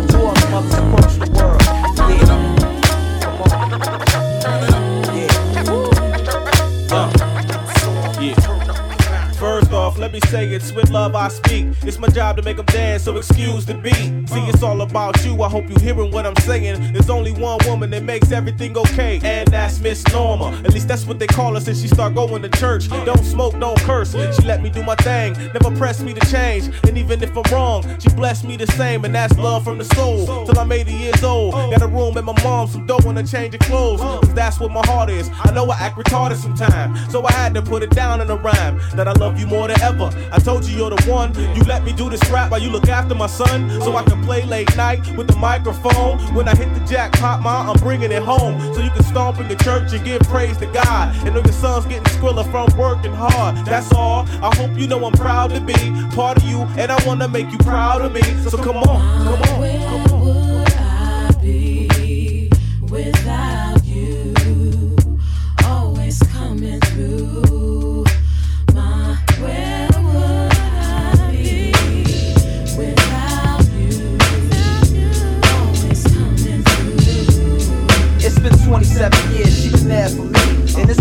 Let 10.08 10.14
me 10.14 10.30
say 10.30 10.48
it's 10.48 10.72
with 10.72 10.88
love 10.88 11.14
I 11.14 11.28
speak. 11.28 11.66
It's 11.82 11.98
my 11.98 12.08
job 12.08 12.36
to 12.36 12.42
make 12.42 12.56
them 12.56 12.64
dance, 12.64 13.02
so 13.02 13.18
excuse 13.18 13.66
the 13.66 13.74
beat. 13.74 13.92
See, 14.30 14.40
it's 14.48 14.62
all 14.62 14.80
about 14.80 15.22
you. 15.22 15.42
I 15.42 15.50
hope 15.50 15.68
you're 15.68 15.80
hearing 15.80 16.10
what 16.10 16.24
I'm 16.24 16.36
saying. 16.36 16.94
There's 16.94 17.10
only 17.10 17.32
one 17.32 17.58
woman 17.66 17.90
that 17.90 18.04
makes 18.04 18.32
everything 18.32 18.74
okay, 18.78 19.20
and 19.22 19.46
that's 19.48 19.80
Miss 19.80 20.02
Norma. 20.10 20.56
At 20.64 20.72
least 20.72 20.88
that's 20.88 21.04
what 21.04 21.18
they 21.18 21.26
call 21.26 21.52
her 21.52 21.60
since 21.60 21.82
she 21.82 21.88
start 21.88 22.14
going 22.14 22.40
to 22.40 22.48
church. 22.48 22.88
Don't 22.88 23.22
smoke, 23.22 23.60
don't 23.60 23.78
curse. 23.80 24.12
She 24.12 24.42
let 24.46 24.62
me 24.62 24.70
do 24.70 24.82
my 24.82 24.94
thing, 24.94 25.34
never 25.52 25.76
press 25.76 26.00
me 26.00 26.14
to 26.14 26.26
change. 26.30 26.70
And 26.84 26.96
even 26.96 27.22
if 27.22 27.36
I'm 27.36 27.42
wrong, 27.52 27.84
she 27.98 28.08
blessed 28.08 28.44
me 28.44 28.56
the 28.56 28.66
same, 28.66 29.04
and 29.04 29.14
that's 29.14 29.36
love 29.36 29.64
from 29.64 29.76
the 29.76 29.84
soul. 29.94 30.46
Till 30.46 30.58
I'm 30.58 30.72
80 30.72 30.90
years 30.90 31.22
old, 31.22 31.52
got 31.52 31.82
a 31.82 31.86
room 31.86 32.16
at 32.16 32.24
my 32.24 32.42
mom's, 32.42 32.72
some 32.72 32.86
dough 32.86 32.96
and 33.04 33.18
a 33.18 33.24
change 33.24 33.54
of 33.54 33.60
clothes. 33.60 34.00
Cause 34.00 34.32
that's 34.32 34.58
what 34.58 34.70
my 34.70 34.86
heart 34.86 35.10
is. 35.10 35.28
I 35.44 35.52
know 35.52 35.68
I 35.68 35.76
act 35.78 35.98
retarded 35.98 36.36
sometimes, 36.36 37.12
so 37.12 37.26
I 37.26 37.32
had 37.32 37.52
to 37.52 37.60
put 37.60 37.82
it 37.82 37.90
down 37.90 38.22
in 38.22 38.30
a 38.30 38.36
rhyme 38.36 38.80
that 38.94 39.06
I 39.06 39.12
love 39.12 39.38
you 39.38 39.46
more 39.46 39.68
than 39.68 39.78
ever. 39.82 39.97
I 40.06 40.38
told 40.38 40.64
you 40.64 40.76
you're 40.76 40.90
the 40.90 41.02
one. 41.10 41.34
You 41.56 41.62
let 41.64 41.84
me 41.84 41.92
do 41.92 42.08
this 42.08 42.22
rap 42.30 42.50
while 42.50 42.60
you 42.60 42.70
look 42.70 42.88
after 42.88 43.14
my 43.14 43.26
son, 43.26 43.70
so 43.80 43.96
I 43.96 44.02
can 44.04 44.22
play 44.24 44.44
late 44.44 44.74
night 44.76 45.00
with 45.16 45.28
the 45.28 45.36
microphone. 45.36 46.18
When 46.34 46.48
I 46.48 46.54
hit 46.54 46.72
the 46.74 46.80
jackpot, 46.86 47.42
ma, 47.42 47.70
I'm 47.70 47.78
bringing 47.80 48.12
it 48.12 48.22
home, 48.22 48.60
so 48.74 48.80
you 48.80 48.90
can 48.90 49.02
stomp 49.02 49.38
in 49.40 49.48
the 49.48 49.56
church 49.56 49.92
and 49.92 50.04
give 50.04 50.20
praise 50.22 50.56
to 50.58 50.66
God. 50.66 51.14
And 51.24 51.34
know 51.34 51.42
your 51.42 51.52
son's 51.52 51.86
getting 51.86 52.06
squiller 52.14 52.44
from 52.44 52.68
working 52.76 53.12
hard. 53.12 53.56
That's 53.66 53.92
all. 53.92 54.26
I 54.42 54.54
hope 54.56 54.76
you 54.78 54.86
know 54.86 55.04
I'm 55.04 55.12
proud 55.12 55.50
to 55.50 55.60
be 55.60 55.74
part 56.14 56.38
of 56.38 56.44
you, 56.44 56.62
and 56.78 56.92
I 56.92 57.06
wanna 57.06 57.28
make 57.28 57.50
you 57.50 57.58
proud 57.58 58.02
of 58.02 58.12
me. 58.12 58.22
So 58.48 58.56
come 58.58 58.76
on, 58.76 58.84
come 59.24 59.42
on. 59.54 59.60
Without 59.60 60.17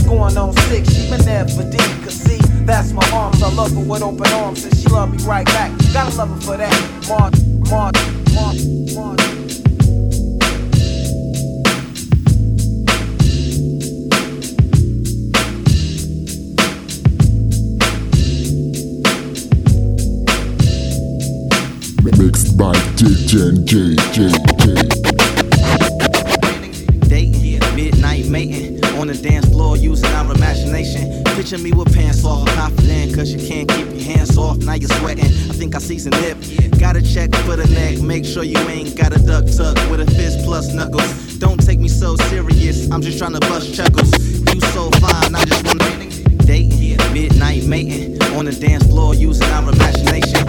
going 0.07 0.37
on 0.37 0.53
six, 0.69 0.93
she 0.93 1.09
been 1.09 1.21
there 1.21 1.47
for. 1.47 1.63
Cause 2.03 2.15
see, 2.15 2.37
that's 2.65 2.91
my 2.93 3.07
arms. 3.11 3.43
I 3.43 3.53
love 3.53 3.73
her 3.73 3.81
with 3.81 4.01
open 4.01 4.31
arms, 4.31 4.63
and 4.63 4.73
she 4.75 4.87
love 4.87 5.11
me 5.11 5.17
right 5.23 5.45
back. 5.45 5.71
Gotta 5.93 6.15
love 6.15 6.29
her 6.29 6.41
for 6.41 6.57
that. 6.57 6.73
March, 7.09 7.35
march, 7.69 7.95
march, 8.33 8.63
march. 8.95 9.19
Mixed 22.17 22.57
by 22.57 22.73
JJJ. 22.95 25.06
Imagination. 30.67 31.23
Picture 31.35 31.57
me 31.57 31.71
with 31.71 31.93
pants 31.93 32.23
off, 32.25 32.47
confident, 32.55 33.15
cause 33.15 33.31
you 33.31 33.47
can't 33.47 33.69
keep 33.69 33.87
your 33.87 34.03
hands 34.03 34.37
off. 34.37 34.57
Now 34.57 34.73
you're 34.73 34.89
sweating. 34.89 35.25
I 35.25 35.53
think 35.53 35.75
I 35.75 35.79
see 35.79 35.99
some 35.99 36.11
nip. 36.21 36.37
Gotta 36.79 37.01
check 37.01 37.33
for 37.45 37.55
the 37.55 37.67
neck, 37.73 38.01
make 38.01 38.25
sure 38.25 38.43
you 38.43 38.57
ain't 38.69 38.95
got 38.97 39.15
a 39.15 39.19
duck 39.19 39.45
tuck 39.45 39.75
with 39.89 40.01
a 40.01 40.05
fist 40.11 40.45
plus 40.45 40.73
knuckles. 40.73 41.37
Don't 41.37 41.63
take 41.63 41.79
me 41.79 41.87
so 41.87 42.15
serious, 42.15 42.89
I'm 42.91 43.01
just 43.01 43.17
trying 43.17 43.33
to 43.33 43.39
bust 43.41 43.73
chuckles. 43.73 44.11
You 44.53 44.61
so 44.71 44.89
fine, 44.99 45.35
I 45.35 45.43
just 45.45 45.65
wanna 45.65 46.07
dating, 46.45 46.97
midnight 47.13 47.65
mating 47.65 48.21
on 48.33 48.45
the 48.45 48.51
dance 48.51 48.85
floor 48.87 49.13
using 49.13 49.47
our 49.51 49.71
imagination. 49.71 50.45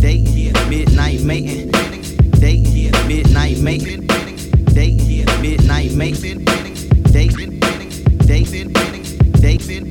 Dating, 0.00 0.52
midnight 0.68 1.22
mating, 1.22 1.70
dating, 2.40 2.92
midnight 3.06 3.58
mating, 3.58 4.06
dating, 4.74 5.26
midnight 5.40 5.92
mating, 5.92 6.44
dating, 9.58 9.88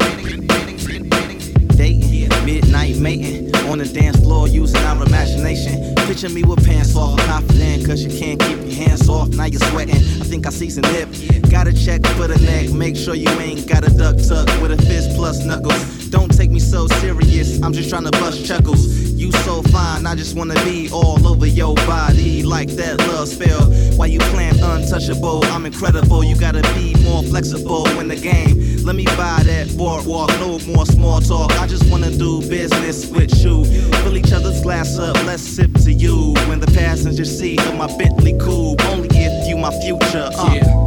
midnight 2.45 2.97
mating 2.97 3.53
on 3.67 3.77
the 3.77 3.85
dance 3.85 4.17
floor 4.19 4.47
using 4.47 4.81
our 4.81 5.05
imagination. 5.05 5.93
Picture 6.07 6.29
me 6.29 6.43
with 6.43 6.65
pants 6.65 6.95
off, 6.95 7.19
confident, 7.19 7.85
cause 7.85 8.03
you 8.03 8.09
can't 8.19 8.39
keep 8.41 8.57
your 8.57 8.87
hands 8.87 9.07
off. 9.07 9.29
Now 9.29 9.45
you're 9.45 9.61
sweating, 9.61 9.95
I 9.95 10.25
think 10.25 10.47
I 10.47 10.49
see 10.49 10.69
some 10.69 10.83
nip. 10.93 11.09
Gotta 11.51 11.73
check 11.73 12.01
for 12.15 12.27
the 12.27 12.39
neck, 12.45 12.71
make 12.71 12.95
sure 12.95 13.13
you 13.13 13.27
ain't 13.39 13.67
got 13.67 13.85
a 13.85 13.91
duck 13.91 14.15
tuck 14.25 14.47
with 14.61 14.71
a 14.71 14.77
fist 14.77 15.15
plus 15.17 15.43
knuckles. 15.43 16.07
Don't 16.07 16.33
take 16.35 16.49
me 16.49 16.59
so 16.59 16.87
serious, 16.87 17.61
I'm 17.61 17.73
just 17.73 17.89
trying 17.89 18.05
to 18.05 18.11
bust 18.11 18.45
chuckles. 18.45 18.87
You 19.21 19.33
so 19.43 19.61
fine, 19.63 20.07
I 20.07 20.15
just 20.15 20.35
wanna 20.35 20.55
be 20.63 20.89
all 20.91 21.27
over 21.27 21.45
your 21.45 21.75
body 21.75 22.41
like 22.41 22.69
that 22.71 22.99
love 22.99 23.27
spell. 23.27 23.65
Why 23.97 24.05
you 24.07 24.19
playing 24.33 24.59
untouchable? 24.61 25.43
I'm 25.45 25.65
incredible, 25.65 26.23
you 26.23 26.35
gotta 26.39 26.61
be 26.73 26.95
more 27.03 27.21
flexible 27.21 27.85
in 27.99 28.07
the 28.07 28.15
game. 28.15 28.83
Let 28.83 28.95
me 28.95 29.05
buy 29.05 29.43
that 29.43 29.75
boardwalk, 29.77 30.29
no 30.39 30.57
more 30.73 30.85
small 30.85 31.19
talk. 31.19 31.51
I 31.59 31.67
just 31.67 31.87
wanna 31.91 32.11
do 32.11 32.39
business 32.49 33.05
with 33.07 33.35
you. 33.43 33.65
Fill 34.01 34.17
each 34.17 34.31
other's 34.31 34.61
glass 34.61 34.97
up, 34.97 35.15
let's 35.25 35.43
sip 35.43 35.71
to 35.83 35.91
you. 35.91 36.33
When 36.47 36.59
the 36.61 36.71
passenger 36.71 37.25
seat 37.25 37.61
of 37.67 37.75
my 37.75 37.87
Bentley 37.97 38.37
coupe, 38.39 38.83
only 38.85 39.09
if 39.11 39.47
you 39.47 39.57
my 39.57 39.71
future. 39.81 40.29
Uh. 40.33 40.53
Yeah, 40.55 40.80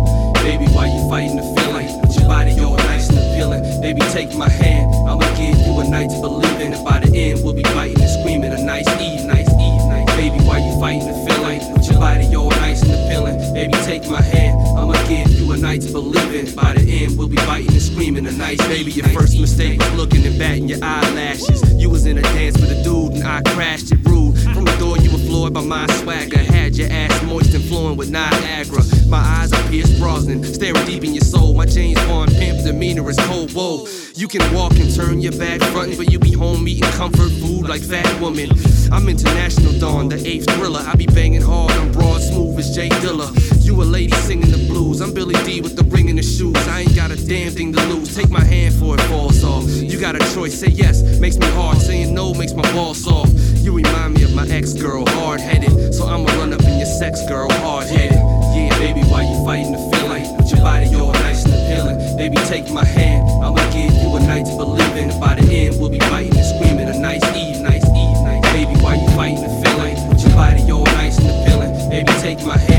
baby, 0.45 0.67
why 0.77 0.87
you 0.87 1.01
fighting 1.09 1.37
the 1.37 1.47
feeling? 1.57 1.89
Your 2.13 2.29
body, 2.29 2.53
you're 2.53 2.77
nice 2.77 3.09
and 3.09 3.19
appealing. 3.19 3.65
Baby, 3.81 4.01
take 4.13 4.37
my 4.37 4.49
hand. 4.49 4.93
I'ma 5.09 5.25
give 5.41 5.57
you 5.65 5.81
a 5.81 5.89
night 5.89 6.11
to 6.11 6.21
believe 6.21 6.61
in. 6.61 6.75
And 6.75 6.85
by 6.85 7.01
the 7.01 7.11
end, 7.17 7.43
we'll 7.43 7.55
be 7.55 7.65
fighting 7.73 8.01
and 8.01 8.11
screaming. 8.21 8.53
A 8.53 8.63
nice 8.63 8.87
Eve, 9.01 9.25
nice 9.25 9.49
Eve, 9.49 9.85
nice. 9.89 10.07
Baby, 10.17 10.39
why 10.45 10.59
you 10.59 10.79
fighting 10.79 11.09
the 11.09 11.17
feeling? 11.25 11.61
With 11.73 11.89
your 11.91 11.99
body, 11.99 12.27
you're 12.27 12.51
nice 12.61 12.83
and 12.83 12.93
appealing. 12.93 13.37
Baby, 13.55 13.73
take 13.89 14.09
my 14.09 14.21
hand. 14.21 14.61
I'ma 14.77 14.93
give 15.09 15.33
you 15.33 15.51
a 15.53 15.57
night 15.57 15.81
to 15.83 15.93
believe 15.93 16.35
in. 16.35 16.55
By 16.55 16.75
the 16.75 16.85
end, 17.03 17.17
we'll 17.17 17.29
be 17.29 17.41
fighting 17.49 17.73
and 17.73 17.83
screaming. 17.83 18.27
A 18.27 18.33
nice 18.33 18.61
baby, 18.69 18.93
your 18.93 19.09
first 19.09 19.41
mistake 19.41 19.81
was 19.81 19.93
looking 19.95 20.25
and 20.27 20.39
batting 20.39 20.69
your 20.69 20.79
eyelashes. 20.83 21.61
You 21.81 21.89
was 21.89 22.05
in 22.07 22.19
a 22.19 22.23
dance 22.23 22.61
with 22.61 22.71
a 22.71 22.83
dude 22.85 23.13
and 23.15 23.25
I 23.25 23.41
crashed 23.55 23.93
it 23.93 23.99
rude. 24.05 24.37
From 24.55 24.65
the 24.65 24.77
door, 24.79 24.97
floored 25.35 25.53
by 25.53 25.63
my 25.63 25.85
swagger. 25.99 26.39
Had 26.39 26.77
your 26.77 26.89
ass 26.91 27.23
moist 27.25 27.55
and 27.55 27.65
flowing 27.65 27.97
with 27.97 28.09
Niagara. 28.09 28.83
My 29.09 29.19
eyes 29.19 29.53
are 29.53 29.69
pierced 29.69 29.99
Brosnan, 29.99 30.45
staring 30.45 30.87
deep 30.87 31.03
in 31.03 31.13
your 31.13 31.25
soul. 31.25 31.55
My 31.55 31.67
James 31.67 32.01
Bond 32.07 32.31
pimp 32.31 32.63
demeanor 32.63 33.09
is 33.11 33.19
cold. 33.27 33.51
Whoa, 33.53 33.87
you 34.15 34.29
can 34.29 34.43
walk 34.55 34.75
and 34.79 34.95
turn 34.95 35.21
your 35.21 35.33
back 35.33 35.61
frontin', 35.73 35.97
but 35.97 36.13
you 36.13 36.21
be 36.21 36.33
home 36.33 36.69
eating 36.69 36.89
comfort 36.93 37.33
food 37.43 37.69
like 37.69 37.83
fat 37.83 38.09
woman. 38.21 38.49
I'm 38.93 39.09
international 39.09 39.73
dawn, 39.81 40.09
the 40.09 40.25
eighth 40.25 40.49
thriller. 40.55 40.83
I 40.87 40.95
be 40.95 41.07
banging 41.07 41.43
hard 41.43 41.73
on 41.73 41.91
broad, 41.91 42.21
smooth 42.21 42.57
as 42.61 42.73
J 42.73 42.89
Dilla. 43.03 43.29
You 43.65 43.83
a 43.83 43.85
lady 43.85 44.15
singing 44.29 44.53
the 44.53 44.65
blues. 44.69 45.01
I'm 45.01 45.13
Billy 45.13 45.35
D 45.45 45.61
with 45.61 45.75
the 45.75 45.85
ring 45.85 46.09
in 46.09 46.17
the 46.17 46.23
shoes. 46.23 46.57
I 46.69 46.83
ain't 46.83 46.95
got 46.95 47.11
a 47.11 47.17
damn 47.17 47.51
thing 47.51 47.73
to 47.73 47.81
lose. 47.87 48.15
Take 48.15 48.31
my 48.31 48.45
hand 48.45 48.75
for 48.77 48.95
it 48.95 49.01
falls 49.03 49.43
off. 49.43 49.65
You 49.69 49.99
got 49.99 50.15
a 50.15 50.35
choice. 50.35 50.55
Say 50.61 50.69
yes, 50.69 51.03
makes 51.19 51.37
me 51.39 51.49
hard. 51.59 51.79
Saying 51.79 52.15
no 52.15 52.35
makes 52.35 52.53
my 52.53 52.63
balls 52.73 53.03
soft. 53.03 53.33
You 53.65 53.73
remind 53.73 54.13
me 54.13 54.25
of 54.25 54.35
my 54.35 54.47
ex 54.49 54.75
girl, 54.75 55.07
hard 55.07 55.41
headed. 55.41 55.95
So 55.95 56.05
I'ma 56.05 56.31
run 56.37 56.53
up 56.53 56.61
in 56.65 56.77
your 56.77 56.87
sex 57.01 57.27
girl, 57.27 57.51
hard 57.51 57.87
headed. 57.87 58.21
Yeah, 58.53 58.69
baby, 58.77 59.01
why 59.09 59.23
you 59.23 59.43
fighting 59.43 59.73
the 59.73 59.79
feeling? 59.89 60.37
With 60.37 60.53
your 60.53 60.61
body, 60.61 60.85
you're 60.89 61.11
nice 61.15 61.47
and 61.47 61.55
appealing. 61.55 62.17
Baby, 62.19 62.37
take 62.45 62.71
my 62.71 62.85
hand. 62.85 63.27
I'ma 63.43 63.65
give 63.73 63.91
you 63.91 64.15
a 64.17 64.21
night 64.21 64.45
to 64.45 64.57
believe 64.59 64.97
in. 64.97 65.19
By 65.19 65.37
the 65.37 65.51
end, 65.51 65.81
we'll 65.81 65.89
be 65.89 65.99
fighting 65.99 66.37
and 66.37 66.45
screaming. 66.45 66.89
A 66.89 66.99
nice 67.01 67.25
Eve, 67.35 67.63
nice 67.63 67.87
Eve, 67.89 68.21
nice. 68.29 68.43
Baby, 68.53 68.79
why 68.83 68.97
you 68.97 69.09
fighting 69.17 69.41
the 69.41 69.49
feeling? 69.65 70.09
With 70.11 70.21
your 70.21 70.35
body, 70.37 70.61
you're 70.61 70.85
nice 71.01 71.17
and 71.17 71.29
appealing. 71.33 71.89
Baby, 71.89 72.13
take 72.21 72.45
my 72.45 72.59
hand. 72.59 72.74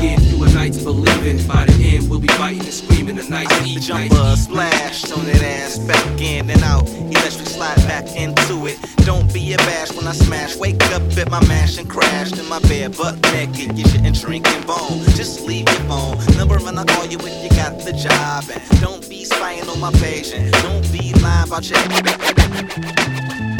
I'ma 0.00 0.18
you 0.22 0.42
a 0.42 0.48
night 0.52 0.72
to 0.72 0.82
believe 0.82 1.26
in. 1.26 1.46
By 1.46 1.66
the 1.66 1.96
end, 1.96 2.08
we'll 2.08 2.20
be 2.20 2.28
fighting 2.28 2.60
and 2.60 2.72
screaming. 2.72 3.18
A 3.18 3.22
nice 3.28 3.48
nice 3.50 3.86
Jumper 3.86 4.34
splash 4.36 5.10
on 5.12 5.26
that 5.26 5.42
ass, 5.42 5.78
back 5.78 6.20
in 6.20 6.48
and 6.48 6.62
out. 6.62 6.88
Electric 6.88 7.46
slide 7.46 7.76
back 7.86 8.06
into 8.16 8.66
it. 8.66 8.78
Don't 9.04 9.30
be 9.32 9.52
abashed 9.52 9.94
when 9.94 10.06
I 10.06 10.12
smash. 10.12 10.56
Wake 10.56 10.82
up 10.94 11.02
at 11.18 11.30
my 11.30 11.46
mash 11.46 11.76
and 11.76 11.88
crash 11.88 12.32
in 12.32 12.48
my 12.48 12.60
bed, 12.60 12.96
butt 12.96 13.20
naked. 13.32 13.76
You 13.76 13.86
shouldn't 13.88 14.18
drink 14.18 14.46
and 14.48 14.66
bone. 14.66 15.04
Just 15.16 15.42
leave 15.42 15.68
your 15.68 15.80
phone 15.80 16.16
number 16.38 16.56
and 16.56 16.78
I'll 16.78 16.86
call 16.86 17.04
you 17.06 17.18
if 17.20 17.42
you 17.44 17.50
got 17.50 17.78
the 17.80 17.92
job. 17.92 18.44
And 18.50 18.80
don't 18.80 19.06
be 19.06 19.24
spying 19.24 19.68
on 19.68 19.80
my 19.80 19.92
page 19.92 20.32
and 20.32 20.50
don't 20.62 20.90
be 20.92 21.12
lying 21.20 21.46
about 21.46 21.68
your. 21.68 23.59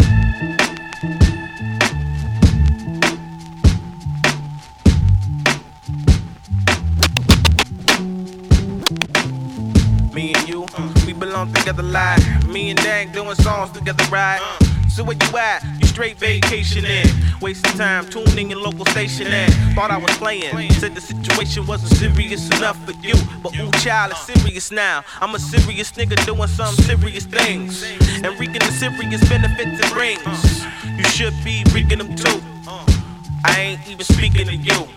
Together 11.60 11.82
me 12.48 12.70
and 12.70 12.78
Dank 12.82 13.12
doing 13.12 13.34
songs 13.36 13.70
together, 13.72 14.02
right? 14.10 14.40
So 14.88 15.04
where 15.04 15.14
you 15.14 15.36
at? 15.36 15.62
You 15.78 15.86
straight 15.86 16.16
vacationing, 16.16 17.06
wasting 17.40 17.72
time 17.72 18.08
tuning 18.08 18.50
in 18.50 18.62
local 18.62 18.86
station. 18.86 19.26
And 19.26 19.52
thought 19.74 19.90
I 19.90 19.98
was 19.98 20.10
playing, 20.16 20.70
said 20.72 20.94
the 20.94 21.02
situation 21.02 21.66
wasn't 21.66 21.92
serious 21.92 22.48
enough 22.56 22.82
for 22.86 22.92
you, 23.06 23.14
but 23.42 23.54
ooh, 23.58 23.70
child, 23.72 24.12
it's 24.12 24.22
serious 24.22 24.70
now. 24.70 25.04
I'm 25.20 25.34
a 25.34 25.38
serious 25.38 25.92
nigga 25.92 26.24
doing 26.24 26.48
some 26.48 26.74
serious 26.74 27.26
things 27.26 27.84
and 28.24 28.40
reaping 28.40 28.60
the 28.60 28.72
serious 28.72 29.28
benefits 29.28 29.80
it 29.84 29.92
brings. 29.92 30.64
You 30.96 31.04
should 31.04 31.34
be 31.44 31.62
reaping 31.74 31.98
them 31.98 32.16
too. 32.16 32.40
I 33.44 33.60
ain't 33.60 33.88
even 33.88 34.04
speaking 34.04 34.46
to 34.46 34.56
you. 34.56 34.88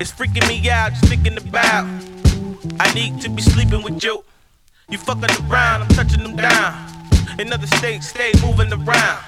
It's 0.00 0.10
freaking 0.10 0.46
me 0.48 0.68
out 0.68 0.92
just 0.92 1.06
thinking 1.06 1.38
about. 1.38 1.86
I 2.80 2.92
need 2.94 3.20
to 3.22 3.30
be 3.30 3.42
sleeping 3.42 3.82
with 3.82 4.02
you. 4.02 4.24
You 4.90 4.98
fucking 4.98 5.30
around, 5.48 5.82
I'm 5.82 5.88
touching 5.88 6.24
them 6.24 6.34
down. 6.34 6.74
In 7.38 7.52
other 7.52 7.68
states, 7.68 8.08
stay 8.08 8.32
moving 8.42 8.72
around. 8.72 9.22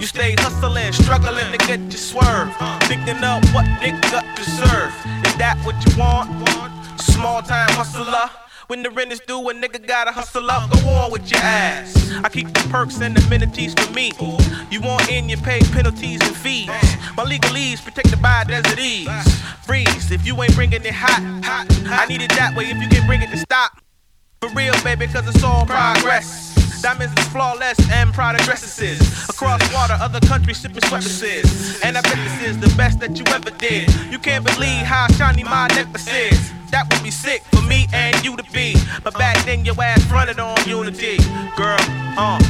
You 0.00 0.06
stay 0.06 0.34
hustling, 0.38 0.90
struggling 0.92 1.52
to 1.52 1.58
get 1.58 1.80
your 1.80 1.90
swerve. 1.92 2.50
Thinking 2.84 3.22
up 3.22 3.44
what 3.52 3.66
nigga 3.82 4.22
deserve. 4.34 4.94
Is 5.26 5.36
that 5.36 5.60
what 5.64 5.76
you 5.84 5.98
want? 5.98 6.30
Small 6.98 7.42
time 7.42 7.68
hustler. 7.72 8.30
When 8.68 8.82
the 8.82 8.88
rent 8.88 9.12
is 9.12 9.20
due, 9.20 9.50
a 9.50 9.52
nigga 9.52 9.86
gotta 9.86 10.12
hustle 10.12 10.50
up. 10.50 10.70
Go 10.70 10.88
on 10.88 11.12
with 11.12 11.30
your 11.30 11.40
ass. 11.40 12.10
I 12.24 12.30
keep 12.30 12.48
the 12.48 12.66
perks 12.70 12.98
and 13.02 13.16
amenities 13.26 13.74
for 13.74 13.92
me. 13.92 14.12
You 14.70 14.80
want 14.80 15.10
in, 15.10 15.28
you 15.28 15.36
pay 15.36 15.60
penalties 15.72 16.22
and 16.22 16.34
fees. 16.34 16.68
My 17.18 17.24
legalese 17.26 17.84
protected 17.84 18.22
by 18.22 18.44
desert 18.44 18.78
ease. 18.78 19.10
Freeze 19.66 20.10
if 20.10 20.26
you 20.26 20.42
ain't 20.42 20.54
bringing 20.54 20.82
it 20.82 20.94
hot. 20.94 21.20
I 21.84 22.06
need 22.06 22.22
it 22.22 22.30
that 22.30 22.56
way 22.56 22.64
if 22.64 22.80
you 22.80 22.88
can 22.88 23.06
bring 23.06 23.20
it 23.20 23.30
to 23.30 23.36
stop. 23.36 23.81
For 24.42 24.48
real, 24.56 24.74
baby, 24.82 25.06
cause 25.06 25.28
it's 25.28 25.44
all 25.44 25.64
progress. 25.64 26.82
Diamonds 26.82 27.16
is 27.16 27.28
flawless 27.28 27.78
and 27.92 28.12
product 28.12 28.42
dresses. 28.42 28.98
Across 29.28 29.72
water, 29.72 29.96
other 30.00 30.18
countries 30.18 30.60
shipping 30.60 30.82
sweaters. 30.82 31.80
And 31.84 31.96
I 31.96 32.00
bet 32.00 32.16
this 32.16 32.50
is 32.50 32.58
the 32.58 32.76
best 32.76 32.98
that 32.98 33.16
you 33.16 33.24
ever 33.32 33.52
did. 33.52 33.88
You 34.10 34.18
can't 34.18 34.44
believe 34.44 34.82
how 34.82 35.06
shiny 35.12 35.44
my 35.44 35.68
necklace 35.68 36.12
is. 36.12 36.52
That 36.72 36.92
would 36.92 37.04
be 37.04 37.12
sick 37.12 37.42
for 37.52 37.62
me 37.62 37.86
and 37.92 38.16
you 38.24 38.36
to 38.36 38.42
be. 38.50 38.74
But 39.04 39.14
back 39.14 39.46
then, 39.46 39.64
your 39.64 39.80
ass 39.80 40.04
fronted 40.06 40.40
on 40.40 40.56
unity. 40.66 41.18
Girl, 41.56 41.78
uh, 42.18 42.40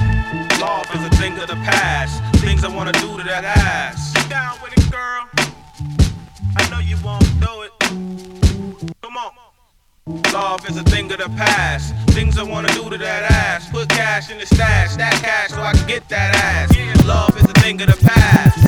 love 0.62 0.88
is 0.94 1.04
a 1.04 1.10
thing 1.20 1.36
of 1.40 1.48
the 1.48 1.56
past. 1.56 2.24
Things 2.40 2.64
I 2.64 2.74
wanna 2.74 2.92
do 2.92 3.18
to 3.18 3.24
that 3.24 3.44
ass. 3.44 4.14
Down 4.30 4.56
with 4.62 4.72
it, 4.72 4.90
girl? 4.90 5.28
I 6.56 6.70
know 6.70 6.78
you 6.78 6.96
won't 7.04 7.28
do 7.38 7.64
it. 7.64 8.92
Come 9.02 9.18
on. 9.18 9.51
Love 10.08 10.68
is 10.68 10.76
a 10.76 10.82
thing 10.82 11.12
of 11.12 11.18
the 11.18 11.28
past. 11.36 11.94
Things 12.10 12.36
I 12.36 12.42
wanna 12.42 12.66
do 12.74 12.90
to 12.90 12.98
that 12.98 13.22
ass. 13.30 13.70
Put 13.70 13.88
cash 13.88 14.32
in 14.32 14.38
the 14.38 14.46
stash, 14.46 14.90
stack 14.90 15.14
cash 15.22 15.50
so 15.50 15.62
I 15.62 15.74
can 15.74 15.86
get 15.86 16.08
that 16.08 16.34
ass. 16.34 17.06
Love 17.06 17.36
is 17.36 17.44
a 17.44 17.52
thing 17.62 17.80
of 17.80 17.86
the 17.86 17.96
past. 18.04 18.58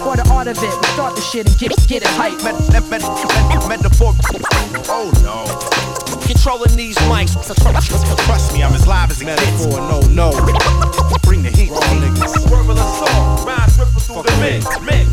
For 0.00 0.16
the 0.16 0.26
art 0.32 0.48
of 0.48 0.56
it, 0.56 0.62
we 0.62 0.86
start 0.96 1.14
the 1.16 1.20
shit 1.20 1.46
and 1.46 1.58
get, 1.58 1.76
get 1.86 2.00
it 2.00 2.08
hype. 2.08 2.42
Met, 2.42 2.56
met, 2.72 2.88
met, 2.88 3.02
met, 3.02 3.60
Medaphoar. 3.68 4.16
Oh 4.88 5.12
no. 5.20 5.44
Controlling 6.24 6.74
these 6.74 6.96
mics. 7.04 7.36
Trust 8.24 8.54
me, 8.54 8.62
I'm 8.62 8.72
as 8.72 8.86
live 8.86 9.10
as 9.10 9.20
it 9.20 9.26
gets. 9.26 9.66
no, 9.66 10.00
no. 10.08 10.32
Bring 11.24 11.42
the 11.42 11.50
heat, 11.52 11.70
Word 12.48 12.66
with 12.66 12.78
a 12.78 12.88
song, 13.04 13.44
rhymes 13.46 13.78
ripple 13.78 14.00
through 14.00 14.22
the 14.22 14.32
mix, 14.40 14.64
mix, 14.80 15.10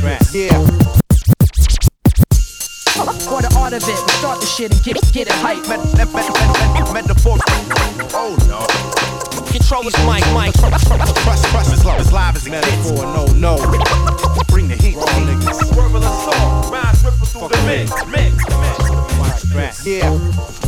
mix. 0.00 0.32
Yeah. 0.32 1.01
For 3.28 3.40
the 3.40 3.54
art 3.56 3.72
of 3.72 3.82
it, 3.82 3.88
we 3.88 4.12
start 4.18 4.40
the 4.40 4.46
shit 4.46 4.72
and 4.72 4.82
get, 4.82 4.96
get 5.12 5.28
it 5.28 5.32
hype. 5.34 5.62
Met, 5.68 5.78
met, 5.96 6.12
met, 6.12 6.26
met, 6.26 7.04
Medaphoar. 7.04 7.38
Oh 8.14 8.34
no. 8.50 8.66
Control 9.52 9.84
this 9.84 9.96
mic, 10.04 10.24
mic. 10.34 10.52
Trust, 10.54 10.86
trust, 10.86 11.72
as 11.72 11.84
live 11.84 12.00
as 12.00 12.12
live 12.12 12.36
as 12.36 12.46
it 12.46 12.50
gets. 12.50 12.90
no, 12.90 13.24
no. 13.36 13.56
Bring 14.48 14.68
the 14.68 14.76
heat, 14.76 14.96
niggas. 14.96 15.76
Word 15.76 15.94
of 15.94 16.02
the 16.02 16.30
song, 16.30 16.72
rhymes 16.72 17.04
ripple 17.04 17.26
through 17.26 17.48
the 17.48 17.62
mix, 17.64 17.90
mix, 18.06 18.34
mix. 18.60 18.81
Yeah, 19.84 20.10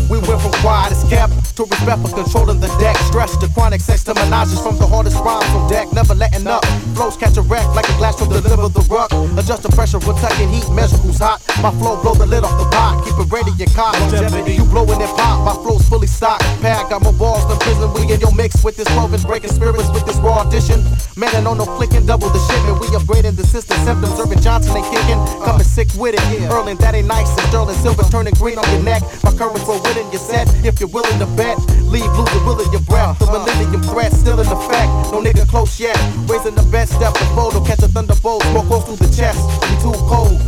we 0.08 0.18
went 0.18 0.40
from 0.40 0.52
quiet 0.64 0.92
as 0.92 1.04
kept 1.08 1.54
to 1.56 1.64
respect 1.64 2.02
for 2.02 2.10
controlling 2.10 2.60
the 2.60 2.68
deck. 2.80 2.96
Stress 3.06 3.36
to 3.38 3.48
chronic 3.48 3.80
sex 3.80 4.02
to 4.04 4.14
menages 4.14 4.60
from 4.62 4.76
the 4.78 4.86
hardest 4.86 5.16
rhymes 5.20 5.46
on 5.54 5.68
deck. 5.70 5.92
Never 5.92 6.14
letting 6.14 6.46
up. 6.46 6.64
Flows 6.96 7.16
catch 7.16 7.36
a 7.36 7.42
wreck 7.42 7.66
like 7.74 7.88
a 7.88 7.96
glass 7.96 8.18
from 8.18 8.28
the 8.30 8.40
lip 8.40 8.58
of 8.58 8.72
the 8.74 8.82
ruck. 8.90 9.12
Adjust 9.38 9.62
the 9.62 9.68
pressure, 9.70 10.00
protecting 10.00 10.48
heat, 10.48 10.68
measure 10.70 10.96
who's 10.98 11.18
hot. 11.18 11.42
My 11.62 11.70
flow 11.78 12.00
blow 12.02 12.14
the 12.14 12.26
lid 12.26 12.42
off 12.42 12.56
the 12.58 12.66
pot. 12.74 13.04
Keep 13.04 13.20
it 13.20 13.30
ready, 13.30 13.52
your 13.58 13.68
cock. 13.76 13.94
Longevity, 14.00 14.54
you 14.54 14.64
blowing 14.64 15.00
it 15.00 15.12
pop. 15.14 15.44
My 15.44 15.54
flow's 15.62 15.86
fully 15.88 16.08
stocked. 16.08 16.42
Pack, 16.60 16.90
got 16.90 17.02
more 17.02 17.12
balls 17.12 17.46
than 17.48 17.58
prison. 17.58 17.92
We 17.94 18.10
in 18.12 18.20
your 18.20 18.34
mix 18.34 18.64
with 18.64 18.76
this 18.76 18.88
province, 18.96 19.24
breaking 19.24 19.50
spirits 19.50 19.88
with 19.90 20.06
this 20.06 20.16
raw 20.18 20.42
audition. 20.42 20.82
Man, 21.16 21.30
and 21.36 21.46
on 21.46 21.58
no 21.58 21.66
flicking, 21.76 22.06
double 22.06 22.28
the 22.28 22.40
shipment. 22.48 22.80
We 22.80 22.88
upgrading 22.96 23.36
the 23.36 23.46
system, 23.46 23.78
symptoms. 23.84 24.18
Earvin 24.18 24.40
Johnson 24.42 24.76
ain't 24.76 24.88
kicking. 24.90 25.20
Coming 25.44 25.64
sick 25.64 25.88
with 25.94 26.14
it. 26.18 26.22
Erling, 26.50 26.76
that 26.78 26.94
ain't 26.94 27.06
nice. 27.06 27.30
And 27.38 27.46
Sterling 27.48 27.76
Silver 27.78 28.02
turning 28.10 28.34
green 28.34 28.53
on 28.58 28.70
your 28.72 28.82
neck. 28.82 29.02
My 29.22 29.32
currents 29.32 29.64
for 29.64 29.80
winning 29.82 30.10
your 30.10 30.20
set. 30.20 30.48
If 30.64 30.80
you're 30.80 30.88
willing 30.88 31.18
to 31.18 31.26
bet, 31.36 31.58
leave 31.82 32.10
losing 32.16 32.44
will 32.44 32.60
of 32.60 32.70
your 32.72 32.82
breath. 32.82 33.18
The 33.18 33.26
millennium 33.26 33.82
threat 33.82 34.12
still 34.12 34.40
in 34.40 34.46
effect. 34.46 34.90
No 35.12 35.22
nigga 35.22 35.46
close 35.48 35.78
yet. 35.80 35.96
Raising 36.28 36.54
the 36.54 36.66
best 36.70 36.94
step 36.94 37.14
to 37.14 37.24
photo. 37.34 37.64
Catch 37.64 37.82
a 37.82 37.88
thunderbolt. 37.88 38.42
Smoke 38.50 38.68
goes 38.68 38.84
through 38.84 39.00
the 39.06 39.10
chest. 39.14 39.40
We 39.68 39.76
too 39.82 39.96
cold. 40.06 40.40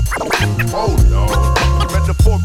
Oh 0.74 0.94
no. 1.10 1.26
Medaphoar. 1.92 2.40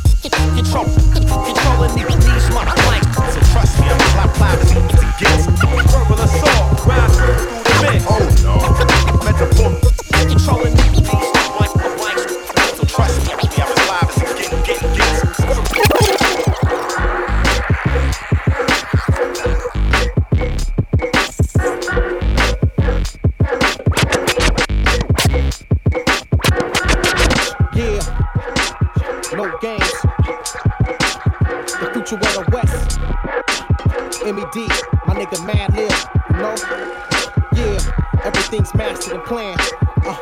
Control. 0.55 0.85
Controlling 1.13 1.93
these, 1.95 2.15
these 2.25 2.49
my 2.53 2.65
mic. 2.87 3.03
So 3.33 3.39
trust 3.51 3.79
me, 3.79 3.87
I'm 3.87 3.99
clap 4.13 4.33
clap 4.35 4.59
as 4.59 4.71
it 4.71 4.81
gets. 5.19 5.47
Word 5.47 5.85
of 6.09 6.17
the 6.17 6.27
song, 6.27 6.87
rhymes 6.87 7.19
ripple 7.19 7.45
through 7.49 7.63
the 7.63 7.75
mix. 7.81 8.05
Oh 8.07 8.19
no. 8.43 8.53
Medaphoar. 9.25 9.80
Planned. 39.31 39.61
Uh, 40.03 40.17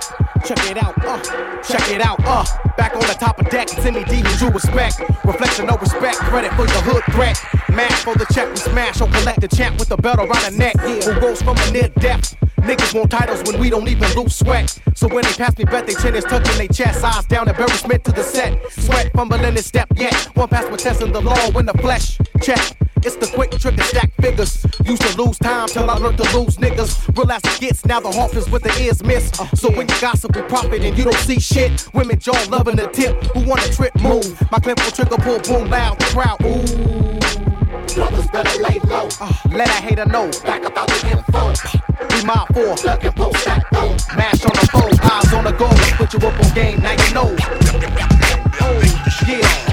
check 0.45 0.59
it 0.69 0.77
out, 0.77 0.93
uh, 1.03 1.19
check 1.63 1.89
it 1.89 1.99
out, 1.99 2.19
uh. 2.25 2.45
Back 2.77 2.93
on 2.93 3.01
the 3.01 3.17
top 3.19 3.39
of 3.39 3.49
deck, 3.49 3.67
it's 3.71 3.83
MED 3.83 4.07
who 4.07 4.45
you 4.45 4.51
respect. 4.51 4.99
Reflection, 5.25 5.65
no 5.65 5.75
respect, 5.77 6.17
credit 6.29 6.51
for 6.53 6.67
your 6.67 6.83
hood 6.85 7.03
threat. 7.13 7.41
Mash 7.69 8.03
for 8.03 8.13
the 8.13 8.27
check, 8.31 8.47
we 8.49 8.57
smash 8.57 9.01
or 9.01 9.07
collect 9.07 9.41
the 9.41 9.47
champ 9.47 9.79
with 9.79 9.89
the 9.89 9.97
belt 9.97 10.19
around 10.19 10.43
the 10.45 10.55
neck. 10.55 10.75
Yeah. 10.75 11.13
Who 11.13 11.19
rose 11.25 11.41
from 11.41 11.57
a 11.57 11.71
near 11.71 11.89
depth. 11.99 12.35
Niggas 12.57 12.93
want 12.93 13.09
titles 13.09 13.41
when 13.47 13.59
we 13.59 13.71
don't 13.71 13.87
even 13.87 14.11
lose 14.13 14.35
sweat. 14.35 14.77
So 14.93 15.07
when 15.07 15.23
they 15.23 15.33
pass 15.33 15.57
me, 15.57 15.63
bet 15.65 15.87
they 15.87 15.95
chin 15.95 16.13
is 16.13 16.25
touching 16.25 16.57
their 16.59 16.67
chest. 16.67 17.03
Eyes 17.03 17.25
down, 17.25 17.49
embarrassment 17.49 18.03
to 18.03 18.11
the 18.11 18.21
set. 18.21 18.61
Sweat 18.71 19.11
fumbling 19.13 19.43
in 19.43 19.57
step 19.57 19.87
yet. 19.95 20.13
One 20.35 20.49
pass 20.49 20.69
with 20.69 20.81
testing 20.81 21.11
the 21.13 21.21
law 21.21 21.49
when 21.51 21.65
the 21.65 21.73
flesh. 21.73 22.19
Check. 22.43 22.59
It's 23.05 23.15
the 23.15 23.27
quick 23.33 23.51
trick 23.51 23.75
to 23.75 23.83
stack 23.83 24.11
figures. 24.21 24.65
Used 24.85 25.01
to 25.01 25.21
lose 25.21 25.37
time 25.39 25.67
till 25.67 25.89
I 25.89 25.97
learned 25.97 26.17
to 26.17 26.37
lose 26.37 26.57
niggas. 26.57 27.17
Real 27.17 27.31
as 27.31 27.41
it 27.43 27.59
gets, 27.61 27.85
now 27.85 27.99
the 27.99 28.09
is 28.35 28.49
with 28.49 28.63
the 28.63 28.73
ears 28.81 29.03
miss. 29.03 29.31
So 29.55 29.69
when 29.69 29.87
you 29.87 29.95
gossip 30.01 30.35
we 30.35 30.41
profit 30.43 30.83
and 30.83 30.97
you 30.97 31.05
don't 31.05 31.15
see 31.15 31.39
shit, 31.39 31.87
women 31.93 32.19
jaw 32.19 32.37
loving 32.49 32.75
the 32.75 32.87
tip. 32.87 33.15
Who 33.33 33.47
want 33.47 33.65
a 33.65 33.71
trip 33.71 33.95
move? 34.01 34.25
My 34.51 34.59
clip 34.59 34.79
will 34.83 34.91
trigger 34.91 35.17
pull 35.17 35.39
boom 35.39 35.69
loud, 35.69 35.99
the 35.99 36.05
crowd 36.05 36.41
ooh. 36.43 37.19
Brothers 37.95 38.27
better 38.27 38.61
lay 38.61 38.79
low. 38.85 39.07
Uh, 39.19 39.33
let 39.51 39.67
a 39.69 39.81
hater 39.81 40.05
know. 40.05 40.29
Back 40.43 40.65
about 40.65 40.87
the 40.87 41.09
info. 41.09 41.53
We 42.15 42.25
mob 42.25 42.53
four. 42.53 42.75
Plug 42.75 43.05
and 43.05 43.15
post 43.15 43.45
that 43.45 43.65
though. 43.71 43.95
Mash 44.15 44.45
on 44.45 44.53
the 44.53 44.67
foe. 44.71 44.89
Eyes 45.07 45.33
on 45.33 45.43
the 45.45 45.51
goal. 45.51 45.69
Put 45.97 46.13
you 46.13 46.19
up 46.27 46.45
on 46.45 46.53
game. 46.53 46.79
Now 46.81 46.91
you 46.91 47.13
know. 47.13 47.35
Oh, 48.61 49.25
yeah. 49.27 49.68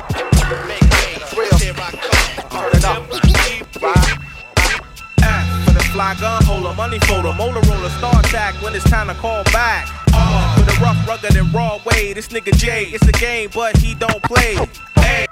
Fly 5.96 6.14
gun 6.20 6.44
holder, 6.44 6.74
money 6.76 6.98
folder, 7.00 7.32
motor 7.32 7.60
roller, 7.70 7.88
star 7.88 8.20
attack 8.20 8.54
when 8.62 8.74
it's 8.74 8.88
time 8.90 9.08
to 9.08 9.14
call 9.14 9.42
back. 9.44 9.88
Uh, 10.12 10.54
with 10.58 10.68
a 10.68 10.80
rough, 10.80 11.08
rugged, 11.08 11.34
and 11.34 11.52
raw 11.54 11.78
way, 11.86 12.12
this 12.12 12.28
nigga 12.28 12.54
Jay, 12.56 12.84
it's 12.84 13.08
a 13.08 13.12
game, 13.12 13.50
but 13.54 13.76
he 13.78 13.94
don't 13.94 14.22
play. 14.22 14.56
Hey. 14.96 15.26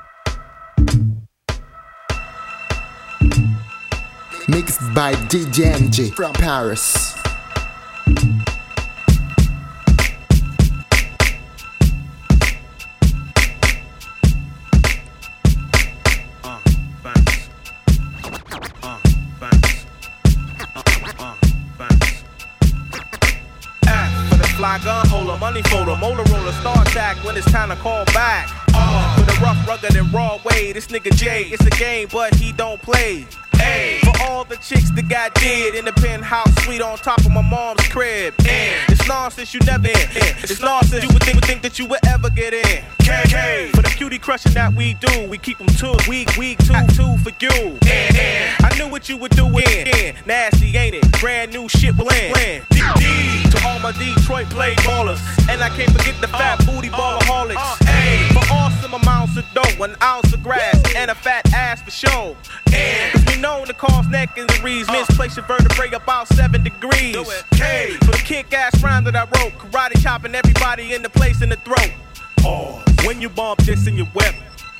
Mixed 4.49 4.81
by 4.95 5.13
DJ 5.29 5.67
NG 5.75 6.13
from 6.13 6.33
Paris. 6.33 7.24
Money 25.45 25.61
folder, 25.65 25.95
motor 25.97 26.23
roller, 26.33 26.53
star 26.53 26.81
attack 26.81 27.23
when 27.23 27.37
it's 27.37 27.51
time 27.53 27.69
to 27.69 27.77
call 27.77 28.07
back. 28.07 28.49
Uh, 28.73 29.15
with 29.19 29.29
a 29.29 29.41
rough, 29.43 29.69
rugged, 29.69 29.95
and 29.95 30.11
raw 30.11 30.39
way, 30.43 30.73
this 30.73 30.87
nigga 30.87 31.15
Jay, 31.15 31.43
it's 31.53 31.67
a 31.67 31.71
game, 31.71 32.09
but 32.11 32.35
he 32.37 32.51
don't 32.51 32.81
play. 32.81 33.27
Hey, 33.53 34.01
for 34.03 34.23
all 34.23 34.45
the 34.45 34.57
chicks 34.57 34.91
that 34.93 35.07
got 35.07 35.35
dead 35.35 35.75
in 35.75 35.85
the 35.85 35.93
penthouse 35.93 36.51
suite 36.65 36.81
on 36.81 36.97
top 36.97 37.19
of 37.19 37.31
my 37.31 37.43
mom's 37.43 37.87
crib. 37.89 38.33
And 38.49 38.94
it's 39.05 39.11
nonsense 39.11 39.53
you 39.53 39.61
never 39.67 39.89
in. 39.89 39.95
It's 40.45 40.61
nonsense 40.61 41.05
you 41.05 41.11
would 41.13 41.23
think, 41.23 41.35
would 41.35 41.45
think 41.45 41.61
that 41.63 41.79
you 41.79 41.87
would 41.87 42.01
ever 42.07 42.31
get 42.31 42.55
in. 42.55 42.83
KK, 43.01 43.71
for 43.77 43.83
the 43.83 43.89
cutie 43.89 44.19
crushing 44.19 44.53
that 44.53 44.73
we 44.73 44.95
do, 44.95 45.29
we 45.29 45.37
keep 45.37 45.59
them 45.59 45.67
two, 45.67 45.95
week, 46.09 46.35
week, 46.39 46.57
two, 46.65 46.73
two 46.97 47.17
for 47.19 47.33
you. 47.39 47.79
I 47.85 48.75
knew 48.79 48.89
what 48.89 49.09
you 49.11 49.19
would 49.19 49.33
do 49.33 49.47
in. 49.47 50.15
Nasty, 50.25 50.75
ain't 50.77 50.95
it? 50.95 51.21
Brand 51.21 51.53
new 51.53 51.69
shit 51.69 51.95
will 51.97 52.11
end. 52.11 52.65
D- 52.71 53.43
to 53.51 53.69
all 53.69 53.79
my 53.81 53.93
Detroit 53.93 54.49
play 54.49 54.75
ballers. 54.77 55.21
And 55.51 55.63
I 55.63 55.69
can't 55.69 55.91
forget 55.91 56.19
the 56.23 56.29
fat 56.29 56.65
booty 56.65 56.89
ballaholics. 56.89 57.85
Hey, 57.85 58.27
for 58.33 58.43
awesome 58.53 58.95
amounts 58.95 59.37
of 59.37 59.45
dough, 59.53 59.85
an 59.85 59.97
ounce 60.03 60.33
of 60.33 60.43
grass, 60.43 60.81
and 60.97 61.11
a 61.11 61.15
fat 61.15 61.53
ass 61.53 61.83
for 61.83 61.91
show. 61.91 62.37
And 62.73 63.13
cause 63.13 63.25
we 63.27 63.41
known 63.41 63.67
to 63.67 63.75
cause 63.75 64.09
neck 64.09 64.37
injuries, 64.39 64.89
misplace 64.91 65.37
your 65.37 65.45
vertebrae 65.45 65.91
about 65.93 66.29
seven 66.29 66.65
degrees. 66.65 67.17
Hey, 67.55 67.97
for 68.01 68.13
the 68.13 68.23
kick 68.25 68.53
ass 68.55 68.81
that 69.03 69.17
I 69.17 69.23
wrote, 69.23 69.55
karate 69.55 70.01
chopping 70.01 70.37
everybody 70.37 70.95
in 70.95 71.03
the 71.03 71.11
place 71.11 71.43
in 71.43 71.49
the 71.49 71.57
throat. 71.57 71.91
Oh, 72.45 72.81
when 73.05 73.21
you 73.21 73.29
bump 73.29 73.61
this 73.63 73.89
in 73.89 73.97
your 73.97 74.07
whip, 74.07 74.35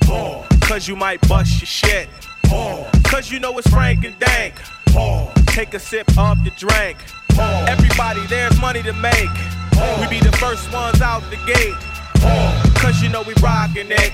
oh, 0.05 0.47
cause 0.61 0.87
you 0.87 0.95
might 0.95 1.19
bust 1.27 1.59
your 1.59 1.67
shit. 1.67 2.07
Oh, 2.45 2.89
cause 3.03 3.29
you 3.29 3.39
know 3.41 3.57
it's 3.57 3.69
Frank-N-Dank. 3.69 4.53
Oh, 4.91 5.29
take 5.47 5.73
a 5.73 5.79
sip 5.79 6.07
of 6.17 6.39
your 6.45 6.53
drink. 6.55 6.97
Oh, 7.33 7.65
everybody, 7.67 8.25
there's 8.27 8.57
money 8.61 8.81
to 8.83 8.93
make. 8.93 9.35
Oh, 9.75 9.97
we 9.99 10.07
be 10.07 10.23
the 10.23 10.31
first 10.37 10.71
ones 10.71 11.01
out 11.01 11.21
the 11.29 11.37
gate. 11.45 11.75
Oh, 12.19 12.73
cause 12.77 13.01
you 13.01 13.09
know 13.09 13.23
we 13.23 13.33
rockin' 13.41 13.91
it. 13.91 14.13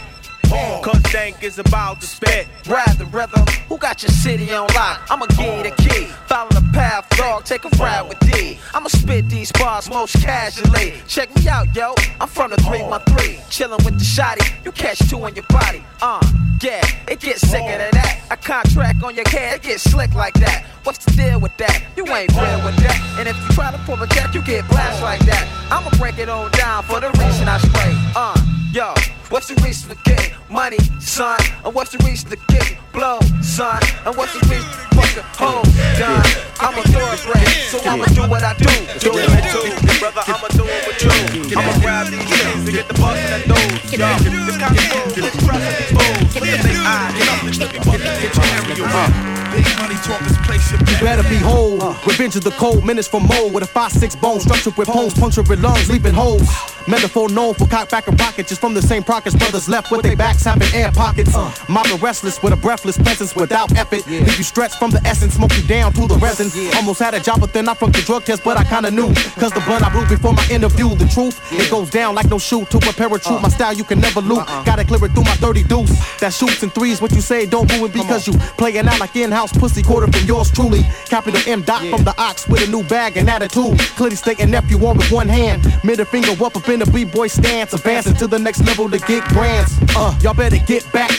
Cause 0.51 1.01
Dank 1.11 1.43
is 1.43 1.59
about 1.59 2.01
to 2.01 2.07
spit. 2.07 2.47
Ride 2.67 2.97
the 2.97 3.05
rhythm, 3.05 3.45
who 3.69 3.77
got 3.77 4.03
your 4.03 4.09
city 4.11 4.51
on 4.51 4.67
lock? 4.73 5.01
I'ma 5.09 5.25
give 5.27 5.39
you 5.39 5.63
the 5.63 5.75
key. 5.77 6.05
Follow 6.27 6.49
the 6.49 6.67
path, 6.73 7.07
dog, 7.17 7.45
take 7.45 7.63
a 7.63 7.69
ride 7.77 8.01
with 8.01 8.19
D. 8.19 8.59
I'ma 8.73 8.89
spit 8.89 9.29
these 9.29 9.51
bars 9.53 9.89
most 9.89 10.15
casually. 10.21 10.93
Check 11.07 11.33
me 11.35 11.47
out, 11.47 11.73
yo. 11.75 11.95
I'm 12.19 12.27
from 12.27 12.51
the 12.51 12.57
313. 12.57 13.39
Chillin' 13.49 13.83
with 13.85 13.97
the 13.97 14.03
shotty, 14.05 14.45
you 14.65 14.71
catch 14.73 14.99
two 15.09 15.25
in 15.25 15.35
your 15.35 15.45
body. 15.49 15.83
Uh, 16.01 16.19
yeah, 16.61 16.81
it 17.07 17.19
gets 17.19 17.41
sicker 17.41 17.77
than 17.77 17.91
that. 17.91 18.19
A 18.29 18.37
contract 18.37 19.03
on 19.03 19.15
your 19.15 19.27
head, 19.29 19.55
it 19.55 19.61
gets 19.61 19.83
slick 19.83 20.13
like 20.13 20.33
that. 20.35 20.65
What's 20.83 21.03
the 21.05 21.11
deal 21.11 21.39
with 21.39 21.55
that? 21.57 21.83
You 21.95 22.05
ain't 22.07 22.31
real 22.35 22.65
with 22.65 22.75
that. 22.77 23.15
And 23.17 23.29
if 23.29 23.37
you 23.37 23.55
try 23.55 23.71
to 23.71 23.77
pull 23.79 24.01
a 24.01 24.07
jack, 24.07 24.33
you 24.33 24.41
get 24.41 24.67
blasted 24.67 25.03
like 25.03 25.21
that. 25.27 25.47
I'ma 25.71 25.91
break 25.97 26.17
it 26.17 26.27
on 26.27 26.51
down 26.51 26.83
for 26.83 26.99
the 26.99 27.09
reason 27.11 27.47
I 27.47 27.57
spray. 27.57 27.93
Uh, 28.15 28.60
Yo, 28.71 28.93
what's 29.27 29.49
the 29.49 29.61
reason 29.67 29.89
to 29.91 30.01
get 30.03 30.31
money, 30.49 30.77
son? 31.01 31.37
And 31.65 31.75
what's 31.75 31.91
the 31.91 31.97
reason 32.07 32.29
to 32.29 32.37
get 32.47 32.79
blow, 32.93 33.19
son? 33.41 33.83
And 34.05 34.15
what's 34.15 34.31
the 34.31 34.39
reason 34.47 34.63
to 34.63 34.95
fuck 34.95 35.11
a 35.19 35.23
hoe, 35.35 35.63
done? 35.99 36.23
I'm 36.55 36.79
a 36.79 36.83
thoroughbred, 36.87 37.51
so 37.67 37.83
I'ma 37.83 38.05
do 38.15 38.23
what 38.31 38.43
I 38.47 38.55
do. 38.55 38.71
Do 39.03 39.11
it 39.11 39.27
too, 39.51 39.99
brother, 39.99 40.23
I'ma 40.23 40.47
do 40.55 40.63
it 40.63 40.87
with 40.87 41.03
you. 41.03 41.59
I'ma 41.59 41.83
grab 41.83 42.07
these 42.07 42.23
kids 42.23 42.63
and 42.63 42.71
get 42.71 42.87
the 42.87 42.95
bus 42.95 43.19
in 43.19 43.27
that 43.27 43.43
dudes. 43.43 43.91
Yo, 43.91 44.07
this 44.47 44.55
kind 44.55 44.71
of 44.71 44.83
fool, 44.87 45.19
this 45.19 45.35
press 45.43 45.63
and 45.67 45.75
these 45.75 45.91
fools. 45.91 46.35
Look 46.39 46.47
at 46.47 46.63
this 46.63 46.79
eye, 46.79 47.11
get 47.19 47.27
up, 47.27 47.43
let 47.43 47.73
me 47.75 47.79
fucking 47.83 48.15
get 48.23 48.31
you 48.31 48.43
everywhere. 48.55 49.41
Big 49.51 49.67
money 49.83 49.99
talk 50.07 50.21
is 50.23 50.37
place 50.47 50.71
your 50.71 50.79
bet. 50.79 51.01
Better 51.03 51.23
behold, 51.27 51.83
uh. 51.83 51.93
revenge 52.07 52.37
of 52.37 52.45
the 52.45 52.51
cold, 52.51 52.85
minutes 52.85 53.09
from 53.09 53.27
mold 53.27 53.53
with 53.53 53.63
a 53.63 53.67
5-6 53.67 54.21
bone, 54.21 54.39
structured 54.39 54.77
with 54.77 54.87
bones, 54.87 55.13
puncturing 55.13 55.61
lungs, 55.61 55.89
leaping 55.89 56.13
holes. 56.13 56.47
Medaphoar 56.87 57.29
known 57.29 57.53
for 57.53 57.67
cock 57.67 57.89
back 57.89 58.07
and 58.07 58.19
rocket, 58.19 58.47
just 58.47 58.60
from 58.61 58.73
the 58.75 58.81
same 58.81 59.03
pockets. 59.03 59.35
brothers 59.35 59.67
left 59.67 59.91
with 59.91 60.03
their 60.03 60.15
backs 60.15 60.43
having 60.43 60.67
air 60.73 60.91
pockets. 60.91 61.35
Uh. 61.35 61.51
Mobbing 61.67 61.97
restless 61.97 62.41
with 62.43 62.53
a 62.53 62.55
breathless 62.55 62.97
presence 62.97 63.35
without 63.35 63.75
effort. 63.75 64.03
If 64.07 64.37
you 64.37 64.43
stretch 64.43 64.75
from 64.75 64.91
the 64.91 65.01
essence, 65.03 65.33
smoke 65.33 65.53
you 65.57 65.63
down 65.63 65.91
to 65.93 66.07
the 66.07 66.15
resin. 66.17 66.47
Almost 66.77 66.99
had 66.99 67.15
a 67.15 67.19
job, 67.19 67.39
but 67.41 67.51
then 67.51 67.67
I 67.67 67.73
from 67.73 67.91
the 67.91 68.01
drug 68.01 68.23
test, 68.23 68.43
but 68.43 68.57
I 68.57 68.63
kinda 68.63 68.91
knew. 68.91 69.13
Cause 69.41 69.51
the 69.51 69.61
blunt 69.61 69.83
I 69.83 69.89
blew 69.89 70.05
before 70.05 70.33
my 70.33 70.47
interview. 70.49 70.89
The 70.95 71.07
truth, 71.07 71.41
it 71.51 71.69
goes 71.71 71.89
down 71.89 72.13
like 72.15 72.29
no 72.29 72.37
shoe 72.37 72.63
to 72.65 72.77
a 72.77 72.93
parachute. 72.93 73.33
Uh. 73.33 73.39
My 73.39 73.49
style 73.49 73.73
you 73.73 73.83
can 73.83 73.99
never 73.99 74.21
loot. 74.21 74.39
Uh-uh. 74.39 74.63
Gotta 74.63 74.85
clear 74.85 75.03
it 75.05 75.11
through 75.13 75.23
my 75.23 75.35
30 75.35 75.63
deuce. 75.63 75.91
That 76.19 76.31
shoots 76.31 76.61
and 76.61 76.71
threes, 76.71 77.01
what 77.01 77.11
you 77.11 77.21
say 77.21 77.45
don't 77.47 77.71
ruin 77.73 77.91
because 77.91 78.27
you 78.27 78.33
playing 78.57 78.87
out 78.87 78.99
like 78.99 79.15
in-house 79.15 79.51
pussy 79.53 79.81
quarter 79.81 80.11
from 80.11 80.25
yours 80.27 80.51
truly. 80.51 80.83
Capital 81.05 81.41
M 81.47 81.61
dot 81.63 81.81
from 81.87 82.03
the 82.03 82.13
ox 82.17 82.47
with 82.47 82.67
a 82.67 82.69
new 82.69 82.83
bag 82.83 83.17
and 83.17 83.27
attitude. 83.29 83.79
Clearly 83.97 84.15
stating 84.15 84.51
nephew 84.51 84.77
on 84.85 84.97
with 84.97 85.11
one 85.11 85.27
hand. 85.27 85.61
Middle 85.83 86.05
finger 86.05 86.31
up 86.43 86.55
up 86.55 86.69
in 86.69 86.79
the 86.79 86.85
B-boy 86.85 87.27
stance. 87.27 87.73
Advancing 87.73 88.15
to 88.15 88.27
the 88.27 88.37
next 88.37 88.50
level 88.59 88.89
to 88.89 88.99
get 88.99 89.23
grants. 89.29 89.77
Uh, 89.95 90.17
y'all 90.21 90.33
better 90.33 90.57
get 90.57 90.89
back. 90.91 91.11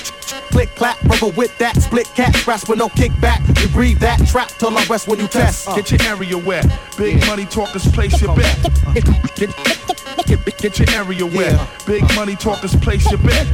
Click 0.51 0.75
clap, 0.75 1.03
rubber 1.05 1.29
with 1.37 1.57
that 1.59 1.81
split 1.81 2.07
cat, 2.15 2.35
scratch 2.37 2.69
with 2.69 2.79
no 2.79 2.89
kickback. 2.89 3.41
You 3.61 3.69
breathe 3.69 3.99
that 4.01 4.27
trap 4.27 4.49
till 4.49 4.77
I 4.77 4.85
rest 4.85 5.09
when 5.09 5.19
you 5.19 5.29
test. 5.29 5.67
Get 5.75 5.91
your 5.91 6.03
area 6.03 6.37
wet. 6.37 6.67
Big 6.97 7.25
money 7.27 7.47
talkers, 7.47 7.87
place 7.91 8.21
your 8.21 8.35
bet. 8.37 8.63
Get, 8.95 9.05
get, 9.37 9.37
get 9.57 10.02
your 10.29 10.91
area 10.91 11.27
wet. 11.27 11.59
Big 11.87 12.03
money 12.15 12.37
talkers, 12.37 12.75
place 12.77 13.09
your 13.11 13.19
bet. 13.21 13.47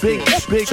Big, 0.00 0.20
big, 0.48 0.66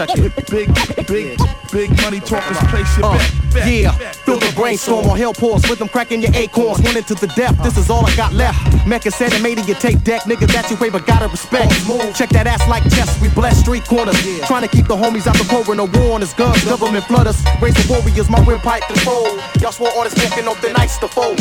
big, 0.50 1.08
big, 1.08 1.40
big 1.72 2.02
money 2.02 2.20
talkers, 2.20 2.58
place 2.70 2.98
your 2.98 3.06
Uh, 3.06 3.18
bet. 3.54 3.68
yeah, 3.68 3.92
feel 4.26 4.40
the 4.40 4.52
brainstorm 4.56 5.10
on 5.10 5.18
hell 5.18 5.34
pause, 5.34 5.68
rhythm 5.70 5.88
cracking 5.88 6.22
your 6.22 6.32
acorns, 6.36 6.82
one 6.82 6.98
into 6.98 7.16
the 7.16 7.28
depth. 7.28 7.64
This 7.64 7.78
is 7.78 7.90
all 7.90 8.06
I 8.06 8.16
got 8.16 8.34
left. 8.34 8.86
Mecca 8.86 9.12
said 9.12 9.34
it 9.34 9.42
made 9.42 9.58
it 9.60 9.68
your 9.68 9.78
tape 9.78 10.04
deck, 10.04 10.24
nigga. 10.24 10.48
That 10.52 10.70
you 10.70 10.76
favor, 10.78 11.00
gotta 11.00 11.28
respect. 11.28 11.72
Check 12.16 12.30
that 12.30 12.48
ass 12.48 12.68
like 12.68 12.84
chess, 12.92 13.20
we 13.22 13.30
bless 13.30 13.60
street 13.60 13.86
corners. 13.86 14.18
Trying 14.48 14.64
to 14.64 14.68
keep 14.68 14.88
the 14.88 14.96
homies 14.96 15.28
out 15.28 15.38
the 15.38 15.74
no 15.76 15.86
war 15.86 16.16
on 16.16 16.22
his 16.22 16.34
guns. 16.34 16.64
Government 16.66 17.06
flood 17.06 17.28
us, 17.28 17.42
raise 17.62 17.74
the 17.76 17.86
warriors, 17.92 18.30
my 18.30 18.42
windpipe 18.42 18.84
control. 18.88 19.28
Y'all 19.60 19.72
swore 19.72 19.92
on 19.98 20.04
this 20.06 20.14
smoking 20.14 20.48
off 20.48 20.60
the 20.62 20.72
nights 20.74 20.98
to 21.00 21.08
fold. 21.08 21.40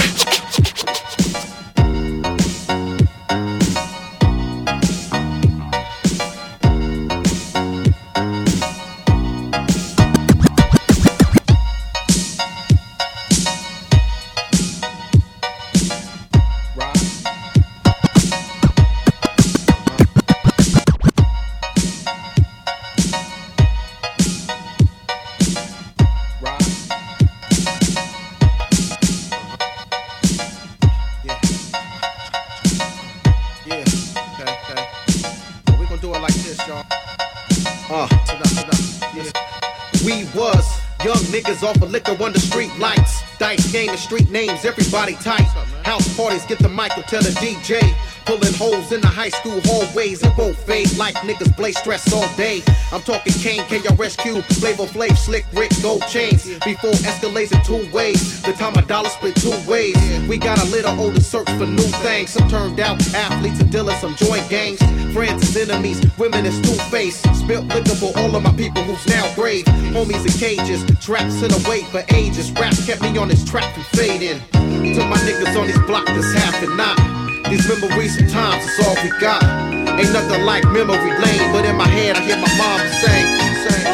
Of 42.13 42.21
under 42.21 42.39
street 42.39 42.71
lights. 42.79 43.23
Dice 43.39 43.73
game 43.73 43.89
and 43.89 43.99
street 43.99 44.31
names, 44.31 44.65
everybody 44.65 45.15
tight. 45.15 45.49
House 45.85 46.17
parties, 46.17 46.45
get 46.47 46.59
the 46.59 46.69
mic, 46.69 46.97
or 46.97 47.03
tell 47.03 47.23
the 47.23 47.31
DJ. 47.31 47.81
Pulling 48.25 48.55
holes 48.55 48.93
in 48.93 49.01
the 49.01 49.09
high 49.09 49.31
school 49.31 49.61
hallways, 49.65 50.23
it 50.23 50.33
won't 50.39 50.57
fade 50.57 50.97
like 50.97 51.15
niggas 51.17 51.57
blaze 51.57 51.77
stress 51.79 52.13
all 52.13 52.29
day. 52.37 52.63
I'm 52.93 53.01
talking 53.03 53.33
Kane, 53.33 53.63
KRSQ, 53.63 54.45
Flavor 54.61 54.85
Flav, 54.85 55.17
Slick 55.17 55.45
Rick, 55.53 55.73
Gold 55.83 56.07
Chains. 56.09 56.45
Before 56.65 56.93
escalates 57.03 57.53
in 57.53 57.63
two 57.65 57.91
ways, 57.93 58.43
the 58.43 58.53
time 58.53 58.75
a 58.77 58.83
dollar 58.83 59.09
split 59.09 59.35
two 59.37 59.51
ways. 59.69 59.97
We 60.29 60.39
got 60.39 60.63
a 60.63 60.67
little 60.67 60.99
older 61.01 61.21
search 61.21 61.51
for 61.51 61.67
new 61.67 61.91
things. 62.03 62.31
Some 62.31 62.49
turned 62.49 62.79
out 62.79 63.01
athletes 63.15 63.61
and 63.61 63.71
dealers, 63.73 63.99
some 63.99 64.15
joint 64.15 64.49
gangs. 64.49 64.79
Friends 65.13 65.43
is 65.43 65.57
enemies, 65.69 66.01
women 66.17 66.47
is 66.47 66.61
two 66.63 66.79
faced. 66.91 67.23
Spilt 67.35 67.67
liquor 67.67 67.97
for 67.97 68.13
all 68.19 68.35
of 68.37 68.43
my 68.43 68.53
people 68.53 68.83
who's 68.83 69.07
now 69.09 69.35
grave. 69.35 69.65
Homies 69.95 70.25
in 70.25 70.33
cages, 70.39 70.85
traps 71.05 71.43
in 71.43 71.53
a 71.53 71.69
wait 71.69 71.87
for 71.87 72.05
ages. 72.15 72.53
Rap 72.53 72.75
kept 72.87 73.03
me 73.03 73.17
on 73.19 73.29
this 73.29 73.45
track 73.45 73.75
from 73.75 73.83
fading. 73.99 74.41
To 74.53 75.05
my 75.07 75.17
niggas 75.19 75.59
on 75.59 75.67
these 75.67 75.79
block 75.87 76.07
that's 76.07 76.33
half 76.35 76.63
and 76.63 76.77
not. 76.77 77.22
These 77.53 77.69
memories 77.69 78.17
sometimes 78.17 78.65
is 78.65 78.87
all 78.87 78.97
we 79.05 79.11
got. 79.21 79.43
Ain't 79.45 80.11
nothing 80.11 80.43
like 80.47 80.65
memory 80.73 81.13
lane, 81.21 81.53
but 81.53 81.67
in 81.67 81.77
my 81.77 81.87
head 81.87 82.17
I 82.17 82.23
hear 82.23 82.37
my 82.37 82.49
mom 82.57 82.81
sing. 82.89 83.27
sing. 83.69 83.87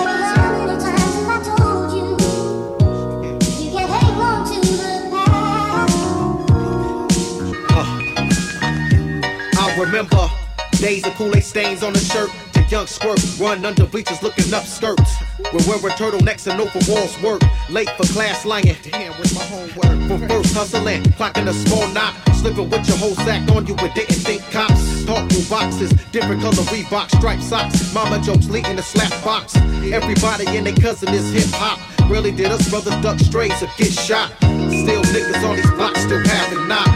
I 9.59 9.77
remember 9.77 10.31
days 10.77 11.05
of 11.05 11.15
Kool-Aid 11.15 11.43
stains 11.43 11.83
on 11.83 11.95
the 11.95 11.99
shirt. 11.99 12.31
To 12.53 12.63
young 12.71 12.87
squirt, 12.87 13.19
run 13.41 13.67
under 13.67 13.87
bleachers 13.87 14.23
looking 14.23 14.55
up 14.55 14.63
skirts. 14.67 15.17
We're 15.53 15.67
wearing 15.67 15.97
turtlenecks 15.97 16.47
and 16.47 16.61
overalls 16.61 17.21
work. 17.21 17.43
Late 17.71 17.91
for 17.91 18.05
class 18.13 18.45
lying. 18.47 18.77
Damn, 18.85 19.15
where's 19.15 19.35
my 19.35 19.43
homework? 19.43 20.07
From 20.07 20.29
first 20.29 20.55
hustling, 20.55 21.03
clocking 21.19 21.49
a 21.49 21.53
small 21.53 21.89
knot. 21.89 22.28
Slipping 22.39 22.71
with 22.71 22.87
your 22.87 22.97
whole 22.99 23.17
sack 23.27 23.51
on 23.51 23.67
you 23.67 23.75
and 23.75 23.93
didn't 23.95 24.23
think 24.23 24.43
cops. 24.53 25.05
Talk 25.05 25.29
through 25.29 25.45
boxes, 25.51 25.91
different 26.13 26.41
color 26.41 26.63
Reebok 26.71 27.11
striped 27.17 27.43
socks. 27.43 27.93
Mama 27.93 28.21
jokes 28.23 28.49
leading 28.49 28.77
the 28.77 28.83
slap 28.83 29.11
box. 29.25 29.57
Everybody 29.91 30.47
and 30.57 30.65
their 30.65 30.77
cousin 30.77 31.13
is 31.13 31.33
hip 31.33 31.51
hop. 31.59 31.81
Really 32.09 32.31
did 32.31 32.53
us 32.53 32.71
brothers 32.71 32.95
duck 33.03 33.19
strays 33.19 33.61
or 33.61 33.69
get 33.77 33.93
shot. 33.93 34.31
Still 34.39 35.03
niggas 35.11 35.49
on 35.49 35.57
these 35.57 35.71
blocks 35.73 36.01
still 36.01 36.25
having 36.25 36.69
not. 36.69 36.87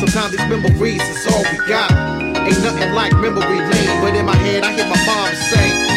Sometimes 0.00 0.32
these 0.36 0.48
memories 0.50 1.02
is 1.02 1.32
all 1.32 1.44
we 1.52 1.58
got. 1.68 1.92
Ain't 1.92 2.60
nothing 2.64 2.92
like 2.92 3.12
memory 3.12 3.60
lane, 3.70 4.00
but 4.02 4.16
in 4.16 4.26
my 4.26 4.34
head 4.34 4.64
I 4.64 4.72
hear 4.72 4.86
my 4.88 5.06
mom 5.06 5.34
say. 5.34 5.87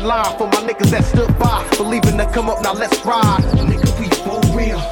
line 0.00 0.36
for 0.38 0.48
my 0.48 0.60
niggas 0.66 0.90
that 0.90 1.04
stood 1.04 1.38
by. 1.38 1.64
Believing 1.76 2.18
to 2.18 2.26
come 2.32 2.50
up, 2.50 2.60
now 2.62 2.72
let's 2.72 2.98
ride. 3.06 3.42
Nigga, 3.54 3.88
we 4.00 4.06
for 4.26 4.40
real. 4.58 4.82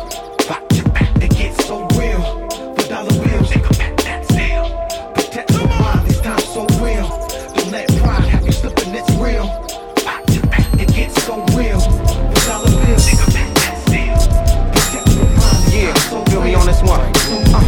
Back 0.49 0.69
to 0.77 0.89
back, 0.91 1.11
it 1.21 1.35
gets 1.35 1.67
so 1.67 1.87
real. 1.99 2.23
For 2.77 2.87
dollar 2.89 3.11
bills, 3.11 3.51
they 3.51 3.61
come 3.61 3.79
back 3.83 3.97
that 4.07 4.25
sale. 4.31 4.71
Protect 5.15 5.51
your 5.51 5.67
mind, 5.67 6.07
these 6.07 6.21
times 6.21 6.45
so 6.45 6.63
real. 6.79 7.09
Don't 7.55 7.73
let 7.73 7.89
pride 7.99 8.29
have 8.31 8.47
you 8.47 8.53
slipping, 8.53 8.95
it's 8.95 9.11
real. 9.19 9.47
Back 10.07 10.23
to 10.27 10.41
back, 10.47 10.69
it 10.79 10.95
gets 10.95 11.21
so 11.25 11.35
real. 11.59 11.81
For 11.81 12.41
dollar 12.47 12.71
bills, 12.71 13.05
they 13.07 13.17
come 13.19 13.35
back 13.35 13.51
that 13.59 13.77
sale. 13.91 14.23
Protect 14.71 15.09
your 15.19 15.27
mind, 15.35 15.59
these 15.67 15.83
Yeah, 15.83 15.95
times 15.95 16.11
so 16.11 16.25
feel 16.31 16.43
me 16.43 16.55
on 16.55 16.67
this 16.67 16.83
one. 16.83 17.01
Uh, 17.01 17.59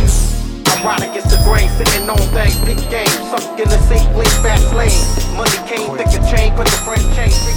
I 0.71 0.75
ride 0.87 1.03
against 1.03 1.31
the 1.35 1.41
grain, 1.43 1.69
sitting 1.79 2.09
on 2.09 2.19
things, 2.31 2.59
big 2.63 2.79
game. 2.91 3.15
The 3.55 3.99
lean 4.15 4.35
fast 4.43 4.75
lane. 4.75 4.91
Money 5.37 5.59
came, 5.67 5.97
chain, 6.37 6.55
put 6.55 6.67
the 6.67 6.77
French 6.79 7.03
chain, 7.15 7.54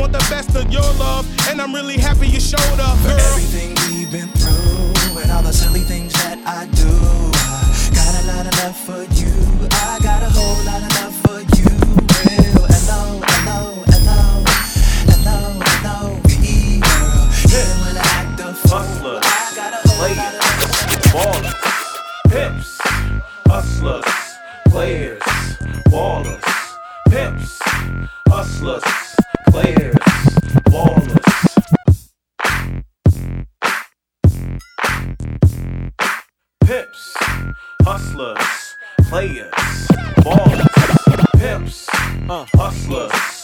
want 0.00 0.12
the 0.12 0.26
best 0.30 0.56
of 0.56 0.72
your 0.72 0.88
love. 0.96 1.26
And 1.48 1.60
I'm 1.60 1.74
really 1.74 1.98
happy 1.98 2.26
you 2.26 2.40
showed 2.40 2.80
up, 2.80 2.96
For 2.98 3.08
girl. 3.08 3.18
everything 3.18 3.76
we've 3.92 4.10
been 4.10 4.28
through 4.40 5.20
and 5.20 5.30
all 5.30 5.42
the 5.42 5.52
silly 5.52 5.80
things 5.80 6.12
that 6.14 6.38
I 6.46 6.66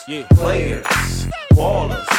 hustlers, 0.06 0.26
players, 0.38 1.26
ballers. 1.52 2.15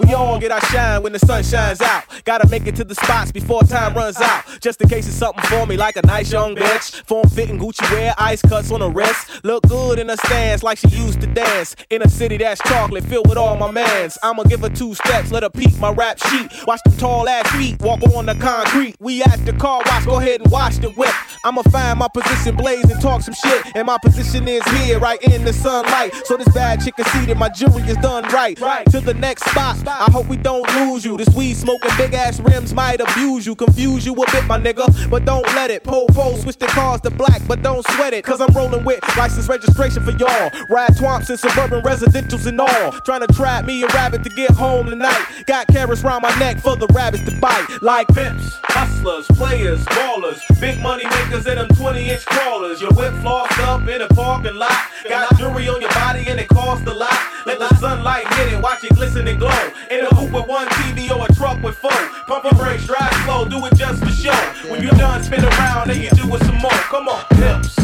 We 0.00 0.14
all 0.14 0.38
get 0.38 0.52
our 0.52 0.60
shine 0.66 1.02
when 1.02 1.12
the 1.12 1.18
sun 1.18 1.42
shines 1.42 1.80
out. 1.80 2.04
Gotta 2.24 2.48
make 2.48 2.66
it 2.66 2.76
to 2.76 2.84
the 2.84 2.94
spots 2.94 3.32
before 3.32 3.62
time 3.62 3.94
runs 3.94 4.20
out. 4.20 4.44
Just 4.60 4.80
in 4.80 4.88
case 4.88 5.06
it's 5.06 5.16
something 5.16 5.44
for 5.44 5.66
me, 5.66 5.76
like 5.76 5.96
a 5.96 6.06
nice 6.06 6.30
young 6.32 6.54
bitch. 6.54 7.06
Form 7.06 7.28
fitting 7.28 7.58
Gucci 7.58 7.90
wear, 7.90 8.14
ice 8.18 8.42
cuts 8.42 8.70
on 8.70 8.80
the 8.80 8.90
wrist. 8.90 9.44
Look 9.44 9.64
good 9.68 9.98
in 9.98 10.10
a 10.10 10.16
stance 10.16 10.62
like 10.62 10.78
she 10.78 10.88
used 10.88 11.20
to 11.22 11.26
dance. 11.26 11.74
In 11.90 12.02
a 12.02 12.08
city 12.08 12.36
that's 12.36 12.60
chocolate 12.62 13.04
filled 13.04 13.28
with 13.28 13.38
all 13.38 13.56
my 13.56 13.70
mans. 13.70 14.18
I'ma 14.22 14.44
give 14.44 14.60
her 14.60 14.68
two 14.68 14.94
steps, 14.94 15.32
let 15.32 15.42
her 15.42 15.50
peek 15.50 15.76
my 15.78 15.90
rap 15.90 16.18
sheet. 16.18 16.50
Watch 16.66 16.80
them 16.84 16.96
tall 16.96 17.28
ass 17.28 17.50
feet 17.56 17.80
walk 17.80 18.02
on 18.14 18.26
the 18.26 18.34
concrete. 18.34 18.96
We 19.00 19.22
at 19.22 19.44
the 19.44 19.52
car 19.52 19.82
wash, 19.86 20.04
go 20.04 20.18
ahead 20.18 20.40
and 20.42 20.50
watch 20.50 20.76
the 20.76 20.90
whip. 20.90 21.14
I'ma 21.44 21.62
find 21.62 21.98
my 21.98 22.08
position, 22.08 22.56
blaze 22.56 22.90
and 22.90 23.00
talk 23.00 23.22
some 23.22 23.34
shit. 23.34 23.64
And 23.74 23.86
my 23.86 23.98
position 23.98 24.46
is 24.48 24.62
here, 24.78 24.98
right 24.98 25.20
in 25.22 25.44
the 25.44 25.52
sunlight. 25.52 26.14
So 26.24 26.36
this 26.36 26.48
bad 26.52 26.84
chick 26.84 26.96
can 26.96 27.04
see 27.06 27.26
that 27.26 27.36
my 27.36 27.48
jewelry 27.48 27.82
is 27.82 27.96
done 27.98 28.24
right. 28.24 28.58
Right 28.60 28.86
to 28.90 29.00
the 29.00 29.14
next 29.14 29.44
spot. 29.50 29.76
I 29.88 30.10
hope 30.10 30.28
we 30.28 30.36
don't 30.36 30.68
lose 30.74 31.04
you. 31.04 31.16
This 31.16 31.28
weed 31.34 31.54
smoking 31.54 31.90
big 31.96 32.14
ass 32.14 32.40
rims 32.40 32.74
might 32.74 33.00
abuse 33.00 33.46
you, 33.46 33.54
confuse 33.54 34.04
you 34.04 34.12
a 34.12 34.30
bit, 34.30 34.44
my 34.44 34.58
nigga. 34.58 35.10
But 35.10 35.24
don't 35.24 35.46
let 35.54 35.70
it. 35.70 35.82
Po 35.82 36.06
po, 36.06 36.36
switch 36.36 36.58
the 36.58 36.66
cars 36.66 37.00
to 37.02 37.10
black, 37.10 37.40
but 37.48 37.62
don't 37.62 37.86
sweat 37.92 38.12
it. 38.12 38.24
Cause 38.24 38.40
I'm 38.40 38.54
rolling 38.54 38.84
with 38.84 39.00
license 39.16 39.48
registration 39.48 40.04
for 40.04 40.12
y'all. 40.12 40.50
Ride 40.68 40.90
twomps 40.90 41.30
and 41.30 41.38
suburban 41.38 41.82
residentials 41.82 42.46
and 42.46 42.60
all. 42.60 42.92
Trying 43.04 43.26
to 43.26 43.32
trap 43.32 43.64
me 43.64 43.82
a 43.82 43.86
rabbit 43.88 44.22
to 44.24 44.30
get 44.30 44.50
home 44.50 44.90
tonight. 44.90 45.44
Got 45.46 45.66
carrots 45.68 46.02
round 46.02 46.22
my 46.22 46.38
neck 46.38 46.58
for 46.58 46.76
the 46.76 46.86
rabbits 46.88 47.24
to 47.24 47.40
bite. 47.40 47.66
Like 47.82 48.08
pimps, 48.08 48.58
hustlers, 48.64 49.26
players, 49.28 49.84
ballers, 49.86 50.40
big 50.60 50.80
money 50.80 51.04
makers 51.04 51.46
and 51.46 51.58
them 51.58 51.68
20 51.68 52.10
inch 52.10 52.24
crawlers. 52.26 52.80
Your 52.80 52.92
whip 52.92 53.12
flossed 53.14 53.58
up 53.66 53.88
in 53.88 54.02
a 54.02 54.08
parking 54.08 54.54
lot. 54.54 54.76
Got 55.08 55.36
jewelry 55.38 55.68
on 55.68 55.80
your 55.80 55.90
body 55.90 56.24
and 56.28 56.38
it 56.38 56.48
cost 56.48 56.86
a 56.86 56.94
lot. 56.94 57.16
Let 57.46 57.58
the 57.58 57.74
sunlight 57.76 58.26
hit 58.34 58.52
it, 58.52 58.62
watch 58.62 58.84
it 58.84 58.94
glisten 58.94 59.26
and 59.26 59.38
glow. 59.38 59.70
In 59.90 60.04
a 60.04 60.08
coupe 60.10 60.32
with 60.32 60.46
one 60.46 60.66
TV 60.68 61.10
or 61.10 61.24
a 61.24 61.32
truck 61.34 61.62
with 61.62 61.76
four. 61.76 61.90
Pump 62.26 62.44
and 62.44 62.58
brakes, 62.58 62.86
drive 62.86 63.12
slow, 63.24 63.48
do 63.48 63.64
it 63.66 63.74
just 63.74 64.02
for 64.02 64.10
show. 64.10 64.32
When 64.70 64.82
you're 64.82 64.92
done, 64.92 65.22
spin 65.22 65.44
around 65.44 65.90
and 65.90 66.02
you 66.02 66.10
do 66.10 66.34
it 66.34 66.42
some 66.42 66.58
more. 66.58 66.70
Come 66.70 67.08
on, 67.08 67.24
pimps, 67.30 67.74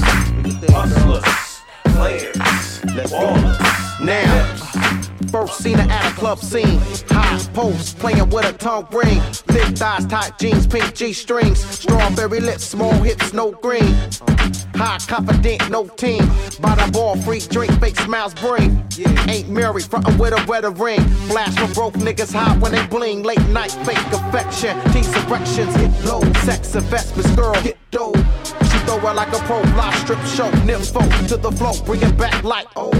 hustlers, 0.70 1.62
players, 1.94 2.80
ballers. 3.08 4.00
Now, 4.04 5.13
first 5.34 5.58
seen 5.58 5.76
her 5.76 5.90
at 5.90 6.12
a 6.12 6.14
club 6.14 6.38
scene. 6.38 6.78
High 7.08 7.38
post, 7.54 7.98
playing 7.98 8.30
with 8.30 8.44
a 8.44 8.52
tongue 8.52 8.86
ring. 8.92 9.20
Thick 9.50 9.76
thighs, 9.76 10.06
tight 10.06 10.38
jeans, 10.38 10.64
pink 10.64 10.94
G 10.94 11.12
strings. 11.12 11.58
Strawberry 11.58 12.38
lips, 12.38 12.62
small 12.62 12.92
hips, 13.02 13.32
no 13.32 13.50
green. 13.50 13.96
High 14.76 14.98
confident, 15.08 15.68
no 15.70 15.88
team. 15.88 16.24
By 16.60 16.76
the 16.76 16.88
ball, 16.92 17.16
free 17.16 17.40
drink, 17.40 17.72
fake 17.80 17.98
smiles 17.98 18.32
bring. 18.34 18.70
Ain't 19.28 19.48
married, 19.48 19.86
frontin' 19.86 20.16
with 20.18 20.34
a 20.34 20.44
wedding 20.46 20.74
ring. 20.74 21.02
Flash 21.26 21.54
from 21.56 21.72
broke 21.72 21.94
niggas 21.94 22.32
high 22.32 22.56
when 22.58 22.70
they 22.70 22.86
bling. 22.86 23.24
Late 23.24 23.44
night, 23.48 23.72
fake 23.84 24.06
affection. 24.12 24.80
Tease 24.92 25.16
erections, 25.24 25.74
hit 25.74 25.90
low. 26.04 26.22
Sex 26.44 26.76
investments, 26.76 27.34
girl, 27.34 27.60
get 27.64 27.76
dough. 27.90 28.14
She 28.70 28.78
throw 28.86 28.98
it 29.10 29.16
like 29.16 29.32
a 29.34 29.40
pro 29.48 29.60
live 29.74 29.96
strip 29.96 30.20
show. 30.36 30.50
Nympho 30.62 31.02
to 31.26 31.36
the 31.36 31.50
flow, 31.50 31.74
bring 31.84 32.02
it 32.02 32.16
back 32.16 32.44
like 32.44 32.68
oh. 32.76 32.92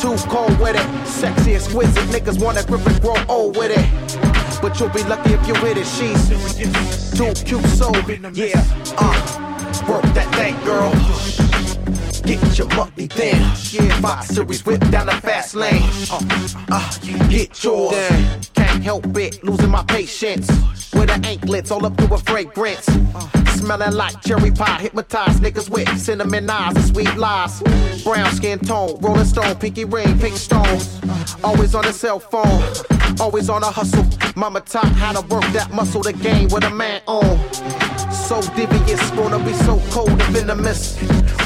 Too 0.00 0.16
cold 0.28 0.58
with 0.58 0.76
it, 0.76 1.06
sexy, 1.06 1.56
exquisite. 1.56 2.04
Niggas 2.08 2.42
wanna 2.42 2.62
grip 2.62 2.86
and 2.86 3.02
grow 3.02 3.16
old 3.28 3.58
with 3.58 3.70
it. 3.70 4.62
But 4.62 4.80
you'll 4.80 4.88
be 4.88 5.02
lucky 5.04 5.34
if 5.34 5.46
you're 5.46 5.60
with 5.60 5.76
it. 5.76 5.86
She's 5.86 7.18
too 7.18 7.34
cute, 7.44 7.64
so 7.66 7.92
yeah. 8.32 8.64
Uh, 8.96 9.84
work 9.86 10.02
that 10.14 10.34
thing, 10.34 10.56
girl. 10.64 10.90
Get 12.22 12.58
your 12.58 12.68
money 12.68 13.08
then. 13.08 13.42
Yeah, 13.72 14.00
Fox 14.00 14.28
Series 14.28 14.64
whip 14.64 14.80
down 14.88 15.06
the 15.06 15.12
fast 15.12 15.54
lane. 15.54 15.82
Uh, 16.10 16.20
uh, 16.70 17.28
get 17.28 17.62
yours. 17.62 18.59
Can't 18.70 18.84
help 18.84 19.16
it, 19.16 19.42
losing 19.42 19.68
my 19.68 19.82
patience. 19.82 20.46
With 20.94 21.08
the 21.08 21.20
anklets 21.24 21.72
all 21.72 21.84
up 21.84 21.96
to 21.96 22.14
a 22.14 22.18
fragrance. 22.18 22.86
Smelling 23.56 23.94
like 23.94 24.20
cherry 24.22 24.52
pie, 24.52 24.80
hypnotized 24.80 25.42
niggas 25.42 25.68
with 25.68 25.88
cinnamon 25.98 26.48
eyes 26.48 26.76
and 26.76 26.84
sweet 26.84 27.12
lies. 27.16 27.60
Brown 28.04 28.32
skin 28.32 28.60
tone, 28.60 28.96
rolling 29.00 29.24
stone, 29.24 29.56
pinky 29.56 29.84
ring, 29.84 30.16
pink 30.20 30.36
stones. 30.36 31.00
Always 31.42 31.74
on 31.74 31.84
a 31.84 31.92
cell 31.92 32.20
phone, 32.20 32.62
always 33.18 33.50
on 33.50 33.64
a 33.64 33.70
hustle. 33.70 34.06
Mama 34.36 34.60
taught 34.60 34.86
how 34.92 35.20
to 35.20 35.26
work 35.26 35.44
that 35.52 35.72
muscle, 35.72 36.02
the 36.02 36.12
game 36.12 36.48
with 36.48 36.62
a 36.62 36.70
man 36.70 37.02
on. 37.08 37.99
So 38.30 38.40
devious, 38.54 39.10
gonna 39.10 39.44
be 39.44 39.52
so 39.52 39.82
cold 39.90 40.10
and 40.10 40.22
venomous. 40.32 40.96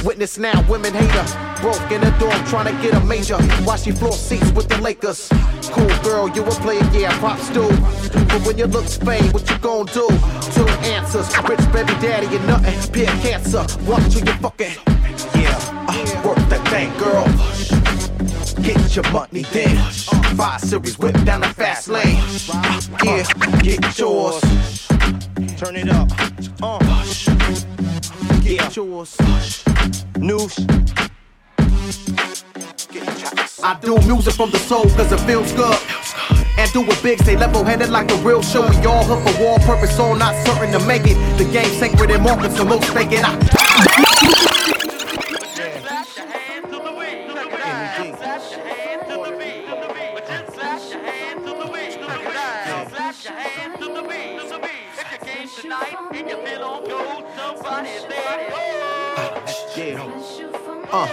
Witness 0.05 0.37
now, 0.37 0.63
women 0.69 0.93
hate 0.93 1.11
her. 1.13 1.63
Broke 1.63 1.91
in 1.91 2.03
the 2.03 2.11
dorm, 2.21 2.45
trying 2.45 2.67
to 2.67 2.83
get 2.83 2.93
a 2.93 3.01
major. 3.01 3.39
While 3.65 3.79
she 3.79 3.91
floor 3.91 4.13
seats 4.13 4.53
with 4.53 4.69
the 4.69 4.77
Lakers. 4.83 5.31
Cool 5.73 5.89
girl, 6.03 6.29
you 6.29 6.45
a 6.45 6.51
player, 6.51 6.87
yeah, 6.93 7.19
props 7.21 7.49
do. 7.49 7.67
But 8.29 8.45
when 8.47 8.59
you 8.59 8.67
look 8.67 8.87
Spain, 8.87 9.33
what 9.33 9.49
you 9.49 9.57
gon' 9.61 9.87
do? 9.87 10.07
Two 10.53 10.69
answers, 10.93 11.35
rich 11.49 11.65
baby 11.73 11.95
daddy 12.05 12.27
and 12.37 12.47
nothing. 12.47 12.93
Peer 12.93 13.07
cancer, 13.23 13.65
walk 13.87 14.03
to 14.11 14.19
your 14.19 14.37
fucking. 14.45 14.77
Yeah, 15.41 15.57
uh, 15.89 16.23
work 16.23 16.37
that 16.51 16.69
thing, 16.69 16.93
girl. 16.99 17.25
Get 18.63 18.95
your 18.95 19.11
money 19.11 19.45
then. 19.55 19.79
Five 20.37 20.61
series 20.61 20.99
whip 20.99 21.17
down 21.25 21.41
the 21.41 21.49
fast 21.49 21.89
lane. 21.89 22.23
Yeah, 23.03 23.25
get 23.63 23.99
yours. 23.99 24.85
Turn 25.57 25.77
it 25.77 25.89
up. 25.89 26.09
Uh. 26.61 26.79
Get 28.43 28.77
yours. 28.77 29.17
News. 30.19 30.59
I 33.63 33.79
do 33.81 33.97
music 34.07 34.35
from 34.35 34.51
the 34.51 34.59
soul 34.59 34.85
cause 34.91 35.13
it 35.13 35.21
feels 35.21 35.53
good. 35.53 35.79
And 36.59 36.71
do 36.73 36.83
it 36.83 37.03
big, 37.03 37.21
stay 37.23 37.37
level 37.37 37.65
headed 37.65 37.91
like 37.91 38.11
a 38.11 38.17
real 38.17 38.43
show. 38.43 38.69
We 38.69 38.87
all 38.87 39.05
hook 39.05 39.23
for 39.27 39.43
war 39.43 39.59
purpose, 39.61 39.99
all 39.99 40.17
not 40.17 40.35
certain 40.47 40.73
to 40.73 40.87
make 40.87 41.03
it. 41.07 41.17
The 41.39 41.45
game 41.45 41.71
sacred 41.79 42.11
and 42.11 42.23
market, 42.23 42.53
so 42.53 42.65
most 42.65 42.87
fake 42.91 43.13
it. 43.13 43.25
I 43.25 44.04
Yeah. 59.77 60.01
Uh, 60.93 61.09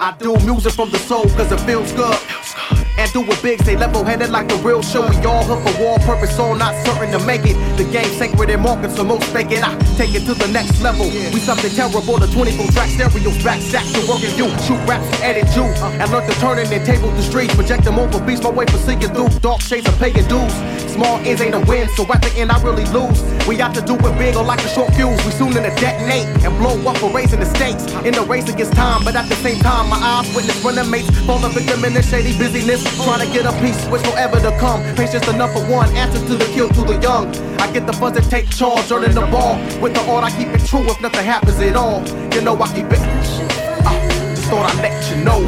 I 0.00 0.16
do 0.18 0.36
music 0.44 0.72
from 0.72 0.90
the 0.90 0.98
soul 0.98 1.22
cause 1.22 1.52
it 1.52 1.60
feels 1.60 1.92
good. 1.92 2.77
And 2.98 3.12
do 3.12 3.22
it 3.22 3.40
big, 3.42 3.62
stay 3.62 3.76
level 3.76 4.02
headed 4.02 4.30
like 4.30 4.50
a 4.50 4.56
real 4.56 4.82
show. 4.82 5.08
We 5.08 5.14
all 5.24 5.44
hook 5.44 5.62
for 5.62 5.80
war 5.80 5.98
purpose, 6.00 6.36
all 6.36 6.56
not 6.56 6.74
certain 6.84 7.12
to 7.12 7.24
make 7.24 7.46
it. 7.46 7.54
The 7.78 7.84
game 7.84 8.10
sacred 8.18 8.50
and 8.50 8.60
market, 8.60 8.90
so 8.90 9.04
most 9.04 9.22
fake 9.30 9.52
it. 9.52 9.62
I 9.62 9.78
take 9.94 10.14
it 10.16 10.26
to 10.26 10.34
the 10.34 10.48
next 10.48 10.82
level. 10.82 11.06
We 11.06 11.38
something 11.38 11.70
terrible, 11.70 12.18
the 12.18 12.26
24 12.26 12.66
track 12.74 12.90
stereos 12.90 13.38
back 13.44 13.60
stack 13.62 13.86
to 13.94 14.02
working 14.10 14.34
you. 14.34 14.50
Shoot 14.66 14.82
raps, 14.90 15.06
edit 15.22 15.46
you. 15.54 15.62
Uh-huh. 15.62 16.02
And 16.02 16.10
learn 16.10 16.26
to 16.26 16.34
turn 16.40 16.58
in 16.58 16.66
and 16.72 16.84
table 16.84 17.10
the 17.12 17.22
streets. 17.22 17.54
Project 17.54 17.84
them 17.84 18.00
over 18.00 18.18
beats, 18.26 18.42
my 18.42 18.50
way 18.50 18.66
for 18.66 18.78
seeing 18.78 18.98
through. 18.98 19.30
Dark 19.38 19.60
shades 19.60 19.86
of 19.86 19.96
paying 20.00 20.26
dues. 20.26 20.54
Small 20.90 21.22
ends 21.22 21.40
ain't 21.40 21.54
a 21.54 21.60
win, 21.70 21.88
so 21.94 22.02
at 22.12 22.20
the 22.20 22.32
end 22.34 22.50
I 22.50 22.60
really 22.62 22.84
lose. 22.90 23.22
We 23.46 23.54
have 23.62 23.74
to 23.74 23.80
do 23.80 23.94
it 23.94 24.18
big 24.18 24.34
or 24.34 24.42
like 24.42 24.58
a 24.64 24.68
short 24.68 24.92
fuse. 24.98 25.22
We 25.24 25.30
soon 25.30 25.54
in 25.54 25.62
to 25.62 25.70
detonate 25.78 26.26
and 26.42 26.50
blow 26.58 26.74
up 26.90 26.96
for 26.98 27.10
raising 27.14 27.38
the 27.38 27.46
stakes. 27.46 27.86
In 28.02 28.14
the 28.18 28.26
race 28.26 28.48
against 28.48 28.72
time, 28.72 29.04
but 29.04 29.14
at 29.14 29.28
the 29.28 29.36
same 29.36 29.60
time, 29.60 29.88
my 29.88 29.96
eyes 29.96 30.26
witness 30.34 30.58
running 30.64 30.90
mates. 30.90 31.08
Fall 31.22 31.44
a 31.44 31.48
victim 31.48 31.84
in 31.84 31.94
the 31.94 32.02
shady 32.02 32.36
busyness. 32.36 32.87
Trying 32.96 33.26
to 33.26 33.32
get 33.32 33.46
a 33.46 33.52
piece, 33.60 33.86
which 33.86 34.02
forever 34.02 34.40
to 34.40 34.50
come. 34.58 34.82
Patience 34.94 35.24
the 35.26 35.32
number 35.32 35.60
one, 35.66 35.88
answer 35.96 36.24
to 36.26 36.34
the 36.34 36.44
kill 36.46 36.68
to 36.68 36.82
the 36.82 36.98
young. 37.00 37.28
I 37.60 37.70
get 37.72 37.86
the 37.86 37.92
buzz 37.92 38.16
and 38.16 38.28
take 38.30 38.50
charge, 38.50 38.90
earning 38.90 39.14
the 39.14 39.26
ball. 39.26 39.56
With 39.80 39.94
the 39.94 40.00
art, 40.10 40.24
I 40.24 40.30
keep 40.30 40.48
it 40.48 40.64
true 40.66 40.84
if 40.88 41.00
nothing 41.00 41.24
happens 41.24 41.58
at 41.60 41.76
all. 41.76 42.06
You 42.34 42.40
know 42.40 42.60
I 42.60 42.68
keep 42.74 42.86
it. 42.86 42.98
Uh, 43.00 44.34
just 44.34 44.48
thought 44.48 44.66
I'd 44.70 44.82
let 44.82 45.10
you 45.10 45.24
know. 45.24 45.40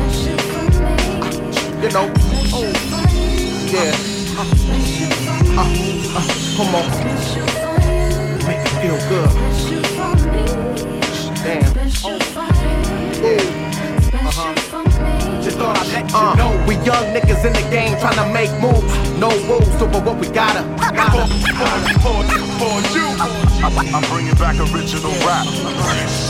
Uh, 1.21 1.31
you 1.83 1.91
know. 1.91 2.07
Yeah. 3.71 3.95
Uh, 4.37 5.65
uh, 6.17 6.25
come 6.57 6.75
on. 6.75 6.87
Make 8.47 8.61
me 8.65 8.71
feel 8.81 8.99
good. 9.09 9.40
Thought 15.75 15.87
I'd 15.87 15.93
let 15.93 16.11
you 16.11 16.37
know. 16.37 16.67
We 16.67 16.75
young 16.85 17.05
niggas 17.15 17.45
in 17.45 17.53
the 17.53 17.65
game 17.71 17.99
trying 17.99 18.17
to 18.17 18.27
make 18.33 18.51
moves. 18.61 18.91
No 19.19 19.31
rules, 19.47 19.71
so 19.79 19.87
but 19.87 20.05
what 20.05 20.19
we 20.19 20.29
gotta. 20.29 20.63
gotta. 20.79 21.27
For, 22.01 22.19
for 22.59 22.77
you, 22.95 23.07
I'm 23.95 24.03
bringing 24.11 24.35
back 24.35 24.57
original 24.59 25.13
rap. 25.27 26.30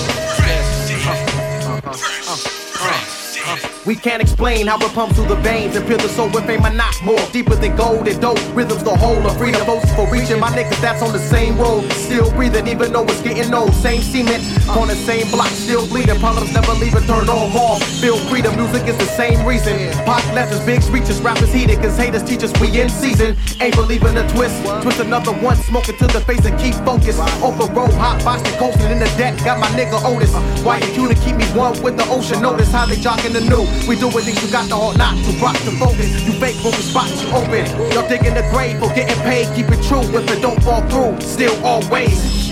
We 3.87 3.97
can't 3.97 4.21
explain 4.21 4.67
how 4.67 4.77
it 4.77 4.93
pumps 4.93 5.17
through 5.17 5.29
the 5.29 5.37
veins 5.37 5.75
and 5.75 5.87
pierce 5.87 6.03
the 6.03 6.09
soul 6.11 6.29
with 6.29 6.45
fame 6.45 6.65
and 6.67 6.77
not 6.77 6.95
more. 7.03 7.21
Deeper 7.33 7.55
than 7.55 7.75
gold 7.77 8.07
and 8.09 8.21
dope. 8.21 8.39
Rhythms 8.55 8.85
the 8.85 8.95
whole 8.95 9.27
of 9.27 9.39
freedom. 9.39 9.65
Votes 9.65 9.91
for 9.95 10.07
reaching 10.13 10.39
my 10.39 10.51
niggas 10.51 10.79
that's 10.83 11.01
on 11.01 11.13
the 11.13 11.19
same 11.19 11.57
road. 11.57 11.91
Still 11.93 12.31
breathing 12.33 12.69
even 12.69 12.93
though 12.93 13.05
it's 13.05 13.23
getting 13.23 13.53
old. 13.55 13.73
Same 13.73 14.03
cement 14.03 14.45
on 14.69 14.89
the 14.89 14.95
same 14.95 15.31
block. 15.31 15.49
Still 15.49 15.87
bleeding. 15.89 16.19
Problems 16.21 16.53
never 16.53 16.73
leave 16.75 16.95
it 16.95 17.07
turned 17.07 17.31
on 17.31 17.53
off. 17.57 17.83
Feel 18.01 18.19
freedom. 18.29 18.55
Music 18.57 18.87
is 18.87 18.99
the 18.99 19.09
same 19.17 19.47
reason. 19.47 19.73
Pop 20.05 20.23
us 20.37 20.65
big 20.67 20.85
reaches. 20.93 21.19
Rappers 21.23 21.53
heated 21.53 21.81
cause 21.81 21.97
haters 21.97 22.23
teach 22.23 22.43
us 22.43 22.53
we 22.61 22.69
in 22.79 22.91
season. 22.91 23.35
Ain't 23.61 23.77
believing 23.77 24.15
the 24.15 24.29
twist. 24.29 24.61
Twist 24.83 25.01
another 25.01 25.33
one. 25.33 25.57
Smoking 25.57 25.97
to 25.97 26.07
the 26.07 26.21
face 26.21 26.45
and 26.45 26.59
keep 26.61 26.75
focused. 26.85 27.21
Open 27.41 27.73
road. 27.75 27.95
Hot 27.95 28.23
boxing 28.25 28.59
coasting 28.59 28.91
in 28.91 28.99
the 28.99 29.11
deck. 29.17 29.43
Got 29.43 29.59
my 29.59 29.69
nigga 29.69 30.05
Otis. 30.05 30.35
Why 30.65 30.79
you 30.93 31.09
to 31.09 31.15
keep 31.15 31.37
me 31.37 31.47
one 31.57 31.81
with 31.83 31.97
the 31.97 32.05
ocean? 32.09 32.43
Notice 32.43 32.71
how 32.71 32.85
they 32.85 32.97
jocking 32.97 33.33
the 33.33 33.41
new. 33.41 33.70
We 33.89 33.97
do 33.97 34.09
it, 34.09 34.27
you 34.27 34.51
got 34.53 34.69
the 34.69 34.77
heart 34.77 34.97
not 34.97 35.17
to 35.25 35.33
rock 35.43 35.57
to 35.67 35.73
focus. 35.79 36.23
You 36.23 36.33
fake 36.39 36.57
when 36.63 36.73
we 36.73 36.83
spot 36.83 37.11
you 37.11 37.29
open. 37.35 37.67
Y'all 37.93 38.09
digging 38.09 38.35
the 38.35 38.43
grave 38.53 38.79
for 38.79 38.89
getting 38.95 39.19
paid. 39.23 39.49
Keep 39.57 39.71
it 39.71 39.83
true 39.83 40.03
if 40.03 40.31
it 40.31 40.41
don't 40.41 40.63
fall 40.63 40.83
through. 40.89 41.21
Still 41.21 41.57
always. 41.65 42.51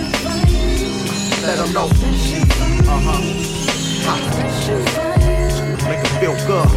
Let 1.43 1.59
them 1.59 1.73
know. 1.73 1.89
Uh 2.89 3.01
huh. 3.07 3.21
Make 5.89 6.01
it 6.01 6.13
feel 6.21 6.37
good. 6.47 6.69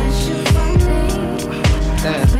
Damn. 2.03 2.30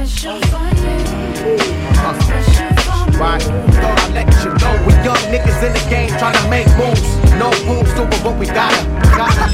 Right. 3.21 3.39
Thought 3.39 3.99
I'd 3.99 4.13
let 4.15 4.33
you 4.43 4.49
know 4.57 4.73
we 4.87 4.93
young 5.05 5.21
niggas 5.29 5.61
in 5.61 5.73
the 5.73 5.89
game 5.91 6.09
trying 6.17 6.33
to 6.41 6.49
make 6.49 6.65
moves. 6.75 7.05
No 7.37 7.51
rules, 7.69 7.93
do 7.93 8.01
what 8.25 8.39
we 8.39 8.47
gotta. 8.47 8.81
gotta. 9.15 9.45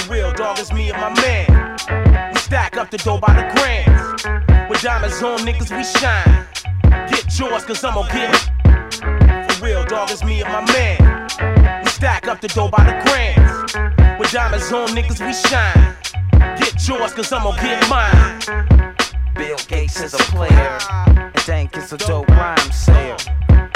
For 0.00 0.10
real, 0.10 0.32
dog, 0.32 0.58
it's 0.58 0.72
me 0.72 0.90
and 0.90 0.98
my 0.98 1.10
man. 1.20 1.76
We 2.32 2.38
stack 2.38 2.78
up 2.78 2.90
the 2.90 2.96
dough 2.96 3.18
by 3.18 3.34
the 3.34 3.44
grams. 3.54 4.70
With 4.70 4.80
diamonds 4.80 5.22
on, 5.22 5.40
niggas, 5.40 5.76
we 5.76 5.84
shine. 5.84 6.46
Get 7.10 7.38
yours, 7.38 7.66
cause 7.66 7.84
I'm 7.84 7.92
gonna 7.92 8.10
get 8.10 8.53
Me 10.22 10.42
and 10.42 10.52
my 10.52 10.60
man. 10.72 11.82
We 11.82 11.90
stack 11.90 12.28
up 12.28 12.40
the 12.40 12.46
dough 12.48 12.68
by 12.68 12.84
the 12.84 12.92
grams. 13.04 13.74
With 14.18 14.30
diamonds 14.30 14.70
on, 14.70 14.88
niggas, 14.88 15.18
we 15.26 15.32
shine. 15.32 15.96
Get 16.56 16.86
yours, 16.86 17.12
cause 17.14 17.32
I'm 17.32 17.42
gonna 17.42 17.60
get 17.60 17.88
mine. 17.88 18.94
Bill 19.34 19.56
Gates 19.66 20.00
is 20.00 20.14
a 20.14 20.18
player, 20.18 20.78
and 21.08 21.34
Dank 21.46 21.76
is 21.76 21.92
a 21.92 21.98
dope 21.98 22.28
rhyme 22.28 22.70
sayer. 22.70 23.16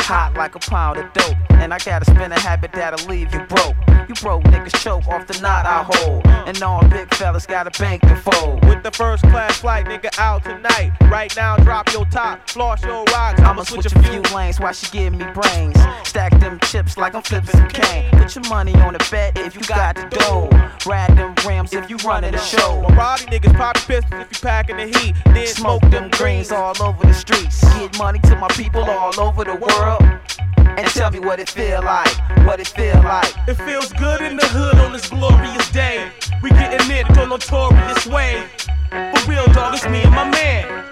Hot 0.09 0.33
like 0.39 0.55
a 0.55 0.59
pound 0.59 0.97
of 0.99 1.13
dope. 1.13 1.37
And 1.51 1.75
I 1.75 1.79
gotta 1.79 2.07
spin 2.07 2.33
a 2.33 2.41
habit 2.41 2.73
that'll 2.73 3.07
leave 3.09 3.35
you 3.35 3.41
broke. 3.41 3.77
You 4.09 4.15
broke 4.23 4.43
niggas 4.45 4.83
choke 4.83 5.07
off 5.07 5.27
the 5.27 5.39
knot 5.43 5.67
I 5.67 5.85
hold. 5.87 6.27
And 6.49 6.63
all 6.63 6.81
big 6.89 7.13
fellas 7.15 7.45
got 7.45 7.67
a 7.67 7.79
bank 7.79 8.01
to 8.03 8.17
fold. 8.17 8.65
With 8.65 8.83
the 8.83 8.91
first 8.91 9.23
class 9.25 9.59
flight, 9.59 9.85
nigga, 9.85 10.19
out 10.19 10.45
tonight. 10.45 10.93
Right 11.11 11.35
now, 11.37 11.59
drop 11.59 11.93
your 11.93 12.07
top, 12.07 12.49
floss 12.49 12.83
your 12.83 13.05
rocks. 13.13 13.41
I'ma 13.43 13.65
switch 13.65 13.85
a 13.85 14.03
few 14.05 14.23
lanes 14.35 14.59
while 14.59 14.73
she 14.73 14.91
give 14.91 15.13
me 15.13 15.27
brains. 15.35 15.77
Stack 16.05 16.41
them 16.41 16.59
chips 16.61 16.97
like 16.97 17.15
I'm 17.15 17.21
flipping 17.21 17.51
some 17.51 17.69
cane. 17.69 18.11
Put 18.13 18.35
your 18.35 18.49
money 18.49 18.75
on 18.77 18.95
the 18.95 19.07
bet 19.11 19.37
if 19.37 19.55
you 19.55 19.61
got 19.63 19.97
the 19.97 20.07
dough. 20.09 20.49
Ride 20.87 21.15
them 21.19 21.35
rims 21.47 21.75
if 21.75 21.91
you 21.91 21.97
running 21.99 22.33
the 22.33 22.39
show. 22.39 22.81
Body 22.97 23.25
niggas 23.25 23.55
pop 23.57 23.77
pistols 23.77 24.23
if 24.23 24.33
you 24.33 24.39
packing 24.41 24.79
the 24.79 24.87
heat. 24.87 25.15
Then 25.27 25.47
Smoke 25.47 25.83
them 25.91 26.09
greens 26.13 26.51
all 26.51 26.75
over 26.83 27.07
the 27.07 27.13
streets. 27.13 27.61
Get 27.75 27.99
money 27.99 28.21
to 28.21 28.37
my 28.37 28.49
people 28.49 28.85
all 28.85 29.21
over 29.21 29.45
the 29.45 29.57
world. 29.57 29.98
And 30.01 30.87
tell 30.89 31.11
me 31.11 31.19
what 31.19 31.41
it 31.41 31.49
feel 31.49 31.83
like, 31.83 32.15
what 32.47 32.61
it 32.61 32.69
feel 32.69 33.03
like. 33.03 33.35
It 33.49 33.55
feels 33.55 33.93
good 33.95 34.21
in 34.21 34.37
the 34.37 34.47
hood 34.47 34.77
on 34.77 34.93
this 34.93 35.09
glorious 35.09 35.71
day. 35.71 36.11
We 36.43 36.51
getting 36.51 36.91
it 36.91 37.07
the 37.15 37.27
notorious 37.27 38.07
way. 38.07 38.45
For 38.91 39.31
real, 39.31 39.47
dog, 39.53 39.75
it's 39.75 39.85
me 39.89 40.03
and 40.03 40.15
my 40.15 40.31
man. 40.31 40.85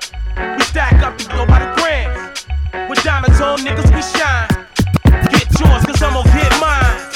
We 0.58 0.64
stack 0.64 0.94
up 1.02 1.18
and 1.20 1.28
go 1.30 1.46
by 1.46 1.60
the 1.60 1.72
grams. 1.80 2.46
With 2.90 3.02
diamonds 3.02 3.40
on, 3.40 3.58
niggas, 3.58 3.94
we 3.94 4.02
shine. 4.02 4.48
Get 5.30 5.46
yours, 5.60 5.84
cause 5.86 6.02
I'm 6.02 6.14
gonna 6.14 6.32
get 6.32 6.50
mine. 6.60 7.06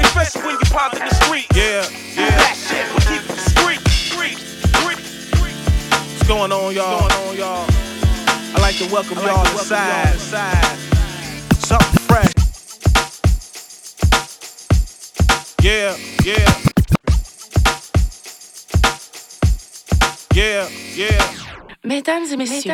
Especially 0.00 0.42
when 0.42 0.54
you 0.54 0.68
pop 0.70 0.92
in 0.94 1.00
the 1.00 1.14
street. 1.24 1.46
Yeah, 1.54 1.88
yeah. 2.14 2.36
That 2.36 2.54
shit, 2.54 2.84
we 2.92 3.00
keep 3.08 3.24
it 3.24 3.34
discreet. 3.34 3.80
Street, 3.88 4.38
street, 4.38 4.98
street. 5.00 5.56
What's 5.56 6.28
going 6.28 6.52
on, 6.52 6.74
y'all? 6.74 7.02
What's 7.02 7.16
going 7.16 7.30
on, 7.30 7.36
y'all? 7.36 7.66
I 8.54 8.58
like 8.60 8.76
to 8.76 8.92
welcome 8.92 9.18
y'all 9.18 9.46
inside. 9.58 10.89
Yeah, 15.70 15.94
yeah. 16.24 16.34
Yeah, 20.34 20.68
yeah. 20.96 21.08
Mesdames 21.84 22.24
et 22.32 22.36
messieurs, 22.36 22.72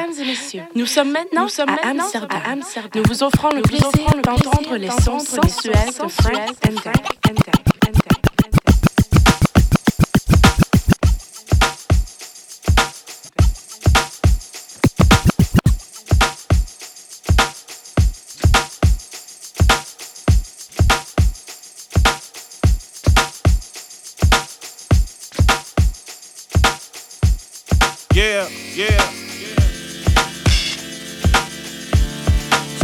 nous 0.75 0.87
sommes 0.87 1.13
maintenant, 1.13 1.47
à, 1.47 1.89
Amsterdam. 1.89 2.63
Nous 2.95 3.03
vous 3.07 3.23
offrons 3.23 3.51
le 3.51 3.61
plaisir 3.61 3.91
d'entendre 4.25 4.77
les 4.79 4.89
sons 4.89 5.19
sensuels 5.19 5.93
de 6.03 6.09
Frank 6.09 6.57
Ender. 6.67 6.93
Yeah, 7.27 8.26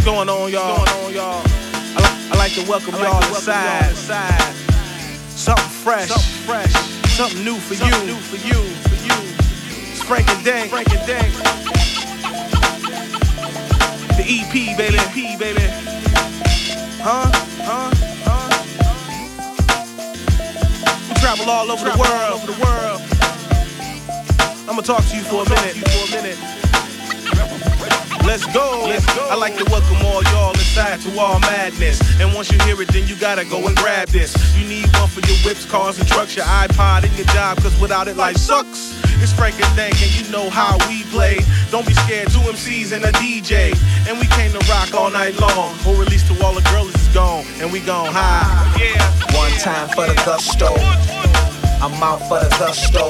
What's 0.03 0.11
going 0.17 0.27
on, 0.27 0.51
y'all? 0.51 0.79
What's 0.79 0.91
going 0.91 1.05
on, 1.05 1.13
y'all? 1.13 1.41
I, 1.95 1.99
li- 2.03 2.27
I 2.31 2.35
like 2.35 2.51
to 2.55 2.69
welcome 2.69 2.93
y'all 2.95 3.23
inside. 3.23 3.95
Something 5.31 5.63
fresh, 5.63 6.09
something 6.09 6.43
fresh, 6.43 6.73
something 7.15 7.45
new 7.45 7.55
for 7.55 7.75
you, 7.75 7.89
new 8.03 8.19
for 8.19 8.35
you, 8.35 8.59
for 8.83 8.99
you. 8.99 9.15
It's 9.95 10.03
Frank-N-Dank, 10.03 10.71
Frank 10.71 10.91
and 10.91 11.07
Dank. 11.07 11.33
The 14.19 14.25
EP, 14.27 14.75
baby, 14.75 14.99
EP, 14.99 15.39
baby. 15.39 15.71
Huh? 16.99 17.31
Huh? 17.63 17.91
Huh? 18.27 18.49
We 21.07 21.15
travel 21.21 21.49
all 21.49 21.71
over 21.71 21.89
the 21.89 21.97
world, 21.97 22.43
over 22.43 22.51
the 22.51 22.59
world. 22.59 22.99
I'ma 24.69 24.81
talk 24.81 25.05
to 25.05 25.15
you 25.15 25.23
for 25.23 25.43
a 25.43 25.49
minute. 25.49 26.62
Let's 28.23 28.45
go. 28.53 28.85
Let's 28.87 29.05
go. 29.13 29.27
I 29.29 29.35
like 29.35 29.57
to 29.57 29.65
welcome 29.65 29.97
all 30.05 30.23
y'all 30.31 30.51
inside 30.51 31.01
to 31.01 31.19
all 31.19 31.39
madness. 31.41 31.99
And 32.21 32.33
once 32.33 32.51
you 32.51 32.57
hear 32.63 32.81
it, 32.81 32.87
then 32.87 33.07
you 33.07 33.15
gotta 33.17 33.43
go 33.43 33.67
and 33.67 33.75
grab 33.75 34.07
this. 34.07 34.33
You 34.57 34.67
need 34.67 34.87
one 34.95 35.09
for 35.09 35.19
your 35.27 35.37
whips, 35.43 35.65
cars, 35.65 35.99
and 35.99 36.07
trucks, 36.07 36.35
your 36.35 36.45
iPod, 36.45 37.03
and 37.03 37.13
your 37.17 37.27
job, 37.27 37.57
cause 37.57 37.79
without 37.81 38.07
it, 38.07 38.15
life 38.15 38.37
sucks. 38.37 38.95
It's 39.21 39.33
Frank-N-Dank, 39.33 40.01
and 40.01 40.11
you 40.19 40.31
know 40.31 40.49
how 40.49 40.77
we 40.87 41.03
play. 41.03 41.39
Don't 41.69 41.85
be 41.85 41.93
scared, 41.93 42.29
two 42.29 42.39
MCs 42.39 42.91
and 42.91 43.03
a 43.05 43.11
DJ. 43.13 43.71
And 44.07 44.19
we 44.19 44.27
came 44.27 44.51
to 44.51 44.59
rock 44.71 44.93
all 44.93 45.11
night 45.11 45.39
long. 45.39 45.75
Or 45.85 45.95
release 45.95 46.27
to 46.29 46.43
all 46.43 46.53
the 46.53 46.67
girls 46.71 46.95
is 46.95 47.07
gone, 47.13 47.45
and 47.59 47.71
we 47.71 47.81
gone 47.81 48.09
high. 48.11 48.75
Yeah. 48.79 48.99
One 49.37 49.51
time 49.59 49.89
for 49.89 50.07
the 50.07 50.15
gusto. 50.25 50.73
I'm 51.83 51.93
out 52.01 52.19
for 52.27 52.39
the 52.39 52.49
gusto. 52.57 53.09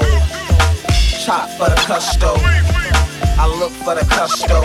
Chop 1.24 1.50
for 1.50 1.70
the 1.70 1.84
gusto. 1.86 2.83
I 3.36 3.46
look 3.46 3.72
for 3.72 3.94
the 3.94 4.04
gusto. 4.08 4.62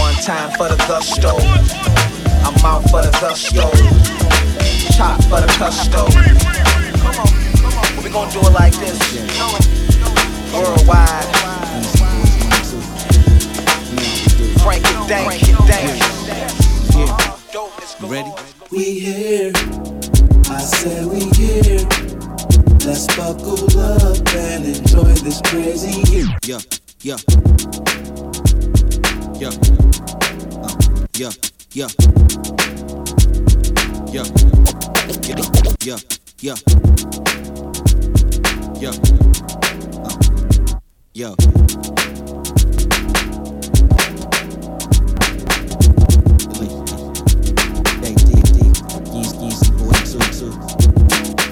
One 0.00 0.14
time 0.22 0.50
for 0.56 0.68
the 0.68 0.76
gusto. 0.88 1.36
I'm 2.44 2.56
out 2.64 2.82
for 2.90 3.02
the 3.02 3.10
gusto. 3.20 3.70
Chop 4.96 5.22
for 5.24 5.40
the 5.40 5.46
gusto. 5.58 6.06
Come 6.98 7.16
on, 7.20 7.28
come 7.60 7.74
on. 7.78 8.04
We 8.04 8.10
gon' 8.10 8.30
do 8.30 8.40
it 8.40 8.52
like 8.52 8.74
this. 8.74 8.98
Worldwide. 10.52 11.26
Frank-N-Dank, 14.62 15.30
Dank. 15.66 16.02
You 18.00 18.06
ready? 18.06 18.32
We 18.70 19.00
here. 19.00 19.52
I 20.50 20.60
said 20.60 21.06
we 21.06 21.28
here. 21.36 21.86
Let's 22.86 23.06
buckle 23.16 23.64
up 23.78 24.34
and 24.34 24.64
enjoy 24.64 25.12
this 25.22 25.40
crazy 25.44 26.00
year. 26.10 26.26
Yeah, 26.44 26.60
yeah. 27.02 27.16
Yeah. 29.38 29.50
Uh, 30.62 30.74
yeah, 31.14 31.30
yeah. 31.72 31.88
Yeah. 34.10 34.24
Yeah, 35.22 35.36
yeah, 35.84 35.98
yeah. 36.40 36.56
Yeah. 38.80 38.92
Uh, 40.02 40.16
yeah. 41.14 41.34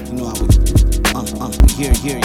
You 0.07 0.13
know 0.13 0.27
how 0.27 0.35
we, 0.41 0.47
uh, 1.13 1.25
uh, 1.39 1.51
we 1.61 1.67
here, 1.73 1.93
here, 1.93 2.21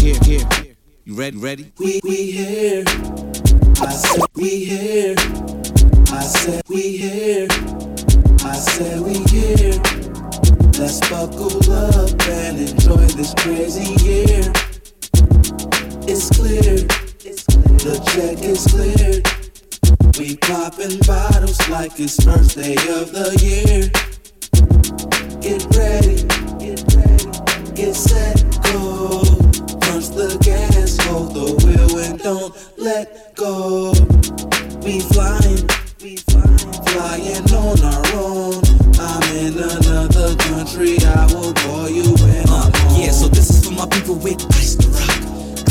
here, 0.00 0.18
here. 0.24 0.67
You 1.08 1.14
ready, 1.14 1.38
ready? 1.38 1.72
We 1.78 2.00
we 2.04 2.30
here. 2.30 2.84
I 2.86 3.92
said 3.92 4.26
we 4.34 4.62
here. 4.62 5.14
I 6.12 6.20
said 6.20 6.62
we 6.68 6.98
here. 6.98 7.46
I 8.44 8.52
said 8.52 9.00
we 9.00 9.14
here. 9.32 9.80
Let's 10.78 11.00
buckle 11.08 11.72
up 11.72 12.10
and 12.28 12.58
enjoy 12.58 13.06
this 13.16 13.32
crazy 13.38 13.96
year. 14.04 14.52
It's 16.06 16.28
clear. 16.28 16.76
The 17.78 17.96
check 18.12 18.42
is 18.44 18.66
cleared. 18.66 19.24
We 20.18 20.36
popping 20.36 20.98
bottles 21.06 21.66
like 21.70 21.98
it's 21.98 22.22
first 22.22 22.54
day 22.54 22.74
of 22.74 23.12
the 23.12 23.32
year. 23.40 23.88
Get 25.40 25.64
ready. 25.74 26.26
Get 26.62 26.84
ready. 26.92 27.74
Get 27.74 27.94
set. 27.94 28.44
Go. 28.64 29.17
Don't 32.28 32.52
let 32.76 33.34
go. 33.36 33.92
We 34.84 35.00
flying. 35.00 35.64
We 36.02 36.16
flying. 36.28 36.58
Flying 36.92 37.48
on 37.56 37.80
our 37.80 38.04
own. 38.20 38.60
I'm 39.00 39.24
in 39.40 39.56
another 39.56 40.36
country. 40.36 40.98
I 41.00 41.24
will 41.32 41.54
call 41.54 41.88
you 41.88 42.04
when 42.20 42.44
I'm 42.52 42.68
home. 42.68 43.00
Yeah, 43.00 43.12
so 43.12 43.28
this 43.28 43.48
is 43.48 43.64
for 43.64 43.72
my 43.72 43.86
people 43.88 44.16
with 44.16 44.44
ice 44.60 44.76
to 44.76 44.88
rock. 44.88 45.16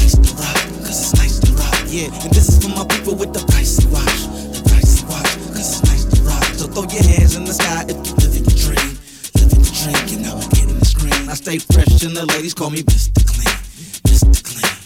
Ice 0.01 0.17
to 0.17 0.34
rock, 0.34 0.57
cause 0.81 0.97
it's 0.97 1.13
nice 1.21 1.38
to 1.45 1.51
rock. 1.53 1.77
Yeah, 1.85 2.09
and 2.25 2.31
this 2.34 2.49
is 2.49 2.57
for 2.57 2.73
my 2.73 2.85
people 2.88 3.13
with 3.13 3.34
the 3.34 3.43
pricey 3.51 3.85
watch. 3.93 4.17
The 4.57 4.61
pricey 4.65 5.03
watch, 5.11 5.29
cause 5.53 5.77
it's 5.77 5.84
nice 5.85 6.05
to 6.05 6.21
rock. 6.23 6.43
So 6.57 6.65
throw 6.73 6.89
your 6.89 7.05
hands 7.05 7.35
in 7.35 7.45
the 7.45 7.53
sky 7.53 7.85
if 7.85 7.97
you 8.01 8.13
live 8.17 8.34
in 8.34 8.43
your 8.49 8.57
dream. 8.65 8.97
Living 9.38 9.61
your 9.61 9.75
dream, 9.77 10.03
you 10.09 10.19
know, 10.25 10.41
getting 10.57 10.79
the 10.79 10.85
screen. 10.85 11.29
I 11.29 11.35
stay 11.35 11.59
fresh 11.59 12.01
and 12.01 12.17
the 12.17 12.25
ladies 12.25 12.55
call 12.55 12.71
me 12.71 12.81
Mr. 12.81 13.21
Clean. 13.29 13.53
Mr. 14.09 14.43
Clean. 14.43 14.76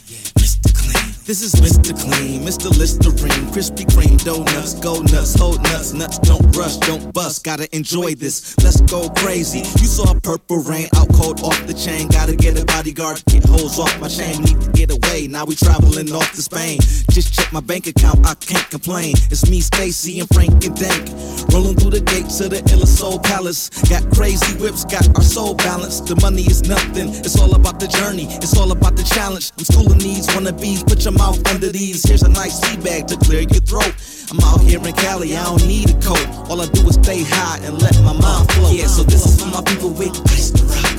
This 1.31 1.43
is 1.43 1.61
Mr. 1.61 1.97
Clean, 1.97 2.41
Mr. 2.41 2.77
Listerine, 2.77 3.47
Krispy 3.53 3.85
Kreme, 3.85 4.21
donuts, 4.21 4.73
go 4.73 4.99
nuts, 4.99 5.33
hold 5.33 5.63
nuts, 5.63 5.93
nuts, 5.93 6.19
don't 6.19 6.43
rush, 6.57 6.75
don't 6.75 7.13
bust, 7.13 7.45
gotta 7.45 7.73
enjoy 7.73 8.15
this. 8.15 8.53
Let's 8.61 8.81
go 8.81 9.07
crazy. 9.11 9.59
You 9.59 9.87
saw 9.87 10.13
purple 10.19 10.57
rain, 10.57 10.89
out 10.93 11.07
cold 11.13 11.39
off 11.39 11.65
the 11.67 11.73
chain, 11.73 12.09
gotta 12.09 12.35
get 12.35 12.61
a 12.61 12.65
bodyguard 12.65 13.23
get 13.27 13.45
hoes 13.45 13.79
off 13.79 13.97
my 14.01 14.09
chain. 14.09 14.41
Need 14.41 14.59
to 14.59 14.71
get 14.71 14.91
away, 14.91 15.27
now 15.27 15.45
we 15.45 15.55
traveling 15.55 16.11
off 16.11 16.29
to 16.33 16.41
Spain. 16.41 16.79
Just 17.11 17.33
check 17.33 17.53
my 17.53 17.61
bank 17.61 17.87
account, 17.87 18.27
I 18.27 18.33
can't 18.35 18.69
complain. 18.69 19.15
It's 19.31 19.49
me, 19.49 19.61
Stacy, 19.61 20.19
and 20.19 20.27
Frank-N-Dank. 20.33 21.07
Rolling 21.53 21.77
through 21.77 21.91
the 21.91 22.01
gates 22.01 22.41
of 22.41 22.49
the 22.49 22.59
Illa 22.73 22.87
Soul 22.87 23.19
Palace. 23.19 23.69
Got 23.87 24.03
crazy 24.11 24.57
whips, 24.59 24.83
got 24.83 25.07
our 25.15 25.23
soul 25.23 25.55
balanced. 25.55 26.07
The 26.07 26.17
money 26.17 26.43
is 26.43 26.67
nothing, 26.67 27.07
it's 27.23 27.39
all 27.39 27.55
about 27.55 27.79
the 27.79 27.87
journey, 27.87 28.27
it's 28.43 28.57
all 28.57 28.73
about 28.73 28.97
the 28.97 29.03
challenge. 29.03 29.53
I'm 29.57 29.63
schooling 29.63 29.99
these 29.99 30.27
wannabes, 30.27 30.85
put 30.85 31.05
your 31.05 31.13
mouth 31.21 31.39
under 31.53 31.69
these. 31.69 32.01
Here's 32.07 32.23
a 32.23 32.29
nice 32.29 32.59
tea 32.59 32.77
bag 32.81 33.07
to 33.07 33.15
clear 33.17 33.41
your 33.41 33.61
throat. 33.69 33.93
I'm 34.31 34.39
out 34.49 34.61
here 34.61 34.81
in 34.81 34.93
Cali, 34.93 35.37
I 35.37 35.43
don't 35.43 35.65
need 35.67 35.89
a 35.93 35.97
coat. 36.01 36.25
All 36.49 36.59
I 36.61 36.67
do 36.73 36.81
is 36.89 36.95
stay 36.95 37.21
high 37.23 37.59
and 37.65 37.77
let 37.81 37.93
my 38.01 38.15
mind 38.17 38.49
flow. 38.51 38.71
Yeah, 38.71 38.87
so 38.87 39.03
this 39.03 39.23
is 39.29 39.33
for 39.39 39.49
my 39.53 39.61
people 39.69 39.91
with 39.91 40.15
ice 40.33 40.49
to 40.57 40.63
rock, 40.65 40.95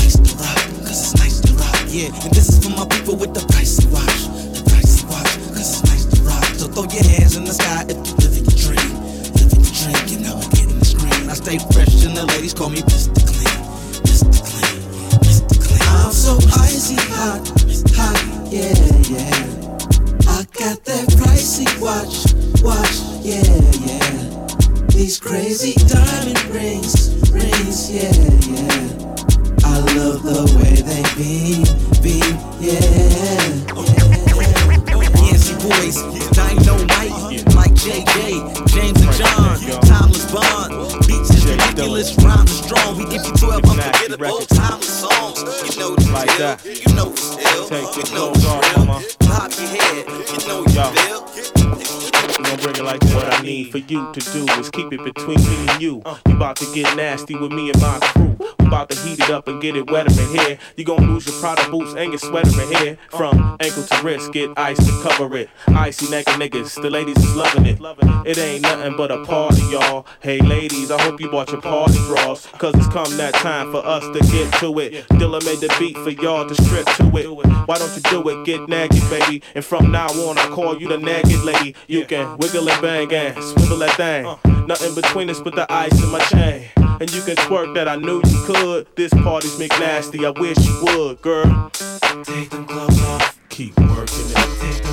ice 0.00 0.16
to 0.16 0.32
rock, 0.40 0.60
cause 0.86 1.00
it's 1.04 1.14
nice 1.20 1.38
to 1.44 1.52
rock. 1.60 1.76
Yeah, 1.92 2.08
and 2.24 2.32
this 2.32 2.48
is 2.48 2.58
for 2.62 2.72
my 2.72 2.86
people 2.88 3.16
with 3.16 3.34
the 3.34 3.44
pricey 3.52 3.86
watch, 3.92 4.20
the 4.56 4.62
pricey 4.70 5.04
watch, 5.10 5.32
cause 5.52 5.68
it's 5.74 5.84
nice 5.90 6.04
to 6.14 6.16
rock. 6.22 6.44
So 6.56 6.66
throw 6.72 6.86
your 6.88 7.04
hands 7.12 7.36
in 7.36 7.44
the 7.44 7.52
sky 7.52 7.84
if 7.90 7.98
you 8.06 8.14
live 8.22 8.34
in 8.38 8.44
your 8.48 8.58
dream, 8.64 8.90
live 9.36 9.50
in 9.52 9.60
your 9.66 9.76
dream, 9.76 10.02
you 10.08 10.18
know, 10.24 10.38
get 10.56 10.66
in 10.72 10.78
the 10.78 10.88
screen. 10.88 11.28
I 11.28 11.34
stay 11.34 11.58
fresh 11.74 12.06
and 12.06 12.16
the 12.16 12.24
ladies 12.24 12.54
call 12.54 12.70
me 12.70 12.80
Mr. 12.86 13.18
Clean, 13.28 13.58
Mr. 14.08 14.30
Clean, 14.46 14.78
Mr. 15.26 15.54
Clean. 15.58 15.84
I'm 16.00 16.14
so 16.14 16.38
icy 16.64 16.96
hot, 17.12 17.42
hot, 17.98 18.18
yeah, 18.54 18.72
yeah. 19.10 19.65
I 20.36 20.42
got 20.52 20.84
that 20.84 21.08
pricey 21.16 21.64
watch, 21.80 22.30
watch, 22.62 23.00
yeah, 23.24 23.40
yeah. 23.86 24.86
These 24.88 25.18
crazy 25.18 25.72
diamond 25.88 26.44
rings, 26.54 27.16
rings, 27.32 27.90
yeah, 27.90 28.12
yeah. 28.52 28.86
I 29.64 29.78
love 29.96 30.22
the 30.24 30.44
way 30.58 30.82
they 30.84 31.04
beam, 31.16 31.64
beam, 32.02 32.36
yeah. 32.60 33.36
Yancey 33.76 34.35
boys, 35.68 35.96
Dynamite, 36.30 37.42
Mike 37.54 37.74
JJ, 37.74 38.66
James 38.68 39.00
and 39.02 39.12
John, 39.18 39.58
Timeless 39.82 40.30
Bond. 40.30 41.06
Beats 41.06 41.30
is 41.30 41.44
ridiculous, 41.46 42.14
rhymes 42.22 42.50
are 42.50 42.62
strong. 42.68 42.98
We 42.98 43.04
give 43.06 43.24
you 43.26 43.32
12 43.32 43.64
unforgettable, 43.64 44.38
timeless 44.46 45.00
songs. 45.00 45.38
You 45.74 45.80
know 45.80 45.96
the 45.96 46.10
Like 46.12 46.28
deal, 46.28 46.38
that. 46.38 46.64
you 46.64 46.94
know 46.94 47.10
the 47.10 47.16
still, 47.16 47.64
you 47.96 48.14
know 48.14 48.32
the 48.32 48.40
drill. 48.40 49.28
Pop 49.28 49.50
your 49.58 49.68
head, 49.68 50.06
you 50.30 50.48
know 50.48 50.64
Yo. 50.70 50.92
you 51.34 52.05
feel. 52.36 52.44
You 52.44 52.56
gon' 52.56 52.64
bring 52.64 52.76
it 52.76 52.84
like 52.84 53.00
this. 53.00 53.14
What 53.14 53.32
I 53.32 53.42
need 53.42 53.70
for 53.70 53.78
you 53.78 54.12
to 54.12 54.20
do 54.32 54.46
is 54.60 54.70
keep 54.70 54.92
it 54.92 55.02
between 55.02 55.38
me 55.38 55.68
and 55.68 55.82
you. 55.82 56.02
Uh. 56.04 56.16
You 56.28 56.36
about 56.36 56.56
to 56.56 56.74
get 56.74 56.96
nasty 56.96 57.34
with 57.36 57.52
me 57.52 57.70
and 57.70 57.80
my 57.80 57.98
crew. 58.00 58.36
We 58.58 58.66
about 58.66 58.90
to 58.90 58.98
heat 59.00 59.18
it 59.20 59.30
up 59.30 59.48
and 59.48 59.60
get 59.60 59.76
it 59.76 59.90
wetter 59.90 60.10
in 60.20 60.38
here. 60.38 60.58
You 60.76 60.84
gon' 60.84 61.06
lose 61.06 61.26
your 61.26 61.38
Prada 61.40 61.68
boots 61.70 61.94
and 61.94 62.12
your 62.12 62.18
sweater 62.18 62.62
in 62.62 62.72
here. 62.76 62.98
Uh. 63.12 63.16
From 63.16 63.56
ankle 63.60 63.82
to 63.82 64.02
wrist, 64.02 64.32
get 64.32 64.50
ice 64.56 64.78
to 64.78 65.08
cover 65.08 65.36
it. 65.36 65.48
Icy 65.68 66.10
naked 66.10 66.34
niggas, 66.34 66.80
the 66.80 66.90
ladies 66.90 67.16
is 67.18 67.34
loving 67.36 67.66
it. 67.66 67.78
It 68.26 68.38
ain't 68.38 68.62
nothing 68.62 68.96
but 68.96 69.10
a 69.10 69.24
party, 69.24 69.62
y'all. 69.70 70.06
Hey 70.20 70.40
ladies, 70.40 70.90
I 70.90 71.00
hope 71.00 71.20
you 71.20 71.30
bought 71.30 71.50
your 71.52 71.60
party 71.60 71.98
bras. 72.06 72.46
Cause 72.58 72.74
it's 72.74 72.88
come 72.88 73.16
that 73.16 73.34
time 73.34 73.70
for 73.70 73.84
us 73.84 74.04
to 74.04 74.20
get 74.32 74.52
to 74.60 74.78
it. 74.80 75.06
Dilla 75.10 75.44
made 75.44 75.60
the 75.60 75.74
beat 75.78 75.96
for 75.98 76.10
y'all 76.10 76.46
to 76.46 76.54
strip 76.54 76.86
to 76.96 77.16
it. 77.16 77.46
Why 77.66 77.78
don't 77.78 77.94
you 77.94 78.02
do 78.02 78.28
it? 78.28 78.44
Get 78.44 78.60
naggy, 78.62 79.08
baby. 79.10 79.42
And 79.54 79.64
from 79.64 79.90
now 79.90 80.08
on, 80.08 80.38
I 80.38 80.48
call 80.48 80.78
you 80.78 80.88
the 80.88 80.98
nagged 80.98 81.44
lady. 81.44 81.74
You 81.86 82.04
can 82.04 82.25
wiggle 82.38 82.68
and 82.68 82.82
bang 82.82 83.12
and 83.12 83.44
swivel 83.44 83.78
that 83.78 83.96
thing. 83.96 84.66
Nothing 84.66 84.94
between 84.94 85.30
us 85.30 85.40
but 85.40 85.54
the 85.54 85.70
ice 85.72 86.02
in 86.02 86.10
my 86.10 86.20
chain. 86.20 86.68
And 86.76 87.12
you 87.12 87.22
can 87.22 87.36
twerk 87.36 87.74
that 87.74 87.88
I 87.88 87.96
knew 87.96 88.22
you 88.24 88.42
could. 88.46 88.86
This 88.96 89.12
party's 89.12 89.58
McNasty, 89.58 90.24
I 90.24 90.30
wish 90.40 90.58
you 90.58 90.84
would, 90.84 91.20
girl. 91.22 91.70
Take 92.24 92.50
them 92.50 92.66
clothes 92.66 93.00
off. 93.02 93.38
Keep 93.48 93.78
working 93.80 94.26
it. 94.30 94.85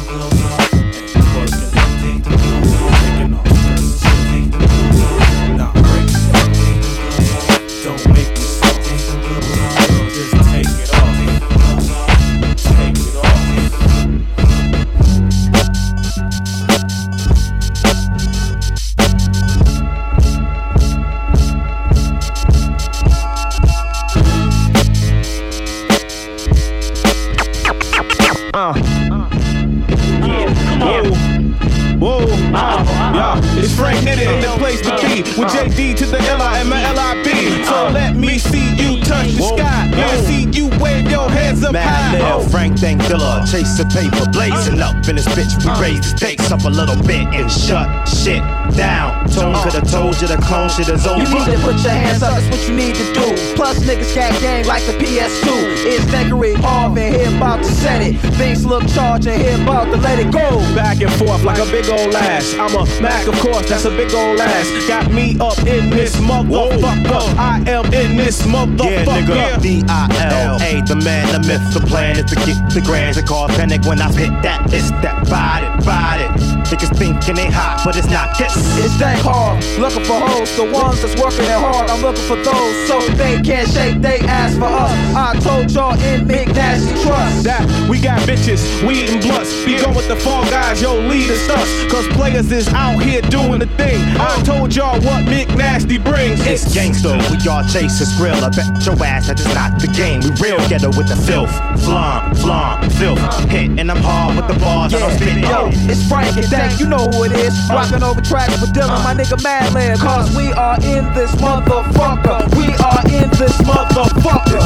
Dilla, 43.53 43.63
chasing 43.63 43.89
paper, 43.89 44.29
blazing 44.31 44.81
up 44.81 44.95
in 45.07 45.15
this 45.15 45.27
bitch. 45.27 45.53
We 45.63 45.69
raise 45.81 45.99
the 46.01 46.17
stakes 46.17 46.51
up 46.51 46.63
a 46.65 46.69
little 46.69 46.95
bit 47.03 47.27
and 47.33 47.51
shut 47.51 47.87
shit 48.07 48.41
down. 48.75 49.27
Tone 49.29 49.55
could 49.63 49.73
have 49.73 49.89
told 49.89 50.19
you 50.21 50.27
the 50.27 50.37
clone 50.37 50.69
shit 50.69 50.89
is 50.89 51.05
over. 51.05 51.21
You 51.21 51.29
need 51.29 51.45
to 51.45 51.59
put 51.61 51.77
your 51.83 51.93
hands 51.93 52.23
up, 52.23 52.33
that's 52.33 52.49
what 52.49 52.67
you 52.67 52.75
need 52.75 52.95
to 52.95 53.05
do. 53.13 53.55
Plus, 53.55 53.79
niggas 53.79 54.15
got 54.15 54.33
game 54.41 54.65
like 54.65 54.83
the 54.85 54.93
PS2. 54.93 55.47
It's 55.85 56.05
Thackeray 56.05 56.55
Marvin 56.57 57.13
here 57.13 57.35
about 57.35 57.59
to 57.63 57.71
set 57.71 58.01
it. 58.01 58.17
Things 58.35 58.65
look 58.65 58.87
charged 58.87 59.27
and 59.27 59.41
here 59.41 59.61
about 59.61 59.85
to 59.85 59.97
let 59.97 60.19
it 60.19 60.31
go. 60.31 60.59
Back 60.75 61.01
and 61.01 61.11
forth 61.13 61.43
like 61.43 61.59
a 61.59 61.69
big 61.71 61.87
old 61.89 62.15
ass. 62.15 62.53
I'm 62.57 62.73
a 62.75 62.85
Mac, 63.01 63.27
of 63.27 63.35
course, 63.39 63.69
that's 63.69 63.85
a 63.85 63.89
big 63.89 64.13
old 64.13 64.39
ass. 64.39 64.87
Got 64.87 65.11
me 65.11 65.37
up 65.39 65.57
in 65.59 65.89
this 65.89 66.15
motherfucker. 66.17 67.37
I 67.37 67.63
am 67.67 67.85
in 67.93 68.17
this 68.17 68.41
motherfucker. 68.43 68.89
Yeah, 68.89 69.05
motherfucker. 69.05 69.53
nigga, 69.53 69.61
D-I-L-A, 69.61 70.81
the 70.87 70.95
man, 71.03 71.41
the 71.41 71.47
myth, 71.47 71.73
the 71.73 71.85
plan 71.87 72.17
is 72.17 72.25
to 72.25 72.35
get 72.35 72.57
the 72.73 72.81
grand 72.81 73.17
and 73.17 73.27
cause 73.27 73.42
panic 73.47 73.83
when 73.85 74.01
I 74.01 74.11
hit 74.11 74.31
that. 74.43 74.73
It's 74.73 74.91
that 75.01 75.27
body, 75.29 75.67
body. 75.85 76.62
Niggas 76.73 76.97
thinking 76.97 77.35
they 77.35 77.53
hot, 77.53 77.85
but 77.85 77.95
it's 77.95 78.09
not 78.09 78.33
this. 78.33 78.49
It's 78.81 78.97
that 78.97 79.21
hard, 79.21 79.61
looking 79.77 80.01
for 80.09 80.17
hoes, 80.17 80.49
the 80.57 80.65
ones 80.73 81.05
that's 81.05 81.13
working 81.21 81.45
it 81.45 81.53
hard. 81.53 81.85
I'm 81.85 82.01
looking 82.01 82.25
for 82.25 82.33
those, 82.41 82.75
so 82.89 82.97
they 83.13 83.37
can't 83.45 83.69
shake 83.69 84.01
they 84.01 84.17
ass 84.25 84.57
for 84.57 84.65
us. 84.65 84.89
I 85.13 85.37
told 85.37 85.69
y'all 85.69 85.93
in 86.01 86.25
McNasty 86.25 86.97
Trust. 87.05 87.45
That 87.45 87.61
we 87.85 88.01
got 88.01 88.25
bitches, 88.25 88.65
we 88.81 89.05
eating 89.05 89.21
blunts. 89.21 89.53
We 89.69 89.77
go 89.77 89.93
with 89.93 90.07
the 90.09 90.17
fall 90.17 90.41
guys, 90.49 90.81
yo, 90.81 90.97
lead 90.97 91.29
us 91.29 91.45
us. 91.53 91.69
Cause 91.93 92.07
players 92.17 92.51
is 92.51 92.67
out 92.73 92.97
here 93.05 93.21
doing 93.29 93.61
the 93.61 93.69
thing. 93.77 94.01
I 94.17 94.33
told 94.41 94.73
y'all 94.73 94.97
what 95.05 95.29
McNasty 95.29 96.01
brings. 96.01 96.41
It's 96.41 96.65
gangsta, 96.73 97.21
we 97.29 97.37
all 97.45 97.61
chase 97.69 98.01
a 98.01 98.09
skrill. 98.09 98.41
I 98.41 98.49
bet 98.49 98.81
your 98.81 98.97
ass 99.05 99.29
that 99.29 99.37
is 99.37 99.45
not 99.53 99.77
the 99.77 99.93
game. 99.93 100.25
We 100.25 100.33
real 100.41 100.57
ghetto 100.65 100.89
with 100.97 101.05
the 101.05 101.21
filth. 101.21 101.53
Flom, 101.85 102.33
flom, 102.41 102.89
filth. 102.97 103.21
Hit, 103.53 103.77
and 103.77 103.91
I'm 103.93 104.01
hard 104.01 104.41
with 104.41 104.47
the 104.49 104.57
bars. 104.57 104.95
I 104.95 105.05
don't 105.05 105.13
spit 105.13 105.37
Yo, 105.37 105.69
it's 105.85 106.07
Frank 106.09 106.35
and 106.35 106.49
Dank, 106.63 106.79
you 106.79 106.87
know 106.87 107.11
who 107.11 107.25
it 107.25 107.33
is. 107.33 107.53
Rocking 107.69 108.03
over 108.03 108.21
tracks 108.21 108.55
with 108.61 108.71
Dilla, 108.71 109.03
my 109.03 109.13
nigga 109.13 109.35
Madlib. 109.43 109.99
Cause 109.99 110.33
we 110.35 110.53
are 110.53 110.77
in 110.79 111.03
this 111.13 111.31
motherfucker. 111.35 112.47
We 112.55 112.71
are 112.79 113.03
in 113.11 113.29
this 113.35 113.57
motherfucker. 113.67 114.63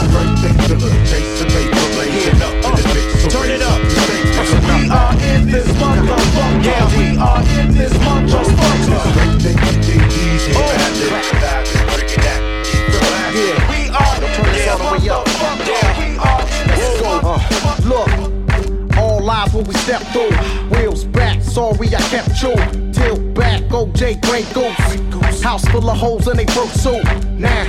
Turn 3.33 3.49
it 3.49 3.61
up. 3.63 3.81
We 3.81 4.89
are 4.89 5.13
in 5.25 5.47
this 5.49 5.67
motherfucker. 5.81 6.63
Yeah, 6.63 6.85
we 6.93 7.17
are 7.17 7.41
in 7.59 7.73
this 7.73 7.93
motherfucker. 7.93 9.17
Yeah. 13.33 13.69
We 13.69 13.89
are 13.89 14.15
in 14.15 14.33
Turn 14.35 14.53
this 14.53 14.53
this 14.53 14.69
all 14.69 14.77
the 14.77 15.01
way 15.01 15.09
up. 15.09 15.25
motherfucker. 15.25 15.89
We 15.97 16.09
are 16.21 16.41
in 16.45 16.67
this 16.77 17.01
Uh, 17.23 17.41
look, 17.89 18.97
all 18.99 19.19
live 19.23 19.53
when 19.55 19.63
we 19.65 19.73
step 19.73 20.01
through. 20.13 20.66
Sorry 21.57 21.87
I 21.87 22.01
kept 22.11 22.39
you. 22.43 22.53
Tilt 22.93 23.33
back, 23.33 23.63
OJ 23.71 24.21
Grey 24.21 24.43
Goose. 24.53 25.41
House 25.41 25.67
full 25.69 25.89
of 25.89 25.97
holes 25.97 26.27
and 26.27 26.37
they 26.37 26.45
broke 26.45 26.69
suit. 26.69 27.03
Nah, 27.31 27.65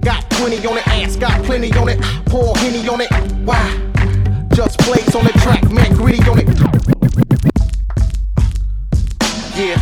got 0.00 0.28
20 0.32 0.66
on 0.66 0.76
it, 0.76 0.86
ass 0.86 1.16
got 1.16 1.42
plenty 1.46 1.72
on 1.78 1.88
it. 1.88 1.98
Pour 2.26 2.54
Henny 2.58 2.86
on 2.86 3.00
it. 3.00 3.10
Why? 3.46 3.64
Just 4.54 4.76
Blaze 4.84 5.14
on 5.14 5.24
the 5.24 5.32
track, 5.40 5.64
man, 5.70 5.94
greedy 5.94 6.20
on 6.28 6.40
it. 6.40 6.46
Yeah. 9.56 9.80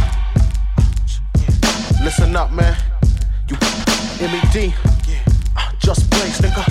Listen 2.04 2.36
up, 2.36 2.52
man. 2.52 2.76
You 3.48 3.56
MED. 4.20 4.72
Uh, 5.56 5.72
Just 5.80 6.08
Blaze, 6.08 6.38
nigga. 6.38 6.64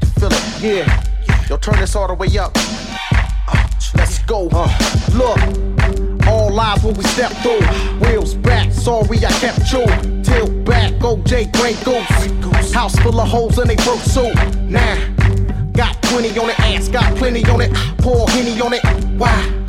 You 0.00 0.08
feel 0.08 0.32
it? 0.32 0.62
Yeah. 0.62 1.04
Yo, 1.50 1.58
turn 1.58 1.78
this 1.78 1.94
all 1.94 2.08
the 2.08 2.14
way 2.14 2.38
up. 2.38 2.56
Let's 3.96 4.18
go. 4.24 4.48
Uh, 4.52 4.68
look, 5.14 5.38
all 6.26 6.52
live 6.52 6.84
when 6.84 6.94
we 6.94 7.04
step 7.04 7.32
through. 7.42 7.60
Wheels 8.00 8.34
back, 8.34 8.72
sorry 8.72 9.18
I 9.24 9.30
kept 9.40 9.72
you. 9.72 9.86
Tilt 10.22 10.64
back, 10.64 10.92
OJ 10.94 11.52
Grey 11.52 11.74
Goose. 11.84 12.72
House 12.72 12.98
full 13.00 13.20
of 13.20 13.28
holes 13.28 13.58
and 13.58 13.68
they 13.68 13.76
broke 13.76 14.00
suit. 14.00 14.34
Nah, 14.68 14.96
got 15.72 16.00
20 16.02 16.38
on 16.38 16.46
the 16.48 16.54
ass, 16.60 16.88
got 16.88 17.14
plenty 17.16 17.44
on 17.46 17.60
it. 17.60 17.72
Pour 17.98 18.28
Henny 18.30 18.60
on 18.60 18.72
it. 18.72 18.84
Why? 19.18 19.64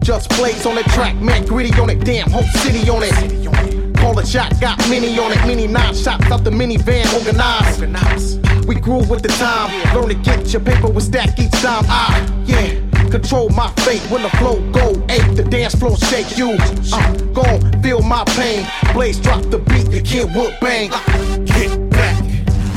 Just 0.00 0.30
Blaze 0.30 0.66
on 0.66 0.74
the 0.74 0.82
track, 0.82 1.14
man, 1.16 1.46
gritty 1.46 1.72
on 1.80 1.88
it. 1.88 2.04
Damn, 2.04 2.28
whole 2.30 2.42
city 2.42 2.88
on 2.90 3.02
it. 3.04 3.96
Call 3.96 4.18
a 4.18 4.26
shot, 4.26 4.60
got 4.60 4.76
mini 4.90 5.16
on 5.18 5.30
it. 5.30 5.46
Mini 5.46 5.68
nine 5.68 5.94
shots 5.94 6.28
out 6.30 6.42
the 6.42 6.50
minivan, 6.50 7.06
organized. 7.14 8.66
We 8.66 8.74
grew 8.74 9.04
with 9.04 9.22
the 9.22 9.28
time. 9.28 9.70
Learn 9.94 10.08
to 10.08 10.14
get 10.14 10.52
your 10.52 10.60
paper 10.60 10.90
with 10.90 11.04
stack 11.04 11.38
each 11.38 11.52
time. 11.52 11.84
Ah, 11.86 12.42
yeah, 12.44 12.80
control 13.12 13.50
my 13.50 13.70
fate 13.84 14.00
when 14.10 14.22
the 14.22 14.30
flow 14.30 14.56
go 14.72 14.88
ape. 15.10 15.36
The 15.36 15.44
dance 15.44 15.74
floor 15.74 15.98
shake 15.98 16.38
you. 16.38 16.56
Uh, 16.92 17.12
gon' 17.34 17.82
feel 17.82 18.00
my 18.00 18.24
pain. 18.38 18.66
Blaze 18.94 19.20
drop 19.20 19.42
the 19.50 19.58
beat, 19.58 19.90
the 19.90 20.00
kid 20.00 20.34
would 20.34 20.58
bang. 20.60 20.88
Get 21.44 21.90
back, 21.90 22.16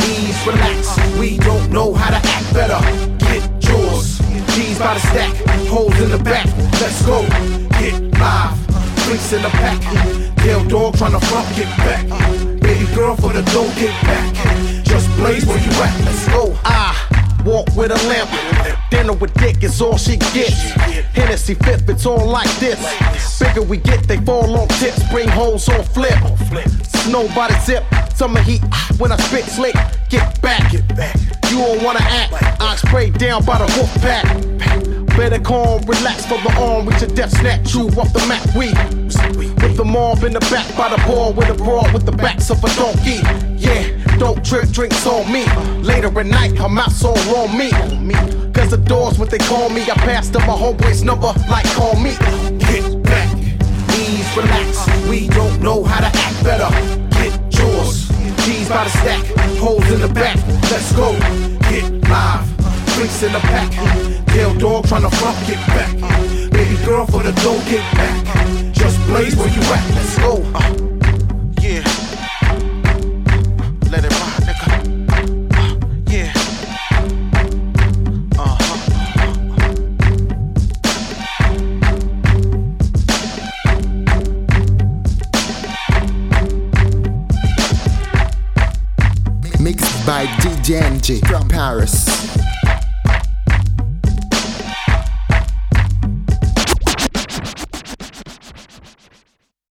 ease, 0.04 0.38
relax. 0.46 1.00
We 1.18 1.38
don't 1.38 1.72
know 1.72 1.94
how 1.94 2.10
to 2.10 2.18
act 2.18 2.54
better. 2.54 2.80
Get 3.18 3.44
yours. 3.64 4.20
G's 4.54 4.78
by 4.78 4.96
the 4.96 5.00
stack, 5.00 5.34
holes 5.72 5.98
in 6.02 6.12
the 6.12 6.22
back. 6.22 6.46
Let's 6.82 7.02
go. 7.06 7.22
Get 7.80 7.96
live, 8.20 8.60
drinks 9.06 9.32
in 9.32 9.42
the 9.42 9.50
pack. 9.50 9.80
Tail 10.44 10.66
dog 10.66 10.96
tryna 10.96 11.24
front, 11.24 11.48
get 11.56 11.72
back. 11.78 12.04
Baby 12.60 12.94
girl 12.94 13.16
for 13.16 13.32
the 13.32 13.42
dough, 13.54 13.72
get 13.80 13.96
back. 14.04 14.36
Just 14.84 15.08
Blaze 15.16 15.46
where 15.46 15.58
you 15.58 15.72
at. 15.82 15.96
Let's 16.04 16.28
go. 16.28 16.58
I 16.66 17.05
walk 17.46 17.68
with 17.76 17.92
a 17.92 18.08
limp. 18.10 18.30
Dinner 18.90 19.14
with 19.14 19.34
dick 19.36 19.64
is 19.64 19.80
all 19.82 19.98
she 19.98 20.18
gets. 20.18 20.60
Hennessy 21.14 21.54
fifth, 21.54 21.88
it's 21.88 22.06
all 22.06 22.28
like 22.28 22.52
this. 22.60 23.40
Bigger 23.40 23.62
we 23.62 23.78
get, 23.78 24.08
they 24.08 24.18
fall 24.18 24.58
on 24.58 24.68
tips. 24.80 25.02
Bring 25.12 25.30
holes 25.30 25.70
on 25.70 25.84
flip. 25.84 26.18
Snow 27.06 27.28
by 27.36 27.48
the 27.48 27.60
zip. 27.64 27.84
Summer 28.16 28.42
heat 28.42 28.64
when 28.98 29.12
I 29.12 29.18
spit 29.18 29.46
slick. 29.46 29.76
Get 30.10 30.42
back. 30.42 30.72
Get 30.72 30.88
back. 30.96 31.16
You 31.50 31.58
don't 31.58 31.84
wanna 31.84 32.00
act. 32.02 32.34
I 32.62 32.76
spray 32.76 33.12
down 33.12 33.46
by 33.46 33.60
the 33.60 33.72
wolf 33.78 33.94
pack. 34.02 34.26
Better 35.16 35.40
calm, 35.40 35.82
relax 35.84 36.26
for 36.26 36.38
the 36.42 36.52
arm, 36.60 36.88
reach 36.88 37.02
a 37.02 37.08
death 37.08 37.32
snatch 37.40 37.74
you 37.74 37.88
off 38.00 38.12
the 38.12 38.20
map. 38.28 38.44
We 38.54 38.68
with 39.64 39.78
the 39.78 39.86
mob 39.86 40.24
in 40.24 40.34
the 40.34 40.42
back 40.52 40.68
by 40.76 40.90
the 40.90 41.02
ball 41.08 41.32
with 41.32 41.50
a 41.50 41.54
broad 41.54 41.94
with 41.94 42.06
the 42.06 42.12
backs 42.12 42.50
of 42.50 42.62
a 42.64 42.68
donkey. 42.76 43.22
Yeah, 43.66 44.18
don't 44.18 44.46
trip, 44.46 44.70
drinks 44.70 45.06
on 45.08 45.32
me. 45.32 45.46
Later 45.82 46.08
at 46.20 46.26
night, 46.28 46.60
I'm 46.60 46.78
out 46.78 46.92
so 46.92 47.10
on 47.10 47.58
me. 47.58 47.72
Cause 48.54 48.70
the 48.70 48.78
doors, 48.78 49.18
what 49.18 49.30
they 49.30 49.40
call 49.40 49.70
me, 49.70 49.82
I 49.84 49.96
passed 49.96 50.36
up 50.36 50.48
my 50.48 50.54
homeboy's 50.54 51.04
number, 51.04 51.34
like 51.50 51.66
call 51.74 51.96
me. 51.96 52.12
Get 52.60 53.04
back, 53.04 53.30
ease, 53.98 54.30
relax. 54.38 54.88
We 55.10 55.28
don't 55.30 55.62
know 55.62 55.84
how 55.84 56.00
to 56.00 56.12
act 56.26 56.44
better. 56.44 56.70
Get 57.18 57.34
yours. 57.58 58.08
G's 58.46 58.70
by 58.70 58.84
the 58.84 58.90
stack, 59.02 59.26
holes 59.58 59.90
in 59.92 60.00
the 60.00 60.14
back. 60.14 60.38
Let's 60.70 60.92
go. 60.94 61.12
Get 61.70 61.92
live, 62.08 62.46
drinks 62.94 63.24
in 63.24 63.34
the 63.34 63.40
pack. 63.40 63.72
Tail 64.28 64.54
dog 64.56 64.86
tryna 64.86 65.12
front, 65.20 65.38
get 65.48 65.60
back. 65.68 65.92
Baby 66.52 66.78
girl 66.86 67.06
for 67.08 67.24
the 67.24 67.32
dough, 67.42 67.62
get 67.70 67.84
back. 67.96 68.74
Just 68.74 69.00
Blaze 69.08 69.36
where 69.36 69.50
you 69.50 69.62
at. 69.62 69.84
Let's 69.96 70.18
go. 70.20 70.95
By 90.06 90.26
DJ 90.38 90.82
NG 90.82 91.20
from 91.28 91.48
Paris. 91.48 92.45